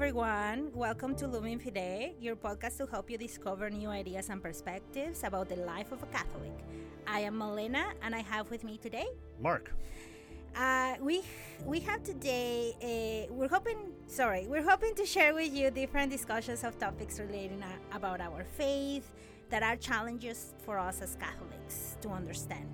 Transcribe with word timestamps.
everyone. 0.00 0.72
Welcome 0.72 1.14
to 1.16 1.26
Lumen 1.26 1.58
Fide, 1.58 2.14
your 2.18 2.34
podcast 2.34 2.78
to 2.78 2.86
help 2.86 3.10
you 3.10 3.18
discover 3.18 3.68
new 3.68 3.90
ideas 3.90 4.30
and 4.30 4.42
perspectives 4.42 5.24
about 5.24 5.50
the 5.50 5.56
life 5.56 5.92
of 5.92 6.02
a 6.02 6.06
Catholic. 6.06 6.56
I 7.06 7.20
am 7.20 7.36
Malena, 7.36 7.92
and 8.00 8.14
I 8.14 8.20
have 8.20 8.50
with 8.50 8.64
me 8.64 8.78
today 8.78 9.04
Mark. 9.38 9.70
Uh, 10.56 10.94
we 11.02 11.20
we 11.66 11.80
have 11.80 12.02
today. 12.02 12.72
Uh, 12.80 13.30
we're 13.34 13.52
hoping. 13.52 13.92
Sorry, 14.06 14.46
we're 14.48 14.64
hoping 14.64 14.94
to 14.94 15.04
share 15.04 15.34
with 15.34 15.52
you 15.52 15.70
different 15.70 16.10
discussions 16.10 16.64
of 16.64 16.78
topics 16.78 17.20
relating 17.20 17.62
uh, 17.62 17.68
about 17.92 18.22
our 18.22 18.44
faith 18.56 19.04
that 19.50 19.62
are 19.62 19.76
challenges 19.76 20.54
for 20.64 20.78
us 20.78 21.02
as 21.02 21.14
Catholics 21.16 21.98
to 22.00 22.08
understand. 22.08 22.64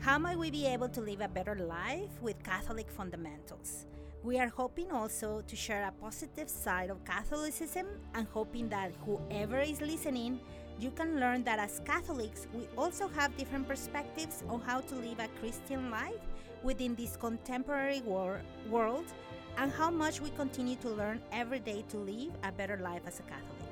How 0.00 0.16
might 0.18 0.38
we 0.38 0.50
be 0.50 0.64
able 0.64 0.88
to 0.88 1.02
live 1.02 1.20
a 1.20 1.28
better 1.28 1.54
life 1.54 2.16
with 2.22 2.42
Catholic 2.42 2.88
fundamentals? 2.88 3.84
We 4.26 4.40
are 4.40 4.48
hoping 4.48 4.90
also 4.90 5.44
to 5.46 5.54
share 5.54 5.86
a 5.86 5.92
positive 6.02 6.50
side 6.50 6.90
of 6.90 7.04
Catholicism 7.04 7.86
and 8.12 8.26
hoping 8.34 8.68
that 8.70 8.90
whoever 9.04 9.60
is 9.60 9.80
listening, 9.80 10.40
you 10.80 10.90
can 10.90 11.20
learn 11.20 11.44
that 11.44 11.60
as 11.60 11.80
Catholics, 11.84 12.48
we 12.52 12.66
also 12.76 13.06
have 13.06 13.36
different 13.36 13.68
perspectives 13.68 14.42
on 14.48 14.62
how 14.62 14.80
to 14.80 14.96
live 14.96 15.20
a 15.20 15.28
Christian 15.38 15.92
life 15.92 16.18
within 16.64 16.96
this 16.96 17.16
contemporary 17.16 18.00
wor- 18.00 18.40
world 18.68 19.04
and 19.58 19.70
how 19.70 19.90
much 19.90 20.20
we 20.20 20.30
continue 20.30 20.74
to 20.82 20.88
learn 20.88 21.22
every 21.30 21.60
day 21.60 21.84
to 21.90 21.96
live 21.96 22.32
a 22.42 22.50
better 22.50 22.78
life 22.78 23.02
as 23.06 23.20
a 23.20 23.22
Catholic. 23.22 23.70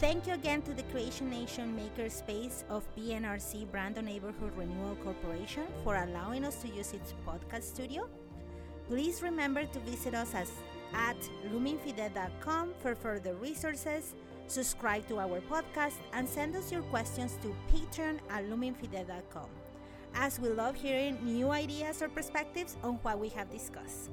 Thank 0.00 0.26
you 0.26 0.34
again 0.34 0.60
to 0.62 0.74
the 0.74 0.82
Creation 0.90 1.30
Nation 1.30 1.78
Makerspace 1.78 2.64
of 2.68 2.82
BNRC 2.96 3.70
Brandon 3.70 4.06
Neighborhood 4.06 4.56
Renewal 4.56 4.96
Corporation 5.04 5.68
for 5.84 5.94
allowing 5.94 6.44
us 6.44 6.56
to 6.62 6.68
use 6.68 6.94
its 6.94 7.14
podcast 7.24 7.62
studio. 7.62 8.08
Please 8.88 9.22
remember 9.22 9.64
to 9.66 9.78
visit 9.80 10.14
us 10.14 10.34
as, 10.34 10.50
at 10.94 11.16
lumenfideh.com 11.52 12.72
for 12.80 12.94
further 12.94 13.34
resources, 13.34 14.14
subscribe 14.46 15.06
to 15.08 15.18
our 15.18 15.40
podcast, 15.42 16.00
and 16.14 16.26
send 16.26 16.56
us 16.56 16.72
your 16.72 16.80
questions 16.88 17.36
to 17.42 17.54
patron 17.70 18.18
at 18.30 18.44
lumenfideh.com, 18.44 19.48
as 20.14 20.40
we 20.40 20.48
love 20.48 20.74
hearing 20.74 21.18
new 21.22 21.50
ideas 21.50 22.00
or 22.00 22.08
perspectives 22.08 22.78
on 22.82 22.94
what 23.02 23.18
we 23.18 23.28
have 23.28 23.50
discussed. 23.50 24.10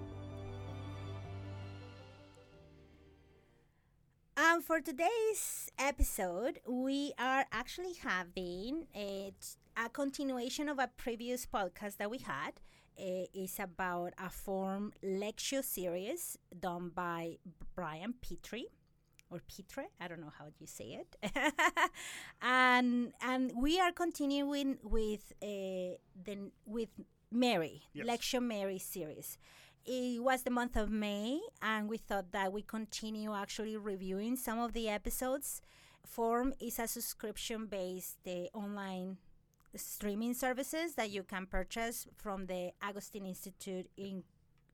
And 4.35 4.61
for 4.61 4.81
today's 4.81 5.71
episode, 5.79 6.59
we 6.67 7.13
are 7.17 7.45
actually 7.53 7.93
having 7.93 8.87
a, 8.93 9.31
a 9.77 9.87
continuation 9.87 10.67
of 10.67 10.79
a 10.79 10.89
previous 10.97 11.45
podcast 11.45 11.95
that 11.97 12.11
we 12.11 12.17
had. 12.17 12.59
Uh, 12.97 13.27
it's 13.33 13.59
about 13.59 14.13
a 14.17 14.29
Formed 14.29 14.93
lecture 15.03 15.61
series 15.61 16.37
done 16.57 16.91
by 16.95 17.37
Brian 17.75 18.13
Pitre 18.21 18.63
or 19.29 19.41
Petre, 19.47 19.85
I 19.99 20.07
don't 20.07 20.21
know 20.21 20.31
how 20.37 20.45
you 20.59 20.67
say 20.67 20.99
it. 21.01 21.15
and 22.41 23.11
and 23.21 23.51
we 23.55 23.79
are 23.79 23.91
continuing 23.91 24.77
with 24.83 25.33
uh, 25.41 25.97
the 26.23 26.51
with 26.65 26.89
Mary, 27.31 27.83
Yes. 27.93 28.05
Lectio 28.07 28.41
Mary 28.41 28.77
series. 28.79 29.37
It 29.85 30.23
was 30.23 30.43
the 30.43 30.49
month 30.51 30.75
of 30.75 30.89
May, 30.89 31.39
and 31.61 31.87
we 31.89 31.97
thought 31.97 32.31
that 32.31 32.51
we 32.51 32.61
continue 32.63 33.33
actually 33.33 33.77
reviewing 33.77 34.35
some 34.35 34.59
of 34.59 34.73
the 34.73 34.89
episodes. 34.89 35.61
Formed 36.05 36.55
is 36.59 36.79
a 36.79 36.87
subscription 36.87 37.65
based 37.65 38.17
uh, 38.27 38.55
online 38.57 39.17
streaming 39.75 40.33
services 40.33 40.95
that 40.95 41.09
you 41.09 41.23
can 41.23 41.45
purchase 41.45 42.07
from 42.15 42.45
the 42.47 42.71
Augustine 42.81 43.25
Institute 43.25 43.87
in 43.97 44.23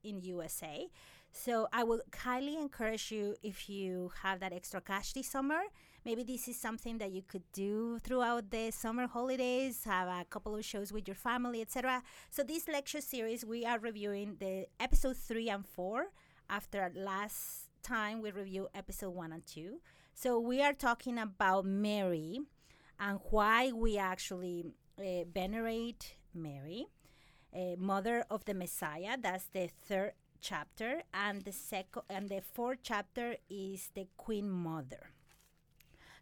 in 0.03 0.21
USA. 0.21 0.87
So 1.31 1.67
I 1.71 1.83
would 1.83 2.01
highly 2.13 2.57
encourage 2.57 3.11
you 3.11 3.35
if 3.41 3.69
you 3.69 4.11
have 4.21 4.39
that 4.41 4.53
extra 4.53 4.81
cash 4.81 5.13
this 5.13 5.27
summer. 5.27 5.61
Maybe 6.03 6.23
this 6.23 6.47
is 6.47 6.59
something 6.59 6.97
that 6.97 7.11
you 7.11 7.21
could 7.21 7.43
do 7.53 7.99
throughout 7.99 8.49
the 8.49 8.71
summer 8.71 9.07
holidays, 9.07 9.83
have 9.85 10.07
a 10.07 10.25
couple 10.25 10.55
of 10.55 10.65
shows 10.65 10.91
with 10.91 11.07
your 11.07 11.15
family, 11.15 11.61
etc. 11.61 12.03
So 12.29 12.43
this 12.43 12.67
lecture 12.67 13.01
series 13.01 13.45
we 13.45 13.65
are 13.65 13.79
reviewing 13.79 14.37
the 14.39 14.65
episode 14.79 15.17
3 15.17 15.49
and 15.49 15.65
4 15.65 16.07
after 16.49 16.91
last 16.95 17.69
time 17.83 18.21
we 18.21 18.31
reviewed 18.31 18.67
episode 18.73 19.11
1 19.11 19.31
and 19.31 19.45
2. 19.45 19.79
So 20.13 20.39
we 20.39 20.61
are 20.61 20.73
talking 20.73 21.17
about 21.17 21.65
Mary 21.65 22.41
and 22.99 23.19
why 23.29 23.71
we 23.71 23.97
actually 23.97 24.65
uh, 24.99 25.23
venerate 25.33 26.15
Mary 26.33 26.87
uh, 27.55 27.75
mother 27.77 28.25
of 28.29 28.45
the 28.45 28.53
Messiah. 28.53 29.17
That's 29.21 29.45
the 29.45 29.67
third 29.67 30.13
chapter, 30.41 31.03
and 31.13 31.43
the 31.43 31.51
second 31.51 32.03
and 32.09 32.29
the 32.29 32.41
fourth 32.41 32.79
chapter 32.83 33.35
is 33.49 33.89
the 33.93 34.07
Queen 34.17 34.49
Mother. 34.49 35.11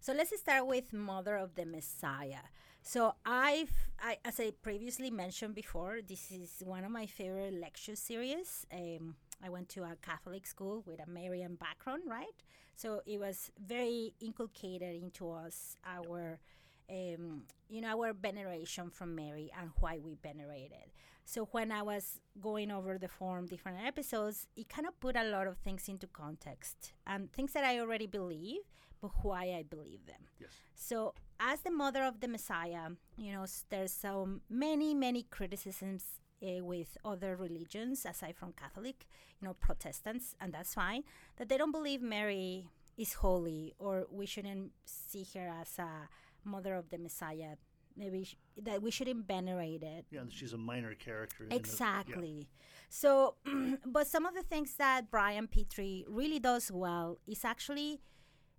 So 0.02 0.14
let's 0.14 0.38
start 0.40 0.68
with 0.68 0.94
Mother 0.94 1.36
of 1.36 1.56
the 1.56 1.66
Messiah. 1.66 2.48
So 2.82 3.16
I've, 3.26 3.72
I, 4.02 4.18
as 4.24 4.40
I 4.40 4.52
previously 4.62 5.12
mentioned 5.12 5.56
before, 5.56 6.00
this 6.06 6.32
is 6.32 6.64
one 6.66 6.86
of 6.86 6.92
my 6.92 7.06
favorite 7.06 7.54
lecture 7.54 7.96
series. 7.96 8.66
Um, 8.74 9.16
I 9.44 9.50
went 9.50 9.70
to 9.70 9.84
a 9.84 9.98
Catholic 10.02 10.48
school 10.48 10.84
with 10.88 11.00
a 11.02 11.10
Marian 11.10 11.56
background, 11.56 12.04
right? 12.08 12.44
So 12.76 13.02
it 13.06 13.20
was 13.20 13.52
very 13.60 14.14
inculcated 14.22 15.04
into 15.04 15.30
us 15.32 15.76
our 15.86 16.40
um, 16.90 17.44
you 17.70 17.82
know, 17.82 18.04
our 18.04 18.14
veneration 18.14 18.90
from 18.90 19.16
Mary 19.16 19.52
and 19.60 19.72
why 19.80 20.00
we 20.04 20.16
venerate 20.22 20.72
it. 20.72 20.92
So 21.26 21.48
when 21.52 21.72
I 21.72 21.84
was 21.84 22.20
going 22.42 22.72
over 22.72 22.98
the 22.98 23.08
Formed, 23.08 23.50
different 23.50 23.86
episodes, 23.86 24.48
it 24.56 24.68
kind 24.68 24.88
of 24.88 25.00
put 25.00 25.16
a 25.16 25.24
lot 25.24 25.46
of 25.46 25.58
things 25.58 25.88
into 25.88 26.08
context 26.08 26.94
and 27.06 27.32
things 27.32 27.54
that 27.54 27.64
I 27.64 27.80
already 27.80 28.08
believe, 28.08 28.62
but 29.00 29.12
why 29.22 29.54
I 29.54 29.64
believe 29.64 30.08
them. 30.08 30.22
Yes. 30.40 30.50
So 30.74 31.14
as 31.40 31.62
the 31.62 31.72
mother 31.72 32.04
of 32.04 32.20
the 32.20 32.28
Messiah, 32.28 32.90
you 33.18 33.32
know, 33.32 33.46
there's 33.70 33.94
so 33.94 34.40
many, 34.50 34.96
many 34.96 35.24
criticisms 35.24 36.04
uh, 36.42 36.64
with 36.64 36.98
other 37.06 37.36
religions 37.36 38.06
aside 38.06 38.36
from 38.36 38.54
Catholic, 38.54 39.06
you 39.40 39.48
know, 39.48 39.54
Protestants, 39.54 40.36
and 40.42 40.52
that's 40.52 40.74
fine, 40.74 41.04
that 41.38 41.48
they 41.48 41.58
don't 41.58 41.72
believe 41.72 42.02
Mary 42.02 42.66
is 42.98 43.14
holy 43.14 43.74
or 43.78 44.08
we 44.12 44.26
shouldn't 44.26 44.72
see 44.86 45.26
her 45.34 45.48
as 45.62 45.78
a 45.80 46.10
mother 46.44 46.76
of 46.76 46.90
the 46.90 46.98
Messiah. 46.98 47.56
Maybe 47.98 48.24
sh- 48.24 48.38
that 48.62 48.82
we 48.82 48.92
shouldn't 48.92 49.28
venerate 49.28 49.84
it. 49.84 50.06
Yeah, 50.10 50.22
she's 50.30 50.54
a 50.54 50.58
minor 50.58 50.94
character. 50.96 51.44
in 51.44 51.50
the- 51.50 51.56
yeah. 51.56 51.60
Exactly. 51.60 52.48
So, 52.90 53.36
but 53.86 54.08
some 54.08 54.26
of 54.26 54.34
the 54.36 54.44
things 54.44 54.76
that 54.76 55.12
Brian 55.12 55.48
Pitre 55.48 56.04
really 56.08 56.40
does 56.40 56.72
well 56.72 57.18
is 57.28 57.44
actually 57.44 58.00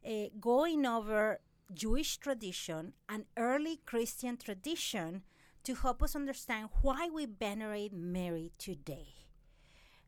uh, 0.07 0.27
going 0.41 0.85
over 0.85 1.41
Jewish 1.73 2.19
tradition 2.19 2.93
and 3.09 3.25
early 3.37 3.81
Christian 3.87 4.37
tradition 4.37 5.23
to 5.65 5.75
help 5.75 6.03
us 6.03 6.15
understand 6.17 6.69
why 6.83 7.09
we 7.13 7.27
venerate 7.27 7.93
Mary 7.93 8.51
today. 8.59 9.09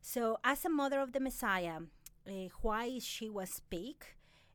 So, 0.01 0.37
as 0.43 0.65
a 0.65 0.69
mother 0.69 0.99
of 0.99 1.13
the 1.13 1.19
Messiah, 1.19 1.79
uh, 2.27 2.31
why 2.61 2.99
she 2.99 3.29
was 3.29 3.61
big, 3.69 3.95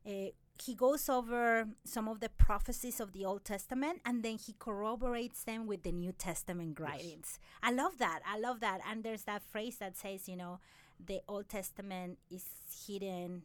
uh, 0.05 0.31
he 0.61 0.75
goes 0.75 1.09
over 1.09 1.67
some 1.83 2.07
of 2.07 2.19
the 2.19 2.29
prophecies 2.29 2.99
of 2.99 3.13
the 3.13 3.25
Old 3.25 3.45
Testament 3.45 4.01
and 4.05 4.23
then 4.23 4.37
he 4.37 4.53
corroborates 4.59 5.43
them 5.43 5.67
with 5.67 5.83
the 5.83 5.91
New 5.91 6.11
Testament 6.11 6.79
writings. 6.79 7.39
I 7.63 7.71
love 7.71 7.97
that. 7.99 8.19
I 8.27 8.37
love 8.39 8.59
that. 8.59 8.79
And 8.89 9.03
there's 9.03 9.23
that 9.23 9.41
phrase 9.43 9.77
that 9.77 9.97
says, 9.97 10.27
you 10.27 10.35
know, 10.35 10.59
the 11.03 11.21
Old 11.27 11.47
Testament 11.49 12.17
is 12.29 12.45
hidden. 12.85 13.43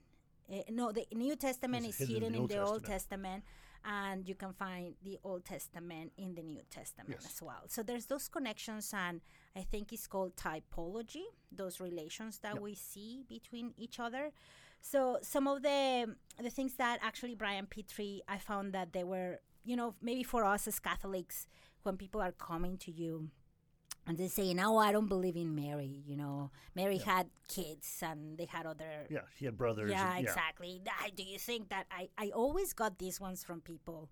Uh, 0.53 0.63
no, 0.71 0.93
the 0.93 1.07
New 1.15 1.37
Testament 1.37 1.87
It's 1.87 2.01
is 2.01 2.09
hidden, 2.09 2.35
in 2.35 2.47
the 2.47 2.59
Old 2.59 2.85
Testament. 2.85 3.45
Testament, 3.45 3.45
and 3.85 4.29
you 4.29 4.35
can 4.35 4.53
find 4.53 4.95
the 5.03 5.19
Old 5.25 5.45
Testament 5.45 6.13
in 6.19 6.35
the 6.35 6.43
New 6.43 6.63
Testament 6.71 7.19
Yes. 7.23 7.33
as 7.33 7.43
well. 7.43 7.63
So 7.69 7.83
there's 7.83 8.07
those 8.07 8.29
connections, 8.29 8.93
and 8.93 9.21
I 9.57 9.63
think 9.63 9.93
it's 9.93 10.07
called 10.07 10.37
typology, 10.37 11.25
those 11.53 11.81
relations 11.81 12.39
that 12.39 12.61
we 12.61 12.75
see 12.75 13.25
between 13.29 13.73
each 13.77 14.01
other. 14.01 14.33
So 14.85 15.17
some 15.23 15.49
of 15.49 15.63
the 15.63 16.15
the 16.43 16.51
things 16.51 16.75
that 16.77 16.99
actually 17.01 17.35
Brian 17.35 17.67
Pitre, 17.67 18.21
I 18.29 18.37
found 18.39 18.75
that 18.75 18.93
they 18.93 19.03
were, 19.03 19.41
you 19.65 19.77
know, 19.77 19.95
maybe 20.03 20.23
for 20.23 20.45
us 20.45 20.69
as 20.69 20.79
Catholics, 20.79 21.47
when 21.85 21.97
people 21.97 22.21
are 22.21 22.33
coming 22.33 22.77
to 22.85 22.91
you 22.93 23.31
and 24.07 24.19
they 24.19 24.29
say, 24.29 24.53
"No, 24.53 24.75
oh, 24.77 24.79
I 24.79 24.93
don't 24.93 25.09
believe 25.09 25.37
in 25.37 25.55
Mary." 25.55 26.03
You 26.07 26.17
know, 26.19 26.51
Mary 26.75 26.99
had 26.99 27.31
kids 27.49 27.89
and 28.03 28.37
they 28.37 28.45
had 28.45 28.67
other 28.67 29.07
Yeah, 29.09 29.25
he 29.39 29.47
had 29.47 29.57
brothers. 29.57 29.91
yeah, 29.91 30.17
and- 30.17 30.27
exactly. 30.27 30.83
I- 31.01 31.09
Do 31.17 31.23
you 31.23 31.39
think 31.39 31.71
that 31.71 31.87
I, 31.91 32.11
I 32.19 32.29
always 32.43 32.75
got 32.75 32.99
these 32.99 33.19
ones 33.19 33.43
from 33.43 33.63
people 33.63 34.11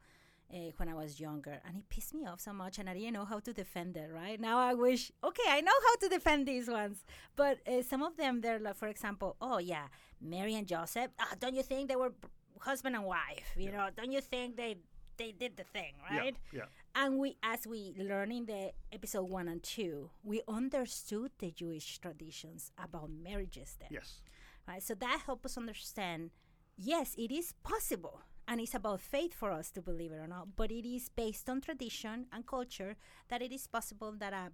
uh, 0.53 0.71
when 0.77 0.89
I 0.89 0.95
was 0.95 1.19
younger, 1.21 1.61
and 1.67 1.77
it 1.79 1.89
pissed 1.89 2.15
me 2.15 2.27
off 2.27 2.41
so 2.41 2.53
much, 2.53 2.79
and 2.79 2.89
I 2.89 2.95
didn't 2.95 3.15
know 3.15 3.25
how 3.25 3.41
to 3.41 3.53
defend 3.53 3.97
it. 3.97 4.11
Right 4.13 4.41
now, 4.41 4.59
I 4.59 4.75
wish 4.75 5.11
okay, 5.25 5.49
I 5.49 5.61
know 5.61 5.73
how 5.87 5.97
to 5.97 6.09
defend 6.09 6.47
these 6.47 6.69
ones, 6.69 7.05
but 7.37 7.59
uh, 7.67 7.83
some 7.83 8.03
of 8.03 8.17
them, 8.17 8.41
they're 8.41 8.59
like, 8.59 8.77
for 8.77 8.89
example, 8.89 9.37
oh 9.41 9.59
yeah, 9.59 9.87
Mary 10.21 10.55
and 10.55 10.67
Joseph. 10.67 11.11
Ah, 11.19 11.35
don't 11.39 11.55
you 11.55 11.63
think 11.63 11.89
they 11.89 11.97
were 11.97 12.13
husband 12.61 12.95
and 12.97 13.05
wife? 13.05 13.51
You 13.57 13.73
know, 13.73 13.89
don't 13.97 14.13
you 14.13 14.21
think 14.21 14.57
they 14.57 14.77
they 15.19 15.33
did 15.33 15.57
the 15.57 15.65
thing, 15.65 15.93
right? 16.11 16.37
yeah. 16.53 16.65
And 16.95 17.19
we, 17.19 17.37
as 17.43 17.67
we 17.67 17.95
learn 17.99 18.33
in 18.33 18.47
the 18.47 18.73
episode 18.93 19.29
one 19.29 19.47
and 19.49 19.63
two, 19.63 20.11
we 20.23 20.41
understood 20.49 21.31
the 21.39 21.51
Jewish 21.51 21.99
traditions 21.99 22.71
about 22.83 23.11
marriages 23.11 23.77
then 23.79 23.89
Yes. 23.91 24.21
right? 24.69 24.83
So 24.83 24.95
that 24.95 25.23
helps 25.27 25.47
us 25.47 25.57
understand. 25.59 26.31
Yes, 26.77 27.15
it 27.17 27.31
is 27.31 27.53
possible, 27.63 28.21
and 28.53 28.61
it's 28.61 28.75
about 28.75 29.01
faith 29.01 29.33
for 29.33 29.51
us 29.51 29.71
to 29.71 29.81
believe 29.81 30.13
it 30.13 30.17
or 30.17 30.27
not. 30.27 30.49
But 30.57 30.71
it 30.71 30.87
is 30.87 31.09
based 31.09 31.49
on 31.49 31.63
tradition 31.63 32.27
and 32.33 32.47
culture 32.47 32.97
that 33.29 33.41
it 33.41 33.51
is 33.51 33.67
possible 33.67 34.13
that 34.19 34.35
a 34.35 34.53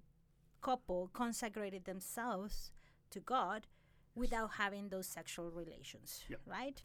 couple 0.63 1.11
consecrated 1.13 1.85
themselves 1.85 2.71
to 3.11 3.19
God 3.19 3.67
without 4.15 4.53
having 4.53 4.89
those 4.89 5.09
sexual 5.09 5.51
relations, 5.51 6.23
Yep. 6.29 6.41
right? 6.47 6.83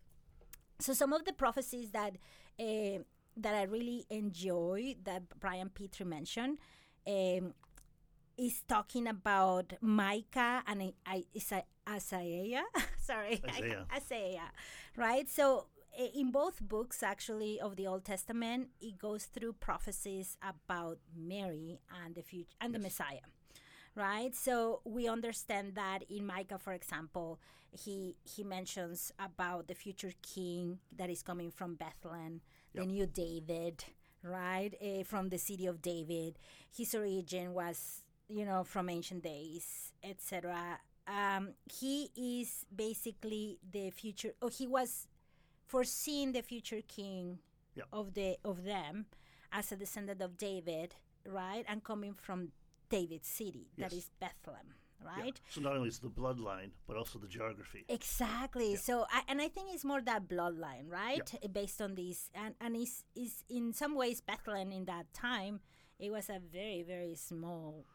So 0.79 0.93
some 0.93 1.13
of 1.13 1.25
the 1.25 1.33
prophecies 1.33 1.91
that 1.91 2.13
uh, 2.59 3.03
that 3.37 3.53
I 3.55 3.63
really 3.63 4.05
enjoy 4.09 4.95
that 5.03 5.23
Brian 5.39 5.69
Pitre 5.69 6.05
mentioned 6.05 6.57
um, 7.07 7.53
is 8.37 8.63
talking 8.67 9.07
about 9.07 9.73
Micah 9.81 10.63
and 10.67 10.81
I, 10.81 10.93
I, 11.05 11.63
Isaiah. 11.89 12.63
Sorry, 13.01 13.41
Isaiah. 13.49 13.85
Isaiah, 13.95 14.51
right? 14.97 15.29
So 15.29 15.67
in 15.97 16.31
both 16.31 16.61
books, 16.61 17.03
actually, 17.03 17.59
of 17.59 17.75
the 17.75 17.87
Old 17.87 18.05
Testament, 18.05 18.69
it 18.81 18.97
goes 18.97 19.25
through 19.25 19.53
prophecies 19.53 20.37
about 20.41 20.99
Mary 21.15 21.79
and 22.03 22.15
the 22.15 22.21
future 22.21 22.55
and 22.61 22.73
the 22.73 22.79
Messiah 22.79 23.27
right? 23.95 24.35
So 24.35 24.81
we 24.83 25.07
understand 25.07 25.75
that 25.75 25.99
in 26.09 26.25
Micah, 26.25 26.57
for 26.57 26.73
example, 26.73 27.39
he 27.71 28.15
he 28.23 28.43
mentions 28.43 29.11
about 29.19 29.67
the 29.67 29.75
future 29.75 30.11
king 30.21 30.79
that 30.95 31.09
is 31.09 31.23
coming 31.23 31.51
from 31.51 31.75
Bethlehem, 31.75 32.41
the 32.73 32.85
new 32.85 33.05
David, 33.07 33.83
right, 34.23 34.73
uh, 34.81 35.03
from 35.03 35.29
the 35.29 35.37
city 35.37 35.65
of 35.65 35.81
David. 35.81 36.37
His 36.75 36.93
origin 36.93 37.53
was, 37.53 38.03
you 38.27 38.45
know, 38.45 38.63
from 38.63 38.89
ancient 38.89 39.23
days, 39.23 39.91
etc. 40.03 40.79
Um, 41.07 41.53
he 41.65 42.09
is 42.15 42.65
basically 42.73 43.59
the 43.69 43.89
future, 43.89 44.33
oh 44.41 44.47
he 44.47 44.67
was 44.67 45.07
foreseeing 45.67 46.31
the 46.33 46.41
future 46.41 46.81
king 46.87 47.39
Yep. 47.75 47.87
of 47.91 48.13
the 48.13 48.37
of 48.45 48.63
them 48.63 49.07
as 49.51 49.71
a 49.71 49.75
descendant 49.75 50.21
of 50.21 50.37
David, 50.37 50.95
right, 51.25 51.65
and 51.67 51.83
coming 51.83 52.13
from 52.13 52.51
David's 52.89 53.27
city, 53.27 53.67
that 53.77 53.91
Yes. 53.91 54.03
is 54.05 54.09
Bethlehem, 54.19 54.75
Yeah. 55.01 55.07
right? 55.17 55.41
So 55.49 55.61
not 55.61 55.75
only 55.75 55.87
is 55.89 55.99
the 55.99 56.09
bloodline, 56.09 56.71
but 56.87 56.97
also 56.97 57.17
the 57.17 57.27
geography. 57.27 57.83
Exactly. 57.89 58.75
So, 58.75 59.05
I, 59.09 59.23
and 59.27 59.41
I 59.41 59.47
think 59.49 59.73
it's 59.73 59.83
more 59.83 60.01
that 60.01 60.27
bloodline, 60.27 60.87
right? 60.89 61.27
Uh, 61.43 61.47
Based 61.47 61.81
on 61.81 61.95
this, 61.95 62.29
and 62.35 62.53
and 62.61 62.75
is 62.75 63.03
is 63.15 63.43
in 63.49 63.73
some 63.73 63.95
ways 63.95 64.21
Bethlehem 64.21 64.71
in 64.71 64.85
that 64.85 65.11
time, 65.13 65.61
it 65.97 66.11
was 66.11 66.29
a 66.29 66.39
very 66.39 66.83
very 66.83 67.15
small 67.15 67.85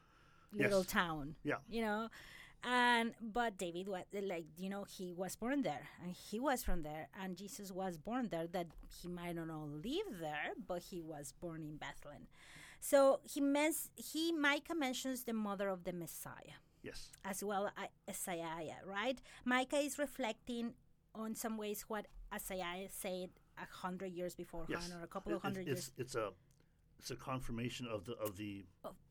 little 0.53 0.81
Yes. 0.83 0.91
town. 0.93 1.37
Yeah. 1.45 1.59
You 1.69 1.83
know, 1.83 2.09
and 2.65 3.15
but 3.21 3.57
David 3.59 3.89
was 3.89 4.05
like 4.13 4.47
you 4.57 4.69
know 4.69 4.85
he 4.85 5.13
was 5.13 5.37
born 5.37 5.63
there, 5.63 5.89
and 6.03 6.13
he 6.13 6.41
was 6.41 6.63
from 6.65 6.83
there, 6.83 7.09
and 7.23 7.37
Jesus 7.37 7.71
was 7.73 7.97
born 7.97 8.29
there. 8.31 8.47
That 8.47 8.69
he 9.01 9.09
might 9.09 9.37
not 9.37 9.51
all 9.51 9.69
live 9.69 10.21
there, 10.21 10.53
but 10.67 10.83
he 10.83 11.01
was 11.01 11.33
born 11.41 11.63
in 11.63 11.77
Bethlehem. 11.77 12.27
So 12.81 13.21
he 13.25 13.41
mens- 13.41 13.91
he 13.97 14.33
Micah 14.33 14.75
mentions 14.75 15.25
the 15.25 15.33
mother 15.33 15.69
of 15.69 15.85
the 15.85 15.93
Messiah 15.93 16.59
Yes. 16.83 17.11
as 17.25 17.43
well 17.43 17.71
as 17.77 17.89
Isaiah, 18.09 18.79
right? 18.87 19.21
Micah 19.45 19.79
is 19.79 19.99
reflecting 19.99 20.75
on 21.15 21.35
some 21.35 21.57
ways 21.57 21.83
what 21.89 22.07
Isaiah 22.33 22.89
said 22.91 23.31
a 23.61 23.67
hundred 23.83 24.13
years 24.13 24.35
beforehand 24.37 24.85
Yes. 24.89 24.93
or 24.93 25.03
a 25.03 25.09
couple 25.09 25.33
It- 25.33 25.37
of 25.37 25.43
hundred 25.43 25.61
it's, 25.63 25.67
years. 25.69 25.91
It's, 25.97 25.99
it's 25.99 26.15
a 26.15 26.31
it's 27.01 27.11
a 27.11 27.17
confirmation 27.17 27.87
of 27.87 28.05
the 28.05 28.13
of 28.19 28.37
the 28.37 28.65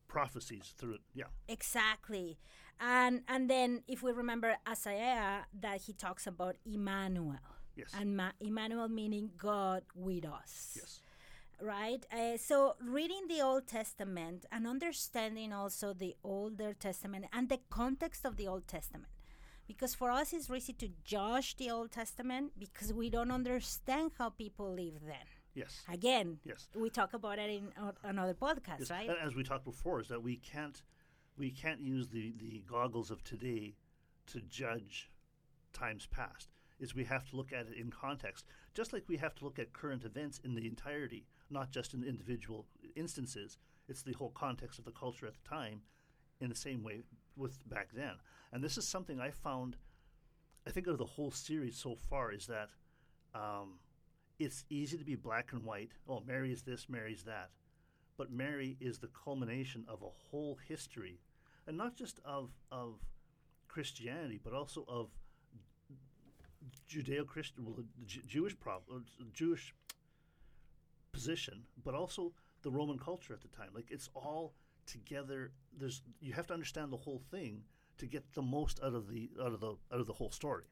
prophecies 0.08 0.74
through 0.78 0.94
it. 0.94 1.00
Yeah. 1.14 1.26
Exactly. 1.48 2.38
And 2.80 3.22
and 3.28 3.48
then 3.50 3.82
if 3.88 4.02
we 4.02 4.12
remember 4.12 4.56
Isaiah 4.68 5.46
that 5.60 5.82
he 5.82 5.92
talks 5.92 6.26
about 6.26 6.56
Emmanuel. 6.64 7.38
Yes. 7.76 7.90
And 7.98 8.16
Ma- 8.16 8.32
Emmanuel 8.40 8.88
meaning 8.88 9.30
God 9.36 9.82
with 9.94 10.24
us. 10.26 10.72
yes. 10.76 11.00
right? 11.60 12.04
Uh, 12.12 12.36
so 12.36 12.74
reading 12.80 13.26
the 13.28 13.40
Old 13.40 13.66
Testament 13.68 14.46
and 14.50 14.66
understanding 14.66 15.52
also 15.52 15.92
the 15.92 16.14
Older 16.24 16.72
Testament 16.74 17.26
and 17.32 17.48
the 17.48 17.60
context 17.70 18.24
of 18.24 18.36
the 18.36 18.48
Old 18.48 18.66
Testament. 18.66 19.12
Because 19.66 19.94
for 19.94 20.10
us, 20.10 20.32
it's 20.32 20.50
easy 20.50 20.72
to 20.74 20.88
judge 21.04 21.56
the 21.56 21.70
Old 21.70 21.90
Testament 21.92 22.52
because 22.58 22.92
we 22.92 23.10
don't 23.10 23.30
understand 23.30 24.12
how 24.18 24.30
people 24.30 24.72
lived 24.74 25.06
then. 25.06 25.26
Yes. 25.58 25.82
Again, 25.88 26.38
Yes. 26.44 26.68
we 26.74 26.88
talk 26.88 27.14
about 27.14 27.38
it 27.38 27.50
in 27.50 27.72
another 28.04 28.34
podcast, 28.34 28.80
Yes. 28.80 28.90
right? 28.90 29.10
As 29.10 29.34
we 29.34 29.42
talked 29.42 29.64
before, 29.64 30.00
is 30.00 30.08
that 30.08 30.22
we 30.22 30.36
can't 30.36 30.82
we 31.36 31.50
can't 31.52 31.80
use 31.80 32.08
the, 32.08 32.32
the 32.36 32.64
goggles 32.66 33.12
of 33.12 33.22
today 33.22 33.76
to 34.26 34.40
judge 34.40 35.08
times 35.72 36.06
past. 36.06 36.48
Is 36.80 36.94
we 36.96 37.04
have 37.04 37.24
to 37.30 37.36
look 37.36 37.52
at 37.52 37.66
it 37.68 37.76
in 37.76 37.90
context, 37.90 38.44
just 38.74 38.92
like 38.92 39.04
we 39.08 39.16
have 39.18 39.34
to 39.36 39.44
look 39.44 39.58
at 39.58 39.72
current 39.72 40.04
events 40.04 40.40
in 40.44 40.54
the 40.54 40.66
entirety, 40.66 41.26
not 41.50 41.70
just 41.70 41.94
in 41.94 42.02
individual 42.02 42.66
instances. 42.96 43.56
It's 43.88 44.02
the 44.02 44.14
whole 44.14 44.30
context 44.30 44.78
of 44.80 44.84
the 44.84 44.90
culture 44.92 45.26
at 45.26 45.34
the 45.34 45.48
time, 45.48 45.82
in 46.40 46.48
the 46.48 46.56
same 46.56 46.82
way 46.82 47.02
with 47.36 47.68
back 47.68 47.88
then. 47.92 48.14
And 48.52 48.62
this 48.62 48.76
is 48.78 48.86
something 48.86 49.20
I 49.20 49.30
found. 49.30 49.76
I 50.66 50.70
think 50.70 50.86
of 50.88 50.98
the 50.98 51.04
whole 51.16 51.30
series 51.30 51.76
so 51.76 51.94
far 51.96 52.32
is 52.32 52.46
that 52.46 52.68
um, 53.34 53.78
it's 54.38 54.64
easy 54.70 54.96
to 54.98 55.04
be 55.04 55.14
black 55.14 55.52
and 55.52 55.64
white. 55.64 55.90
Oh, 56.08 56.22
Mary 56.26 56.52
is 56.52 56.62
this, 56.62 56.88
Mary's 56.88 57.24
that 57.24 57.50
but 58.18 58.32
Mary 58.32 58.76
is 58.80 58.98
the 58.98 59.08
culmination 59.08 59.84
of 59.88 60.02
a 60.02 60.10
whole 60.30 60.58
history, 60.68 61.20
and 61.66 61.78
not 61.78 61.96
just 61.96 62.20
of 62.24 62.50
of 62.70 62.96
Christianity, 63.68 64.40
but 64.42 64.52
also 64.52 64.84
of 64.88 65.08
Judeo-Christian, 66.90 67.64
well, 67.64 67.74
the 67.74 67.86
Ju- 68.04 68.22
Jewish 68.26 68.58
problem, 68.58 69.04
uh, 69.20 69.24
Jewish 69.32 69.74
position, 71.12 71.62
but 71.84 71.94
also 71.94 72.32
the 72.62 72.70
Roman 72.70 72.98
culture 72.98 73.32
at 73.32 73.40
the 73.40 73.48
time. 73.48 73.70
Like 73.72 73.90
it's 73.90 74.10
all 74.14 74.54
together. 74.84 75.52
There's 75.78 76.02
you 76.20 76.32
have 76.32 76.48
to 76.48 76.54
understand 76.54 76.92
the 76.92 76.96
whole 76.96 77.22
thing 77.30 77.62
to 77.98 78.06
get 78.06 78.32
the 78.34 78.42
most 78.42 78.80
out 78.82 78.94
of 78.94 79.08
the 79.08 79.30
out 79.40 79.52
of 79.52 79.60
the 79.60 79.76
out 79.92 80.00
of 80.00 80.06
the 80.06 80.12
whole 80.12 80.32
story. 80.32 80.64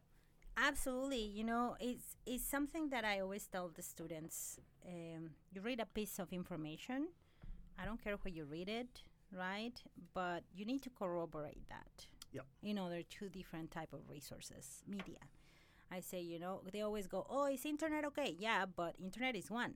Absolutely. 0.57 1.21
You 1.23 1.45
know, 1.45 1.77
it's 1.81 2.17
it's 2.25 2.45
something 2.45 2.89
that 2.91 3.05
I 3.05 3.21
always 3.21 3.47
tell 3.47 3.69
the 3.69 3.83
students. 3.83 4.59
Um, 4.87 5.31
you 5.53 5.61
read 5.61 5.81
a 5.81 5.87
piece 5.87 6.19
of 6.19 6.33
information. 6.33 7.09
I 7.79 7.85
don't 7.85 8.03
care 8.03 8.17
where 8.17 8.33
you 8.33 8.45
read 8.45 8.69
it, 8.69 9.03
right? 9.33 9.79
But 10.15 10.45
you 10.55 10.65
need 10.65 10.83
to 10.83 10.91
corroborate 10.91 11.69
that. 11.69 12.07
Yep. 12.33 12.47
You 12.63 12.75
know, 12.75 12.89
there 12.89 13.01
are 13.01 13.11
two 13.19 13.29
different 13.29 13.71
type 13.71 13.93
of 13.93 14.09
resources, 14.09 14.83
media. 14.87 15.19
I 15.91 16.01
say, 16.01 16.21
you 16.21 16.39
know, 16.39 16.63
they 16.73 16.81
always 16.81 17.07
go, 17.07 17.27
"Oh, 17.29 17.47
is 17.47 17.65
internet 17.67 18.05
okay?" 18.07 18.35
Yeah, 18.39 18.65
but 18.67 18.97
internet 18.99 19.37
is 19.37 19.51
one. 19.51 19.75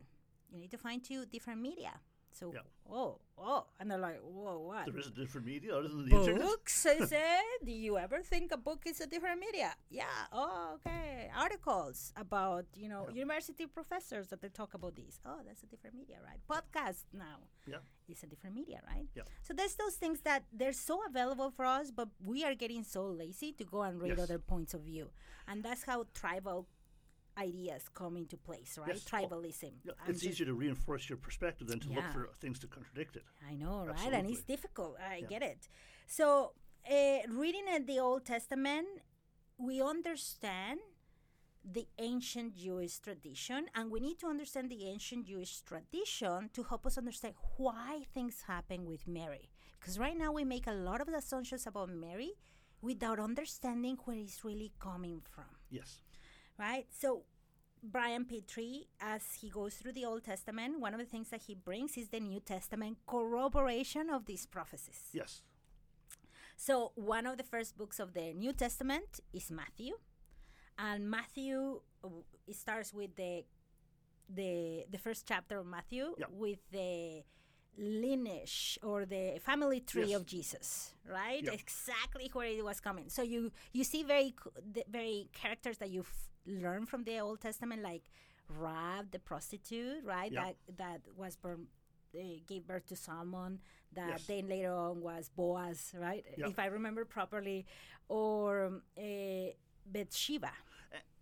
You 0.50 0.58
need 0.58 0.70
to 0.72 0.78
find 0.78 1.04
two 1.04 1.26
different 1.26 1.60
media. 1.60 2.00
So, 2.32 2.52
Yep. 2.54 2.64
oh, 2.90 3.18
oh, 3.38 3.66
and 3.78 3.90
they're 3.90 3.98
like, 3.98 4.20
"Whoa, 4.22 4.58
what?" 4.60 4.86
There 4.86 4.98
is 4.98 5.08
a 5.08 5.10
different 5.10 5.46
media 5.46 5.76
other 5.76 5.88
than 5.88 6.08
the 6.08 6.14
internet. 6.16 6.42
Books, 6.42 6.86
I 6.94 6.98
said. 7.04 7.42
Do 7.64 7.72
you 7.72 7.98
ever 7.98 8.22
think 8.22 8.52
a 8.52 8.56
book 8.56 8.82
is 8.86 9.00
a 9.00 9.06
different 9.06 9.40
media? 9.40 9.74
Yeah. 9.90 10.04
Oh, 10.32 10.76
okay. 10.78 11.30
Articles 11.36 12.12
about, 12.16 12.66
you 12.74 12.88
know, 12.88 13.08
university 13.12 13.66
professors 13.66 14.28
that 14.28 14.40
they 14.40 14.48
talk 14.48 14.74
about 14.74 14.94
this. 14.94 15.18
Oh, 15.26 15.40
that's 15.46 15.62
a 15.62 15.66
different 15.66 15.96
media, 15.96 16.16
right? 16.24 16.40
Podcast 16.48 17.04
now 17.12 17.38
Yeah. 17.66 17.78
is 18.08 18.22
a 18.22 18.26
different 18.26 18.54
media, 18.54 18.80
right? 18.86 19.08
Yeah. 19.14 19.24
So 19.42 19.52
there's 19.54 19.74
those 19.74 19.96
things 19.96 20.20
that 20.22 20.44
they're 20.52 20.72
so 20.72 21.04
available 21.06 21.50
for 21.50 21.64
us, 21.64 21.90
but 21.90 22.08
we 22.24 22.44
are 22.44 22.54
getting 22.54 22.84
so 22.84 23.04
lazy 23.06 23.52
to 23.54 23.64
go 23.64 23.82
and 23.82 24.00
read 24.00 24.16
Yes. 24.16 24.20
other 24.20 24.38
points 24.38 24.72
of 24.74 24.82
view. 24.82 25.10
And 25.48 25.62
that's 25.64 25.82
how 25.84 26.06
tribal 26.14 26.66
ideas 27.38 27.88
come 27.94 28.16
into 28.16 28.36
place, 28.36 28.78
right? 28.78 28.88
Yes. 28.88 29.04
Oh, 29.12 29.16
Tribalism. 29.16 29.72
Yeah, 29.84 29.92
it's 30.06 30.24
easier 30.24 30.46
to 30.46 30.54
reinforce 30.54 31.08
your 31.08 31.18
perspective 31.18 31.68
than 31.68 31.80
to 31.80 31.88
look 31.90 32.04
for 32.12 32.30
things 32.40 32.58
to 32.60 32.66
contradict 32.66 33.16
it. 33.16 33.24
I 33.48 33.54
know, 33.54 33.84
right? 33.86 34.12
And 34.12 34.28
it's 34.30 34.42
difficult. 34.42 34.96
I 35.00 35.16
Yeah. 35.18 35.26
get 35.28 35.42
it. 35.42 35.68
So, 36.06 36.54
uh, 36.88 37.18
reading 37.28 37.66
in 37.68 37.86
the 37.86 37.98
Old 38.00 38.24
Testament, 38.24 38.88
we 39.58 39.80
understand 39.82 40.80
the 41.62 41.86
ancient 41.98 42.56
Jewish 42.56 42.98
tradition, 42.98 43.68
and 43.74 43.90
we 43.90 44.00
need 44.00 44.18
to 44.20 44.26
understand 44.26 44.70
the 44.70 44.86
ancient 44.86 45.26
Jewish 45.26 45.60
tradition 45.60 46.48
to 46.54 46.62
help 46.62 46.86
us 46.86 46.96
understand 46.96 47.34
why 47.58 48.06
things 48.14 48.42
happen 48.42 48.86
with 48.86 49.06
Mary. 49.06 49.50
Because 49.78 49.98
right 49.98 50.16
now 50.16 50.32
we 50.32 50.44
make 50.44 50.66
a 50.66 50.72
lot 50.72 51.00
of 51.00 51.08
assumptions 51.08 51.66
about 51.66 51.90
Mary 51.90 52.32
without 52.80 53.18
understanding 53.18 53.96
where 54.04 54.16
it's 54.16 54.42
really 54.42 54.72
coming 54.78 55.20
from 55.20 55.44
Yes. 55.68 56.00
Right? 56.60 56.86
So 57.02 57.22
Brian 57.82 58.24
Pitre, 58.26 58.84
as 59.00 59.22
he 59.40 59.48
goes 59.48 59.74
through 59.74 59.92
the 59.92 60.04
Old 60.04 60.24
Testament, 60.24 60.78
one 60.80 60.92
of 60.92 61.00
the 61.00 61.06
things 61.06 61.28
that 61.30 61.42
he 61.48 61.54
brings 61.54 61.96
is 61.96 62.08
the 62.08 62.20
New 62.20 62.40
Testament 62.40 62.98
corroboration 63.06 64.10
of 64.10 64.26
these 64.26 64.44
prophecies. 64.46 65.00
Yes. 65.12 65.42
So 66.56 66.92
one 66.94 67.24
of 67.26 67.38
the 67.38 67.42
first 67.54 67.78
books 67.78 67.98
of 67.98 68.12
the 68.12 68.34
New 68.34 68.52
Testament 68.52 69.20
is 69.32 69.50
Matthew, 69.50 69.94
and 70.78 71.10
Matthew 71.10 71.80
it 72.46 72.56
starts 72.56 72.92
with 72.92 73.16
the 73.16 73.44
the 74.28 74.84
the 74.90 74.98
first 74.98 75.26
chapter 75.26 75.56
of 75.58 75.66
Matthew 75.66 76.14
Yep. 76.18 76.28
with 76.32 76.58
the 76.70 77.24
lineage 77.78 78.78
or 78.82 79.06
the 79.06 79.40
family 79.40 79.80
tree 79.80 80.10
Yes. 80.10 80.20
of 80.20 80.26
Jesus, 80.26 80.94
right? 81.08 81.42
Yep. 81.42 81.54
Exactly 81.54 82.28
where 82.34 82.46
it 82.48 82.64
was 82.64 82.78
coming. 82.80 83.08
So 83.08 83.22
you 83.22 83.50
you 83.72 83.84
see 83.84 84.02
very 84.02 84.34
very 84.88 85.28
characters 85.32 85.78
that 85.78 85.88
you 85.90 86.04
learn 86.46 86.86
from 86.86 87.04
the 87.04 87.18
Old 87.20 87.40
Testament, 87.40 87.82
like 87.82 88.02
Rahab 88.48 89.10
the 89.12 89.18
prostitute, 89.18 90.04
right? 90.04 90.32
Yep. 90.32 90.42
That 90.44 90.76
that 90.78 91.00
was 91.16 91.36
born. 91.36 91.66
They 92.12 92.42
gave 92.48 92.66
birth 92.66 92.86
to 92.86 92.96
Solomon, 92.96 93.60
that 93.92 94.08
Yes. 94.08 94.26
then 94.26 94.48
later 94.48 94.72
on 94.72 95.00
was 95.00 95.28
Boaz, 95.28 95.92
right? 95.96 96.24
Yep. 96.36 96.48
If 96.50 96.58
I 96.58 96.66
remember 96.66 97.04
properly, 97.04 97.66
or 98.08 98.82
uh, 98.98 99.52
Bathsheba. 99.86 100.50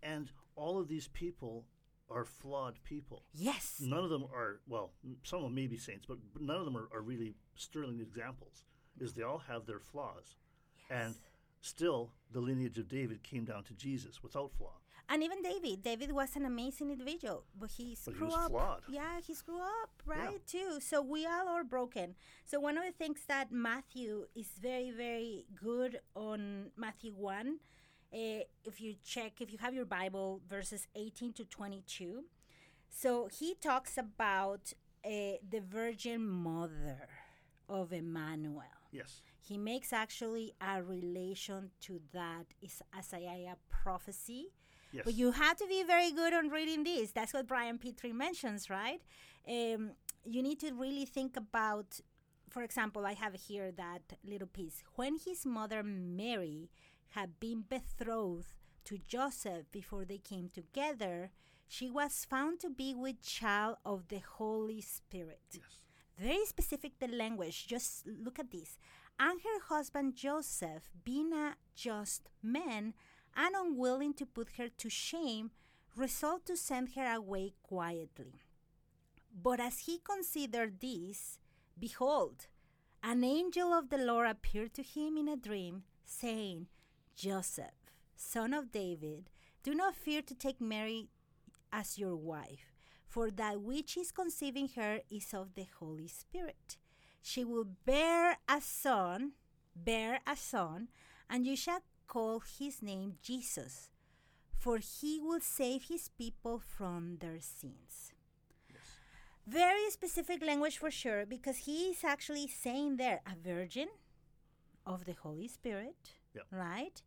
And 0.02 0.30
all 0.56 0.78
of 0.78 0.88
these 0.88 1.08
people 1.08 1.66
are 2.10 2.24
flawed 2.24 2.82
people. 2.84 3.24
Yes. 3.34 3.80
None 3.82 4.02
of 4.02 4.08
them 4.08 4.24
are, 4.34 4.60
well, 4.66 4.92
some 5.24 5.40
of 5.40 5.44
them 5.44 5.54
may 5.54 5.66
be 5.66 5.76
saints, 5.76 6.06
but, 6.06 6.16
but 6.32 6.40
none 6.40 6.56
of 6.56 6.64
them 6.64 6.76
are, 6.76 6.88
are 6.90 7.02
really 7.02 7.34
sterling 7.54 8.00
examples, 8.00 8.64
is 8.98 9.12
they 9.12 9.22
all 9.22 9.42
have 9.46 9.66
their 9.66 9.80
flaws. 9.80 10.36
And 10.88 11.14
still, 11.60 12.12
the 12.32 12.40
lineage 12.40 12.78
of 12.78 12.88
David 12.88 13.22
came 13.22 13.44
down 13.44 13.64
to 13.64 13.74
Jesus 13.74 14.22
without 14.22 14.52
flaw. 14.56 14.72
And 15.10 15.22
even 15.22 15.40
David, 15.42 15.82
David 15.82 16.12
was 16.12 16.36
an 16.36 16.44
amazing 16.44 16.90
individual, 16.90 17.44
but 17.58 17.70
he 17.70 17.94
screwed 17.94 18.30
up. 18.32 18.50
flawed. 18.50 18.82
Yeah, 18.90 19.20
he 19.26 19.32
screwed 19.34 19.62
up, 19.62 19.90
right? 20.04 20.46
Too. 20.46 20.80
So 20.80 21.00
we 21.00 21.24
all 21.26 21.48
are 21.48 21.64
broken. 21.64 22.14
So 22.44 22.60
one 22.60 22.76
of 22.76 22.84
the 22.84 22.92
things 22.92 23.20
that 23.26 23.50
Matthew 23.50 24.26
is 24.36 24.48
very, 24.60 24.90
very 24.90 25.46
good 25.54 26.00
on 26.14 26.72
Matthew 26.76 27.12
one, 27.14 27.60
uh, 28.12 28.44
if 28.64 28.80
you 28.80 28.96
check, 29.02 29.40
if 29.40 29.50
you 29.50 29.58
have 29.58 29.72
your 29.74 29.86
Bible, 29.86 30.42
verses 30.48 30.86
eighteen 30.94 31.32
to 31.34 31.44
twenty-two. 31.44 32.24
So 32.90 33.28
he 33.32 33.54
talks 33.54 33.96
about 33.96 34.72
uh, 35.04 35.40
the 35.48 35.60
Virgin 35.60 36.26
Mother 36.28 37.08
of 37.68 37.92
Emmanuel 37.92 38.62
Yes. 38.90 39.20
he 39.40 39.58
makes 39.58 39.92
actually 39.92 40.54
a 40.60 40.82
relation 40.82 41.70
to 41.82 42.00
that 42.14 42.46
is 42.62 42.82
Isaiah 42.96 43.56
prophecy. 43.70 44.48
Yes. 44.92 45.04
But 45.04 45.14
you 45.14 45.32
have 45.32 45.56
to 45.58 45.66
be 45.66 45.82
very 45.82 46.10
good 46.12 46.32
on 46.32 46.48
reading 46.48 46.84
this. 46.84 47.12
That's 47.12 47.34
what 47.34 47.46
Brian 47.46 47.78
Pitre 47.78 48.12
mentions, 48.12 48.70
right? 48.70 49.02
Um, 49.46 49.92
you 50.24 50.42
need 50.42 50.60
to 50.60 50.72
really 50.72 51.04
think 51.04 51.36
about, 51.36 52.00
for 52.48 52.62
example, 52.62 53.06
I 53.06 53.12
have 53.12 53.34
here 53.34 53.70
that 53.72 54.02
little 54.24 54.48
piece. 54.48 54.82
When 54.94 55.18
his 55.18 55.44
mother 55.44 55.82
Mary 55.82 56.70
had 57.10 57.38
been 57.40 57.64
betrothed 57.68 58.54
to 58.84 58.98
Joseph 59.06 59.70
before 59.70 60.04
they 60.04 60.18
came 60.18 60.48
together, 60.48 61.30
she 61.66 61.90
was 61.90 62.26
found 62.28 62.60
to 62.60 62.70
be 62.70 62.94
with 62.94 63.22
child 63.22 63.76
of 63.84 64.08
the 64.08 64.20
Holy 64.36 64.80
Spirit 64.80 65.40
yes. 65.52 65.62
very 66.18 66.46
specific 66.46 66.98
the 66.98 67.08
language. 67.08 67.66
Just 67.66 68.06
look 68.06 68.38
at 68.38 68.50
this. 68.50 68.78
And 69.20 69.40
her 69.42 69.60
husband 69.68 70.14
Joseph, 70.16 70.88
being 71.04 71.32
a 71.32 71.56
just 71.74 72.30
man 72.42 72.94
and 73.36 73.54
unwilling 73.54 74.14
to 74.14 74.26
put 74.26 74.50
her 74.58 74.68
to 74.68 74.88
shame, 74.88 75.50
resolved 75.96 76.46
to 76.46 76.56
send 76.56 76.90
her 76.94 77.14
away 77.14 77.52
quietly. 77.62 78.42
But 79.42 79.60
as 79.60 79.80
he 79.80 79.98
considered 79.98 80.80
this, 80.80 81.38
behold, 81.78 82.46
an 83.02 83.22
angel 83.22 83.72
of 83.72 83.90
the 83.90 83.98
Lord 83.98 84.28
appeared 84.28 84.74
to 84.74 84.82
him 84.82 85.16
in 85.16 85.28
a 85.28 85.36
dream, 85.36 85.84
saying, 86.04 86.66
Joseph, 87.14 87.92
son 88.16 88.52
of 88.52 88.72
David, 88.72 89.30
do 89.62 89.74
not 89.74 89.94
fear 89.94 90.22
to 90.22 90.34
take 90.34 90.60
Mary 90.60 91.08
as 91.72 91.98
your 91.98 92.16
wife, 92.16 92.74
for 93.06 93.30
that 93.30 93.60
which 93.60 93.96
is 93.96 94.10
conceiving 94.10 94.68
her 94.76 95.00
is 95.10 95.32
of 95.34 95.54
the 95.54 95.66
Holy 95.78 96.08
Spirit. 96.08 96.76
She 97.22 97.44
will 97.44 97.66
bear 97.84 98.38
a 98.48 98.60
son, 98.60 99.32
bear 99.76 100.20
a 100.26 100.36
son, 100.36 100.88
and 101.28 101.46
you 101.46 101.56
shall 101.56 101.82
call 102.08 102.40
his 102.58 102.82
name 102.82 103.14
Jesus, 103.22 103.90
for 104.58 104.78
he 104.78 105.20
will 105.20 105.40
save 105.40 105.84
his 105.84 106.08
people 106.08 106.58
from 106.76 107.18
their 107.20 107.38
sins. 107.40 108.12
Very 109.46 109.88
specific 109.90 110.44
language 110.44 110.76
for 110.78 110.90
sure, 110.90 111.24
because 111.24 111.58
he 111.58 111.90
is 111.90 112.04
actually 112.04 112.48
saying 112.48 112.96
there 112.96 113.20
a 113.26 113.34
virgin 113.36 113.88
of 114.86 115.04
the 115.06 115.14
Holy 115.22 115.48
Spirit, 115.48 115.96
Yep. 116.34 116.44
right? 116.50 117.02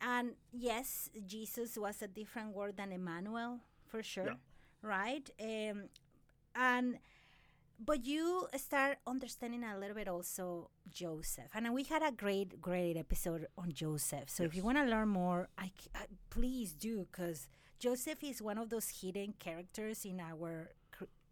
And 0.00 0.32
yes, 0.52 1.08
Jesus 1.26 1.78
was 1.78 2.02
a 2.02 2.08
different 2.08 2.54
word 2.54 2.76
than 2.76 2.92
Emmanuel, 2.92 3.60
for 3.86 4.02
sure, 4.02 4.36
right? 4.82 5.28
Um, 5.40 5.88
and 6.54 6.98
but 7.78 8.04
you 8.04 8.48
start 8.56 8.98
understanding 9.06 9.62
a 9.64 9.78
little 9.78 9.94
bit 9.94 10.08
also 10.08 10.70
Joseph, 10.90 11.50
and 11.54 11.72
we 11.74 11.84
had 11.84 12.02
a 12.02 12.10
great, 12.12 12.60
great 12.60 12.96
episode 12.96 13.46
on 13.58 13.72
Joseph. 13.72 14.28
So 14.30 14.42
if 14.44 14.54
you 14.54 14.62
want 14.62 14.78
to 14.78 14.84
learn 14.84 15.08
more, 15.08 15.48
I 15.58 15.70
please 16.30 16.72
do, 16.72 17.06
because 17.10 17.48
Joseph 17.78 18.22
is 18.24 18.40
one 18.40 18.58
of 18.58 18.70
those 18.70 18.88
hidden 19.02 19.34
characters 19.38 20.04
in 20.04 20.20
our 20.20 20.70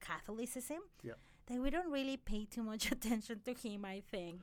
Catholicism 0.01 0.79
Yep. 1.03 1.19
that 1.47 1.61
we 1.61 1.71
don't 1.71 1.91
really 1.91 2.17
pay 2.19 2.45
too 2.45 2.63
much 2.63 2.91
attention 2.93 3.41
to 3.45 3.55
him. 3.55 3.85
I 3.85 4.03
think. 4.11 4.43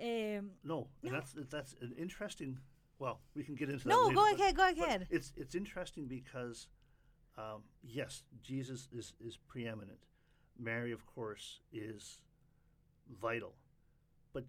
Um, 0.00 0.50
No, 0.64 0.88
and 1.02 1.12
that's 1.14 1.34
that's 1.50 1.74
an 1.80 1.92
interesting. 1.98 2.58
Well, 2.98 3.20
we 3.34 3.42
can 3.44 3.54
get 3.54 3.68
into 3.70 3.86
No, 3.88 4.08
that. 4.08 4.14
No, 4.14 4.14
go 4.14 4.22
later, 4.24 4.36
but- 4.36 4.42
ahead, 4.44 4.56
go 4.56 4.84
ahead. 4.84 5.06
It's 5.10 5.32
it's 5.36 5.54
interesting 5.54 6.06
because, 6.06 6.68
um, 7.36 7.62
yes, 7.82 8.22
Jesus 8.42 8.88
is 8.92 9.12
is 9.20 9.36
preeminent. 9.36 9.98
Mary, 10.58 10.92
of 10.92 11.04
course, 11.06 11.60
is 11.72 12.20
vital, 13.20 13.54
but 14.32 14.44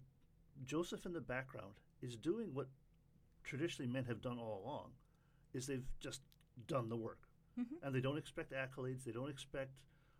Joseph 0.64 1.04
in 1.06 1.12
the 1.12 1.20
background 1.20 1.74
is 2.00 2.16
doing 2.16 2.54
what 2.54 2.68
traditionally 3.44 3.90
men 3.90 4.04
have 4.04 4.20
done 4.20 4.38
all 4.38 4.62
along, 4.64 4.90
is 5.52 5.66
they've 5.66 5.88
just 6.00 6.20
done 6.66 6.88
the 6.88 6.96
work, 6.96 7.28
Mhm. 7.58 7.82
and 7.82 7.94
they 7.94 8.00
don't 8.00 8.18
expect 8.18 8.52
accolades. 8.52 9.04
They 9.04 9.12
don't 9.12 9.30
expect, 9.30 9.72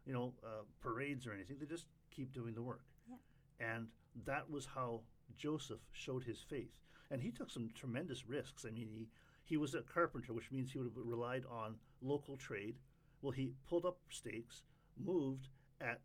you 0.05 0.13
know, 0.13 0.35
uh, 0.43 0.65
parades 0.81 1.27
or 1.27 1.33
anything. 1.33 1.59
They 1.59 1.67
just 1.67 1.87
keep 2.11 2.33
doing 2.33 2.55
the 2.55 2.63
work. 2.63 2.85
Yeah. 3.09 3.19
And 3.59 3.91
that 4.25 4.51
was 4.51 4.67
how 4.67 5.05
Joseph 5.37 5.81
showed 5.93 6.25
his 6.25 6.41
faith. 6.43 6.73
And 7.11 7.23
he 7.23 7.31
took 7.31 7.51
some 7.51 7.71
tremendous 7.71 8.27
risks. 8.27 8.65
I 8.65 8.71
mean, 8.71 8.89
he, 8.89 9.09
he 9.45 9.57
was 9.57 9.75
a 9.75 9.83
carpenter, 9.83 10.33
which 10.33 10.51
means 10.51 10.73
he 10.73 10.79
would 10.79 10.87
have 10.89 10.97
relied 10.97 11.45
on 11.47 11.79
local 12.01 12.37
trade. 12.37 12.79
Well, 13.23 13.33
he 13.33 13.55
pulled 13.67 13.85
up 13.87 14.01
stakes, 14.11 14.63
moved 14.97 15.49
at, 15.81 16.01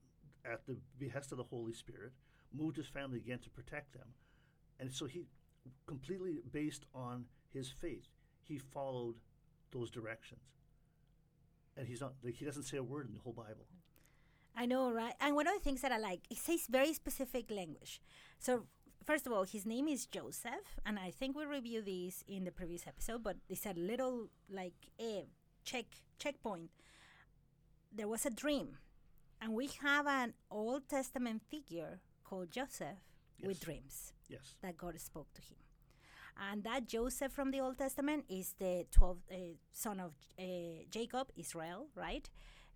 at 0.46 0.66
the 0.66 0.78
behest 1.00 1.32
of 1.32 1.38
the 1.38 1.44
Holy 1.44 1.74
Spirit, 1.74 2.12
moved 2.54 2.78
his 2.78 2.88
family 2.88 3.18
again 3.18 3.40
to 3.40 3.50
protect 3.50 3.94
them. 3.94 4.08
And 4.80 4.92
so 4.92 5.06
he, 5.06 5.26
completely 5.86 6.42
based 6.52 6.86
on 6.94 7.26
his 7.54 7.70
faith, 7.70 8.08
he 8.44 8.58
followed 8.58 9.16
those 9.72 9.90
directions. 9.92 10.42
And 11.78 11.88
he's 11.88 12.02
not, 12.02 12.14
like, 12.24 12.36
he 12.36 12.46
doesn't 12.46 12.64
say 12.64 12.78
a 12.78 12.84
word 12.84 13.08
in 13.08 13.14
the 13.14 13.20
whole 13.20 13.34
Bible. 13.34 13.68
I 14.56 14.66
know, 14.66 14.92
right? 14.92 15.14
And 15.22 15.36
one 15.36 15.48
of 15.48 15.54
the 15.54 15.60
things 15.62 15.82
that 15.82 15.92
I 15.92 15.98
like, 15.98 16.22
it 16.30 16.38
says 16.38 16.68
very 16.70 16.94
specific 16.94 17.50
language. 17.50 18.02
So, 18.40 18.66
first 19.06 19.26
of 19.26 19.32
all, 19.32 19.44
his 19.44 19.66
name 19.66 19.88
is 19.88 20.06
Joseph, 20.06 20.80
and 20.86 21.00
I 21.00 21.12
think 21.12 21.38
we 21.38 21.46
reviewed 21.46 21.86
this 21.86 22.24
in 22.28 22.44
the 22.44 22.52
previous 22.52 22.86
episode, 22.86 23.24
but 23.24 23.38
it's 23.50 23.66
a 23.66 23.74
little 23.74 24.28
like 24.50 24.74
a 25.00 25.26
check 25.64 25.86
checkpoint. 26.20 26.70
There 27.94 28.08
was 28.08 28.26
a 28.26 28.30
dream, 28.30 28.78
and 29.42 29.54
we 29.54 29.68
have 29.82 30.08
an 30.08 30.34
Old 30.50 30.88
Testament 30.88 31.42
figure 31.50 32.00
called 32.24 32.52
Joseph 32.52 32.98
with 33.44 33.60
dreams 33.60 34.14
Yes. 34.30 34.56
that 34.62 34.78
God 34.78 35.00
spoke 35.00 35.34
to 35.34 35.42
him. 35.42 35.58
And 36.52 36.64
that 36.64 36.88
Joseph 36.88 37.32
from 37.34 37.52
the 37.52 37.60
Old 37.60 37.78
Testament 37.78 38.26
is 38.30 38.54
the 38.58 38.86
12th 38.92 39.18
uh, 39.32 39.36
son 39.74 40.00
of 40.00 40.14
uh, 40.40 40.44
Jacob, 40.90 41.28
Israel, 41.36 41.88
right? 41.96 42.30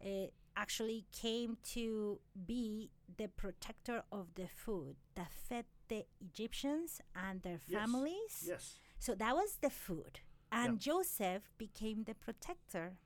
Uh, 0.03 0.27
actually 0.57 1.05
came 1.12 1.57
to 1.74 2.19
be 2.45 2.89
the 3.17 3.27
protector 3.27 4.03
of 4.12 4.34
the 4.36 4.48
food 4.48 4.95
that 5.15 5.31
fed 5.31 5.65
the 5.88 6.05
Egyptians 6.19 7.01
and 7.15 7.41
their 7.43 7.60
Yes. 7.67 7.79
families. 7.79 8.43
Yes. 8.48 8.79
So 9.00 9.15
that 9.15 9.36
was 9.36 9.57
the 9.62 9.69
food. 9.69 10.19
And 10.51 10.74
Yeah. 10.74 10.93
Joseph 10.93 11.43
became 11.57 12.03
the 12.03 12.15
protector 12.15 12.98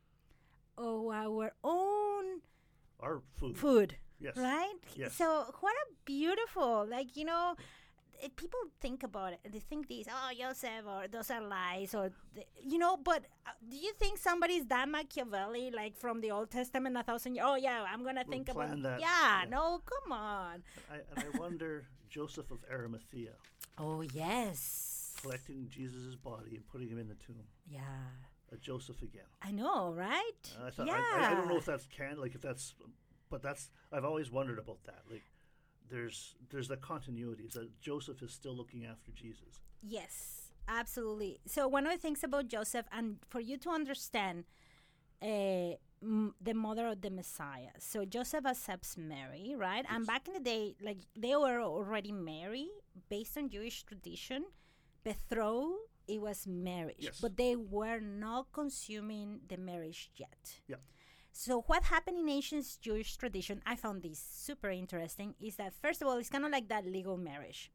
of 0.78 1.08
our 1.08 1.54
own 1.64 2.42
Our 3.00 3.22
food. 3.40 3.58
food 3.58 3.96
Yes. 4.20 4.36
right 4.36 4.76
Yes. 4.96 5.16
so 5.16 5.46
what 5.62 5.74
a 5.74 5.86
beautiful 6.04 6.86
like 6.90 7.16
you 7.16 7.24
know 7.24 7.56
if 8.22 8.36
people 8.36 8.60
think 8.82 9.04
about 9.04 9.32
it 9.32 9.40
they 9.50 9.60
think 9.60 9.88
these 9.88 10.08
oh 10.12 10.30
joseph 10.38 10.84
or 10.86 11.08
those 11.08 11.32
are 11.32 11.40
lies 11.42 11.96
or 11.96 12.12
you 12.62 12.78
know 12.78 12.98
but 12.98 13.24
uh, 13.48 13.52
do 13.72 13.78
you 13.78 13.94
think 13.94 14.18
somebody's 14.18 14.66
that 14.66 14.90
machiavelli 14.90 15.72
like 15.72 15.96
from 15.96 16.20
the 16.20 16.30
old 16.32 16.52
testament 16.52 16.98
a 16.98 17.04
thousand 17.04 17.36
years 17.36 17.46
oh 17.48 17.56
yeah 17.56 17.86
i'm 17.88 18.04
gonna 18.04 18.24
Will 18.28 18.32
think 18.34 18.50
about 18.50 18.82
that, 18.84 19.00
yeah, 19.00 19.44
yeah. 19.44 19.50
no 19.50 19.80
come 19.86 20.12
on 20.12 20.64
I, 20.92 20.96
and 21.16 21.24
I 21.34 21.40
wonder, 21.40 21.88
Joseph 22.10 22.52
of 22.52 22.60
Arimathea, 22.70 23.36
oh 23.78 24.02
yes 24.02 25.16
collecting 25.22 25.68
Jesus' 25.70 26.16
body 26.16 26.56
and 26.58 26.68
putting 26.68 26.90
him 26.90 27.00
in 27.00 27.08
the 27.08 27.16
tomb. 27.16 27.44
yeah 27.72 27.80
A 28.52 28.58
Joseph 28.58 29.02
again. 29.02 29.30
i 29.42 29.52
know 29.52 29.92
right 29.94 30.56
I, 30.66 30.70
thought, 30.72 30.88
yeah 30.88 31.02
I, 31.16 31.32
I, 31.32 31.34
don't 31.36 31.48
know 31.48 31.58
if 31.58 31.66
that's 31.66 31.86
can 31.86 32.20
like 32.20 32.36
if 32.36 32.42
that's, 32.42 32.74
but 33.30 33.42
that's 33.42 33.70
I've 33.92 34.06
always 34.06 34.32
wondered 34.32 34.60
about 34.60 34.84
that. 34.86 35.02
Like 35.10 35.24
there's 35.90 36.36
there's 36.50 36.68
that 36.70 36.82
continuity 36.82 37.48
that 37.54 37.80
Joseph 37.82 38.22
is 38.22 38.32
still 38.32 38.56
looking 38.56 38.86
after 38.86 39.12
Jesus. 39.12 39.62
Yes, 39.82 40.52
absolutely. 40.68 41.40
So 41.46 41.68
one 41.68 41.86
of 41.86 41.94
the 41.94 42.00
things 42.00 42.24
about 42.24 42.48
Joseph, 42.48 42.86
and 42.92 43.18
for 43.28 43.40
you 43.40 43.58
to 43.58 43.70
understand 43.70 44.46
uh, 45.22 45.76
m- 46.02 46.34
the 46.42 46.54
mother 46.54 46.88
of 46.88 47.02
the 47.02 47.10
Messiah, 47.10 47.74
so 47.80 48.06
Joseph 48.06 48.46
accepts 48.46 48.98
Mary, 48.98 49.54
right? 49.58 49.86
And 49.90 50.06
back 50.06 50.28
in 50.28 50.34
the 50.34 50.40
day, 50.40 50.76
like 50.82 51.00
they 51.16 51.36
were 51.36 51.62
already 51.62 52.12
married 52.12 52.70
based 53.10 53.38
on 53.38 53.50
Jewish 53.50 53.84
tradition. 53.84 54.46
Betrothed, 55.04 55.78
it 56.10 56.20
was 56.22 56.48
marriage, 56.48 56.98
Yes. 57.00 57.20
but 57.22 57.38
they 57.38 57.56
were 57.56 58.00
not 58.00 58.52
consuming 58.52 59.42
the 59.48 59.58
marriage 59.58 60.10
yet. 60.16 60.62
Yeah. 60.68 60.78
So 61.32 61.62
what 61.68 61.84
happened 61.84 62.18
in 62.18 62.28
ancient 62.28 62.66
Jewish 62.82 63.16
tradition, 63.16 63.62
I 63.66 63.76
found 63.76 64.02
this 64.04 64.20
super 64.20 64.70
interesting, 64.70 65.36
is 65.40 65.56
that 65.58 65.74
first 65.74 66.02
of 66.02 66.08
all, 66.08 66.18
it's 66.18 66.30
kind 66.30 66.44
of 66.46 66.52
like 66.52 66.68
that 66.70 66.86
legal 66.86 67.18
marriage. 67.18 67.72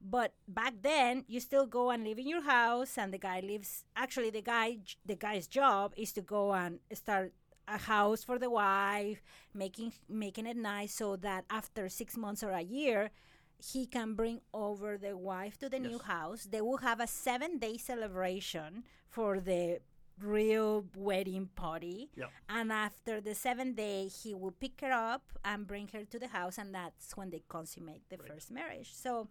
But 0.00 0.34
back 0.46 0.74
then, 0.82 1.24
you 1.26 1.40
still 1.40 1.66
go 1.66 1.90
and 1.90 2.04
live 2.04 2.18
in 2.18 2.28
your 2.28 2.42
house, 2.42 2.98
and 2.98 3.12
the 3.12 3.18
guy 3.18 3.40
lives. 3.40 3.84
Actually, 3.96 4.30
the 4.30 4.42
guy, 4.42 4.78
the 5.06 5.16
guy's 5.16 5.46
job 5.46 5.94
is 5.96 6.12
to 6.12 6.20
go 6.20 6.52
and 6.52 6.78
start 6.92 7.32
a 7.66 7.78
house 7.78 8.22
for 8.22 8.38
the 8.38 8.50
wife, 8.50 9.22
making 9.54 9.92
making 10.06 10.46
it 10.46 10.58
nice, 10.58 10.92
so 10.92 11.16
that 11.16 11.46
after 11.48 11.88
six 11.88 12.18
months 12.18 12.42
or 12.44 12.50
a 12.50 12.60
year, 12.60 13.10
he 13.58 13.86
can 13.86 14.14
bring 14.14 14.40
over 14.52 14.96
the 14.98 15.16
wife 15.16 15.58
to 15.58 15.68
the 15.68 15.78
new 15.78 15.98
house. 15.98 16.44
They 16.50 16.60
will 16.60 16.78
have 16.78 17.00
a 17.00 17.06
seven 17.06 17.58
day 17.58 17.76
celebration 17.78 18.84
for 19.08 19.40
the 19.40 19.80
real 20.20 20.84
wedding 20.96 21.48
party. 21.56 22.10
Yeah. 22.14 22.26
And 22.48 22.72
after 22.72 23.20
the 23.20 23.34
seventh 23.34 23.76
day, 23.76 24.08
he 24.08 24.34
will 24.34 24.52
pick 24.52 24.80
her 24.80 24.92
up 24.92 25.22
and 25.44 25.66
bring 25.66 25.88
her 25.88 26.04
to 26.04 26.18
the 26.18 26.28
house, 26.28 26.58
and 26.58 26.74
that's 26.74 27.16
when 27.16 27.30
they 27.30 27.42
consummate 27.48 28.08
the 28.08 28.16
Right. 28.18 28.28
first 28.28 28.50
marriage. 28.50 28.92
So 28.94 29.28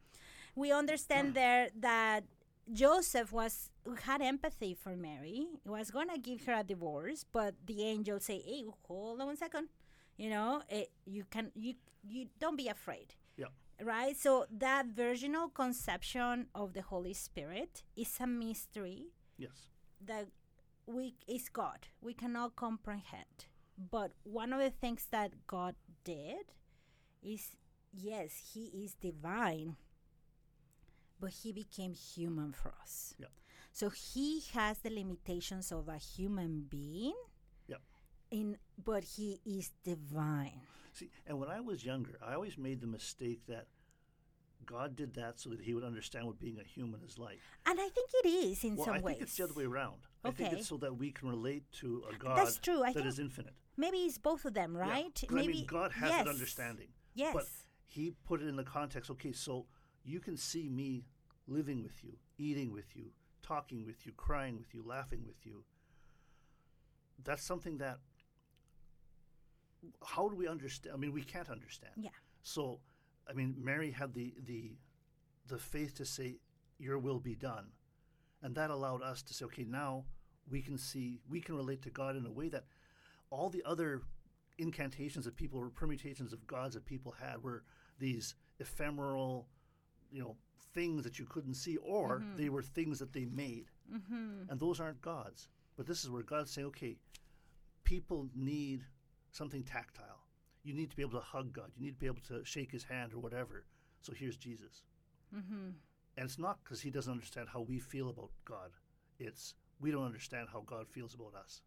we 0.55 0.71
understand 0.71 1.29
ah. 1.29 1.33
there 1.33 1.69
that 1.79 2.23
Joseph 2.71 3.31
was 3.31 3.69
had 4.03 4.21
empathy 4.21 4.73
for 4.73 4.95
Mary. 4.95 5.47
He 5.63 5.69
was 5.69 5.91
gonna 5.91 6.17
give 6.17 6.45
her 6.45 6.53
a 6.53 6.63
divorce, 6.63 7.25
but 7.31 7.55
the 7.65 7.83
angel 7.83 8.19
say, 8.19 8.39
"Hey, 8.39 8.65
hold 8.87 9.19
on 9.21 9.27
one 9.27 9.37
second. 9.37 9.67
You 10.17 10.29
know, 10.29 10.63
it, 10.69 10.91
you 11.05 11.25
can 11.29 11.51
you 11.55 11.75
you 12.03 12.29
don't 12.39 12.55
be 12.55 12.67
afraid." 12.69 13.15
Yeah. 13.35 13.47
Right. 13.81 14.15
So 14.15 14.45
that 14.51 14.87
virginal 14.87 15.49
conception 15.49 16.47
of 16.55 16.73
the 16.73 16.81
Holy 16.81 17.13
Spirit 17.13 17.83
is 17.95 18.17
a 18.19 18.27
mystery 18.27 19.07
Yes. 19.37 19.67
that 20.05 20.27
we 20.85 21.15
is 21.27 21.49
God. 21.49 21.87
We 22.01 22.13
cannot 22.13 22.55
comprehend. 22.55 23.47
But 23.77 24.11
one 24.23 24.53
of 24.53 24.59
the 24.59 24.69
things 24.69 25.07
that 25.11 25.47
God 25.47 25.75
did 26.03 26.53
is 27.21 27.57
yes, 27.91 28.51
he 28.53 28.65
is 28.83 28.93
divine, 28.93 29.75
but 31.19 31.31
he 31.31 31.51
became 31.51 31.93
human 31.93 32.51
for 32.53 32.73
us. 32.81 33.15
Yeah. 33.17 33.27
So 33.71 33.89
he 33.89 34.41
has 34.53 34.77
the 34.79 34.91
limitations 34.91 35.71
of 35.71 35.87
a 35.87 35.97
human 35.97 36.65
being. 36.69 37.15
But 38.83 39.03
he 39.03 39.39
is 39.45 39.71
divine. 39.83 40.61
See, 40.93 41.09
and 41.25 41.39
when 41.39 41.49
I 41.49 41.59
was 41.59 41.83
younger, 41.83 42.19
I 42.25 42.33
always 42.33 42.57
made 42.57 42.81
the 42.81 42.87
mistake 42.87 43.41
that 43.47 43.67
God 44.65 44.95
did 44.95 45.15
that 45.15 45.39
so 45.39 45.49
that 45.49 45.61
He 45.61 45.73
would 45.73 45.83
understand 45.83 46.25
what 46.25 46.39
being 46.39 46.57
a 46.59 46.63
human 46.63 47.01
is 47.05 47.17
like. 47.17 47.39
And 47.65 47.79
I 47.79 47.89
think 47.89 48.09
it 48.13 48.27
is 48.27 48.63
in 48.63 48.75
well, 48.75 48.85
some 48.85 48.95
I 48.95 48.99
ways. 48.99 49.05
I 49.05 49.09
think 49.13 49.21
it's 49.23 49.37
the 49.37 49.43
other 49.43 49.53
way 49.53 49.65
around. 49.65 49.97
Okay. 50.25 50.45
I 50.45 50.49
think 50.49 50.59
it's 50.59 50.67
so 50.67 50.77
that 50.77 50.97
we 50.97 51.11
can 51.11 51.29
relate 51.29 51.63
to 51.79 52.03
a 52.09 52.15
God 52.17 52.37
That's 52.37 52.57
true. 52.57 52.81
I 52.81 52.87
that 52.87 52.95
think 52.95 53.07
is 53.07 53.19
infinite. 53.19 53.53
maybe 53.77 53.97
it's 53.97 54.17
both 54.17 54.45
of 54.45 54.53
them, 54.53 54.75
right? 54.75 55.11
Yeah. 55.21 55.29
Maybe 55.31 55.53
I 55.53 55.55
mean, 55.57 55.65
God 55.65 55.91
has 55.91 56.09
yes. 56.09 56.23
that 56.23 56.29
understanding. 56.29 56.87
Yes. 57.13 57.33
But 57.33 57.45
He 57.87 58.13
put 58.25 58.41
it 58.41 58.47
in 58.47 58.55
the 58.55 58.63
context. 58.63 59.09
Okay, 59.11 59.31
so 59.31 59.65
you 60.03 60.19
can 60.19 60.37
see 60.37 60.69
me 60.69 61.05
living 61.47 61.83
with 61.83 62.03
you, 62.03 62.13
eating 62.37 62.71
with 62.71 62.95
you, 62.95 63.11
talking 63.41 63.85
with 63.85 64.05
you, 64.05 64.11
crying 64.15 64.57
with 64.57 64.73
you, 64.73 64.83
laughing 64.85 65.23
with 65.25 65.45
you. 65.45 65.63
That's 67.23 67.43
something 67.43 67.77
that. 67.77 67.99
How 70.05 70.29
do 70.29 70.35
we 70.35 70.47
understand? 70.47 70.93
I 70.95 70.97
mean, 70.97 71.11
we 71.13 71.23
can't 71.23 71.49
understand. 71.49 71.93
Yeah. 71.97 72.09
So, 72.41 72.79
I 73.29 73.33
mean, 73.33 73.55
Mary 73.57 73.91
had 73.91 74.13
the 74.13 74.33
the 74.45 74.77
the 75.47 75.57
faith 75.57 75.95
to 75.95 76.05
say, 76.05 76.39
"Your 76.79 76.99
will 76.99 77.19
be 77.19 77.35
done," 77.35 77.67
and 78.41 78.55
that 78.55 78.69
allowed 78.69 79.01
us 79.01 79.21
to 79.23 79.33
say, 79.33 79.45
"Okay, 79.45 79.63
now 79.65 80.05
we 80.49 80.61
can 80.61 80.77
see, 80.77 81.21
we 81.29 81.39
can 81.41 81.55
relate 81.55 81.81
to 81.83 81.89
God 81.89 82.15
in 82.15 82.25
a 82.25 82.31
way 82.31 82.49
that 82.49 82.65
all 83.29 83.49
the 83.49 83.63
other 83.65 84.01
incantations 84.57 85.25
that 85.25 85.35
people 85.35 85.59
or 85.59 85.69
permutations 85.69 86.33
of 86.33 86.45
gods 86.47 86.75
that 86.75 86.85
people 86.85 87.11
had 87.13 87.41
were 87.41 87.63
these 87.99 88.35
ephemeral, 88.59 89.47
you 90.11 90.21
know, 90.21 90.35
things 90.73 91.03
that 91.03 91.17
you 91.17 91.25
couldn't 91.25 91.55
see, 91.55 91.77
or 91.77 92.23
they 92.35 92.49
were 92.49 92.61
things 92.61 92.99
that 92.99 93.13
they 93.13 93.25
made, 93.25 93.65
Mm-hmm. 93.91 94.49
and 94.49 94.59
those 94.59 94.79
aren't 94.79 95.01
gods. 95.01 95.47
But 95.75 95.87
this 95.87 96.03
is 96.03 96.09
where 96.09 96.23
God's 96.23 96.51
saying, 96.51 96.67
"Okay, 96.67 96.97
people 97.83 98.29
need 98.35 98.85
something 99.33 99.63
tactile." 99.63 100.23
You 100.63 100.73
need 100.73 100.89
to 100.91 100.95
be 100.95 101.01
able 101.03 101.19
to 101.19 101.25
hug 101.25 101.51
God. 101.51 101.71
You 101.75 101.83
need 101.85 101.95
to 101.95 101.99
be 101.99 102.07
able 102.07 102.21
to 102.29 102.43
shake 102.45 102.71
his 102.71 102.83
hand 102.83 103.13
or 103.13 103.19
whatever. 103.19 103.65
So 104.01 104.13
here's 104.13 104.37
Jesus. 104.37 104.83
Mm-hmm. 105.35 105.69
And 106.17 106.25
it's 106.25 106.39
not 106.39 106.59
because 106.63 106.81
he 106.81 106.89
doesn't 106.89 107.11
understand 107.11 107.47
how 107.51 107.61
we 107.61 107.79
feel 107.79 108.09
about 108.09 108.29
God. 108.45 108.71
It's 109.19 109.55
we 109.79 109.91
don't 109.91 110.05
understand 110.05 110.47
how 110.53 110.63
God 110.65 110.87
feels 110.87 111.13
about 111.13 111.33
us. 111.35 111.61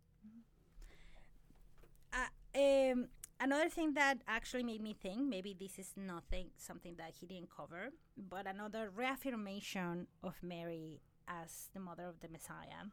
Uh, 2.12 2.58
um, 2.58 3.08
another 3.40 3.68
thing 3.68 3.92
that 3.94 4.18
actually 4.26 4.62
made 4.62 4.80
me 4.80 4.94
think 4.94 5.20
maybe 5.28 5.54
this 5.58 5.78
is 5.78 5.92
nothing 5.96 6.46
something 6.56 6.94
that 6.96 7.12
he 7.20 7.26
didn't 7.26 7.50
cover, 7.54 7.90
but 8.16 8.46
another 8.46 8.90
reaffirmation 8.94 10.06
of 10.22 10.34
Mary 10.42 11.00
as 11.28 11.68
the 11.74 11.80
mother 11.80 12.04
of 12.04 12.20
the 12.20 12.28
Messiah 12.28 12.86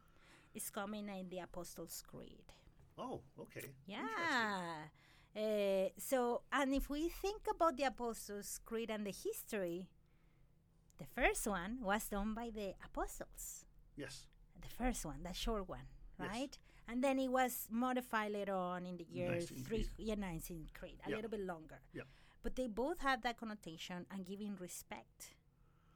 is 0.53 0.69
coming 0.69 1.07
in 1.07 1.29
the 1.29 1.39
Apostles' 1.39 2.03
Creed. 2.05 2.51
Oh, 2.97 3.21
okay. 3.39 3.71
Yeah. 3.85 4.87
Uh, 5.35 5.89
so, 5.97 6.41
and 6.51 6.73
if 6.75 6.89
we 6.89 7.09
think 7.09 7.41
about 7.49 7.75
the 7.77 7.83
Apostles' 7.85 8.59
Creed 8.65 8.91
and 8.91 9.05
the 9.05 9.11
history, 9.11 9.87
the 10.99 11.05
first 11.15 11.47
one 11.47 11.79
was 11.81 12.07
done 12.07 12.33
by 12.35 12.51
the 12.53 12.73
apostles. 12.85 13.65
Yes. 13.95 14.27
The 14.61 14.67
first 14.67 15.05
one, 15.05 15.23
the 15.23 15.33
short 15.33 15.67
one, 15.67 15.87
Yes. 16.19 16.29
right? 16.29 16.57
And 16.87 17.03
then 17.03 17.17
it 17.17 17.29
was 17.29 17.67
modified 17.71 18.31
later 18.31 18.53
on 18.53 18.85
in 18.85 18.97
the 18.97 19.05
year 19.09 19.41
three, 19.41 19.63
Creed. 19.63 19.89
yeah, 19.97 20.15
Nicene 20.15 20.67
Creed, 20.73 20.99
a 21.05 21.09
Yeah. 21.09 21.15
little 21.15 21.31
bit 21.31 21.39
longer. 21.41 21.79
Yeah. 21.93 22.03
But 22.43 22.55
they 22.55 22.67
both 22.67 22.99
have 22.99 23.21
that 23.23 23.37
connotation 23.37 24.05
and 24.11 24.25
giving 24.25 24.55
respect 24.57 25.33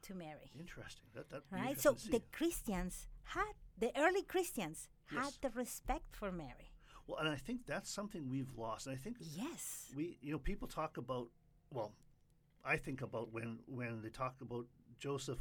to 0.03 0.13
Mary, 0.15 0.49
Interesting. 0.57 1.05
That 1.13 1.29
that 1.29 1.43
right? 1.51 1.79
So 1.79 1.91
the 1.93 2.21
Christians 2.31 3.07
had 3.35 3.53
the 3.77 3.91
early 3.99 4.23
Christians 4.23 4.87
had 5.07 5.25
Yes. 5.25 5.37
the 5.41 5.49
respect 5.51 6.15
for 6.15 6.31
Mary. 6.31 6.71
Well, 7.07 7.19
and 7.19 7.29
I 7.29 7.35
think 7.35 7.65
that's 7.65 7.89
something 7.89 8.29
we've 8.29 8.53
lost. 8.57 8.87
And 8.87 8.95
I 8.95 8.99
think 8.99 9.17
Yes. 9.19 9.91
we, 9.95 10.17
you 10.21 10.31
know, 10.31 10.39
people 10.39 10.67
talk 10.67 10.97
about. 10.97 11.29
Well, 11.71 11.93
I 12.65 12.77
think 12.77 13.01
about 13.01 13.31
when 13.33 13.59
when 13.65 14.01
they 14.01 14.09
talk 14.09 14.35
about 14.41 14.65
Joseph 14.99 15.39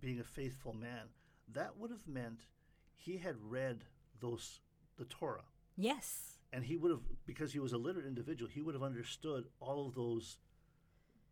being 0.00 0.20
a 0.20 0.24
faithful 0.24 0.72
man. 0.74 1.08
That 1.52 1.76
would 1.78 1.90
have 1.90 2.06
meant 2.06 2.46
he 2.94 3.16
had 3.18 3.36
read 3.40 3.84
those 4.20 4.60
the 4.96 5.04
Torah. 5.04 5.44
Yes. 5.76 6.36
and 6.52 6.64
he 6.64 6.76
would 6.76 6.90
have 6.90 7.00
because 7.26 7.52
he 7.52 7.58
was 7.60 7.72
a 7.72 7.78
literate 7.78 8.06
individual 8.06 8.50
he 8.50 8.60
would 8.60 8.74
have 8.74 8.82
understood 8.82 9.44
all 9.60 9.86
of 9.86 9.94
those 9.94 10.38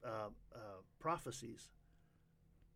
uh, 0.05 0.31
uh, 0.55 0.59
prophecies 1.01 1.71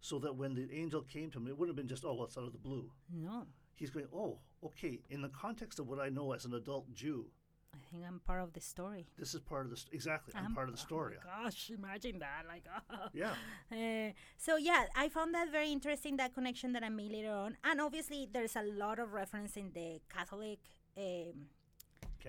so 0.01 0.19
that 0.19 0.35
when 0.37 0.55
the 0.55 0.69
angel 0.73 1.03
came 1.03 1.31
to 1.31 1.39
him 1.39 1.47
it 1.47 1.57
wouldn't 1.57 1.77
have 1.77 1.81
been 1.83 1.89
just 1.89 2.05
oh 2.05 2.15
well 2.15 2.25
it's 2.27 2.37
out 2.37 2.45
of 2.45 2.53
the 2.53 2.59
blue 2.59 2.91
No. 3.11 3.47
he's 3.77 3.91
going 3.91 4.07
oh 4.13 4.39
okay 4.65 5.01
in 5.11 5.21
the 5.23 5.29
context 5.29 5.79
of 5.79 5.89
what 5.89 5.99
i 5.99 6.09
know 6.09 6.33
as 6.33 6.45
an 6.45 6.55
adult 6.55 6.93
jew 6.95 7.27
I 7.75 7.79
think 7.91 8.05
I'm 8.07 8.21
part 8.21 8.43
of 8.43 8.53
the 8.53 8.61
story. 8.61 9.07
this 9.19 9.33
is 9.35 9.41
part 9.41 9.65
of 9.65 9.71
the 9.71 9.79
st- 9.79 9.95
exactly 9.95 10.35
i'm, 10.37 10.45
I'm- 10.45 10.55
part 10.55 10.69
of 10.69 10.75
the 10.75 10.81
story 10.81 11.17
Oh 11.19 11.25
my 11.25 11.45
gosh, 11.45 11.71
imagine 11.71 12.19
that. 12.19 12.43
Like, 12.47 12.65
oh. 12.93 13.09
yeah 13.15 13.33
Uh, 13.73 14.13
so 14.37 14.57
yeah, 14.59 14.85
I 14.95 15.09
found 15.09 15.35
that 15.35 15.51
very 15.51 15.71
interesting 15.73 16.19
that 16.19 16.35
connection 16.35 16.73
that 16.75 16.83
I 16.85 16.91
made 16.91 17.13
later 17.13 17.33
on, 17.33 17.57
and 17.65 17.81
obviously 17.81 18.29
there's 18.31 18.57
a 18.57 18.63
lot 18.63 18.99
of 18.99 19.15
reference 19.15 19.57
in 19.57 19.71
the 19.73 20.01
Catholic, 20.17 20.59
um, 20.99 21.49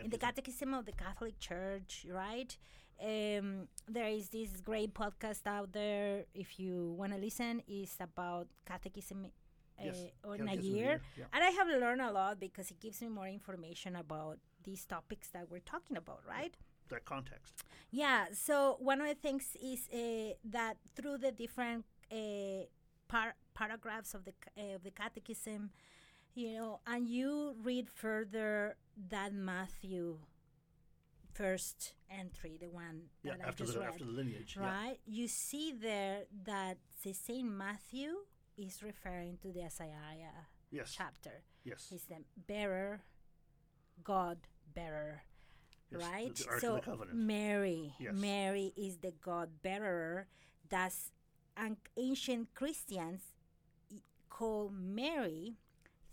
in 0.02 0.10
the 0.10 0.18
Catechism. 0.18 0.74
Of 0.74 0.86
the 0.86 0.94
Catholic 0.94 1.38
Church, 1.40 2.06
right? 2.10 2.52
Um, 3.04 3.68
there 3.96 4.08
is 4.08 4.30
this 4.30 4.62
great 4.62 4.94
podcast 4.94 5.46
out 5.46 5.74
there. 5.74 6.24
If 6.34 6.58
you 6.58 6.96
want 6.98 7.12
to 7.14 7.20
listen, 7.20 7.62
is 7.68 7.98
about 8.00 8.48
Catechism. 8.66 9.28
Uh, 9.80 9.86
Yes, 9.86 9.98
on 10.24 10.34
a 10.36 10.38
Catechism 10.38 10.48
of 10.58 10.62
the 10.62 10.68
year, 10.80 11.02
yeah. 11.18 11.26
and 11.34 11.44
I 11.44 11.50
have 11.50 11.68
learned 11.68 12.02
a 12.02 12.12
lot 12.12 12.40
because 12.40 12.70
it 12.72 12.80
gives 12.80 13.02
me 13.02 13.08
more 13.10 13.28
information 13.28 13.96
about 13.96 14.38
these 14.64 14.86
topics 14.86 15.30
that 15.30 15.50
we're 15.50 15.60
talking 15.74 15.98
about, 15.98 16.22
right? 16.28 16.56
that 16.90 17.06
context 17.06 17.64
Yeah. 17.92 18.26
So 18.34 18.76
one 18.80 19.02
of 19.02 19.08
the 19.08 19.16
things 19.16 19.56
is 19.62 19.88
uh, 19.92 20.34
that 20.46 20.78
through 20.96 21.18
the 21.20 21.32
different 21.32 21.86
uh, 22.12 22.66
par- 23.08 23.36
paragraphs 23.56 24.14
of 24.14 24.26
the 24.26 24.34
uh, 24.58 24.76
of 24.76 24.84
the 24.84 24.92
catechism, 24.92 25.72
you 26.36 26.54
know, 26.54 26.82
and 26.86 27.08
you 27.08 27.56
read 27.64 27.90
further 27.90 28.76
that 29.10 29.34
Matthew 29.34 30.20
first 31.34 31.94
entry, 32.10 32.58
the 32.60 32.70
one 32.70 33.10
Yeah, 33.24 33.38
that 33.38 33.46
I 33.46 33.48
after 33.50 33.64
just 33.64 33.74
the 33.74 33.80
read, 33.80 33.90
after 33.90 34.06
the 34.06 34.12
lineage. 34.12 34.56
yeah. 34.60 34.68
right? 34.68 35.00
You 35.06 35.28
see 35.28 35.72
there 35.72 36.24
that 36.46 36.78
the 37.04 37.14
Saint 37.14 37.50
Matthew 37.50 38.12
is 38.58 38.82
referring 38.84 39.38
to 39.42 39.52
the 39.52 39.64
Isaiah 39.64 40.48
Yes. 40.72 40.94
chapter. 40.96 41.44
Yes. 41.64 41.88
He's 41.90 42.06
the 42.06 42.24
bearer, 42.36 43.02
God 44.04 44.40
bearer, 44.74 45.24
Yes, 45.92 46.02
right? 46.02 46.38
so 46.60 46.82
Mary, 47.14 47.94
Yes. 48.00 48.14
Mary 48.16 48.74
is 48.76 48.98
the 48.98 49.12
God 49.12 49.62
bearer. 49.62 50.28
That's 50.70 51.12
and 51.56 51.78
ancient 51.98 52.54
Christians 52.56 53.22
call 54.30 54.70
Mary 54.70 55.58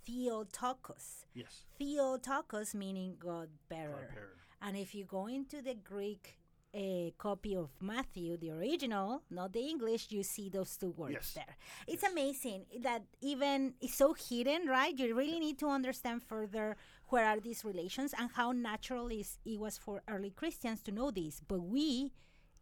Theotokos. 0.04 1.24
Yes. 1.34 1.64
Theotokos 1.78 2.74
meaning 2.74 3.16
God 3.18 3.48
bearer. 3.68 4.06
God-bearer. 4.06 4.36
And 4.60 4.76
if 4.76 4.94
you 4.94 5.04
go 5.04 5.26
into 5.26 5.62
the 5.62 5.74
Greek 5.74 6.39
uh, 6.74 7.10
copy 7.18 7.56
of 7.56 7.70
Matthew, 7.80 8.36
the 8.36 8.50
original, 8.50 9.22
not 9.30 9.52
the 9.52 9.60
English, 9.60 10.06
you 10.10 10.22
see 10.22 10.48
those 10.48 10.76
two 10.76 10.90
words 10.90 11.12
Yes. 11.14 11.32
there. 11.34 11.56
It's 11.86 12.02
Yes. 12.02 12.12
amazing 12.12 12.66
that 12.80 13.02
even 13.20 13.74
it's 13.80 13.94
so 13.94 14.14
hidden, 14.14 14.66
right? 14.68 14.96
You 14.96 15.14
really 15.16 15.40
need 15.40 15.58
to 15.58 15.68
understand 15.68 16.22
further 16.22 16.76
where 17.08 17.26
are 17.26 17.40
these 17.40 17.64
relations 17.64 18.14
and 18.16 18.30
how 18.32 18.52
natural 18.52 19.08
is 19.08 19.38
it 19.44 19.58
was 19.58 19.78
for 19.78 20.02
early 20.06 20.30
Christians 20.30 20.82
to 20.84 20.92
know 20.92 21.10
this, 21.10 21.40
but 21.40 21.60
we 21.60 22.12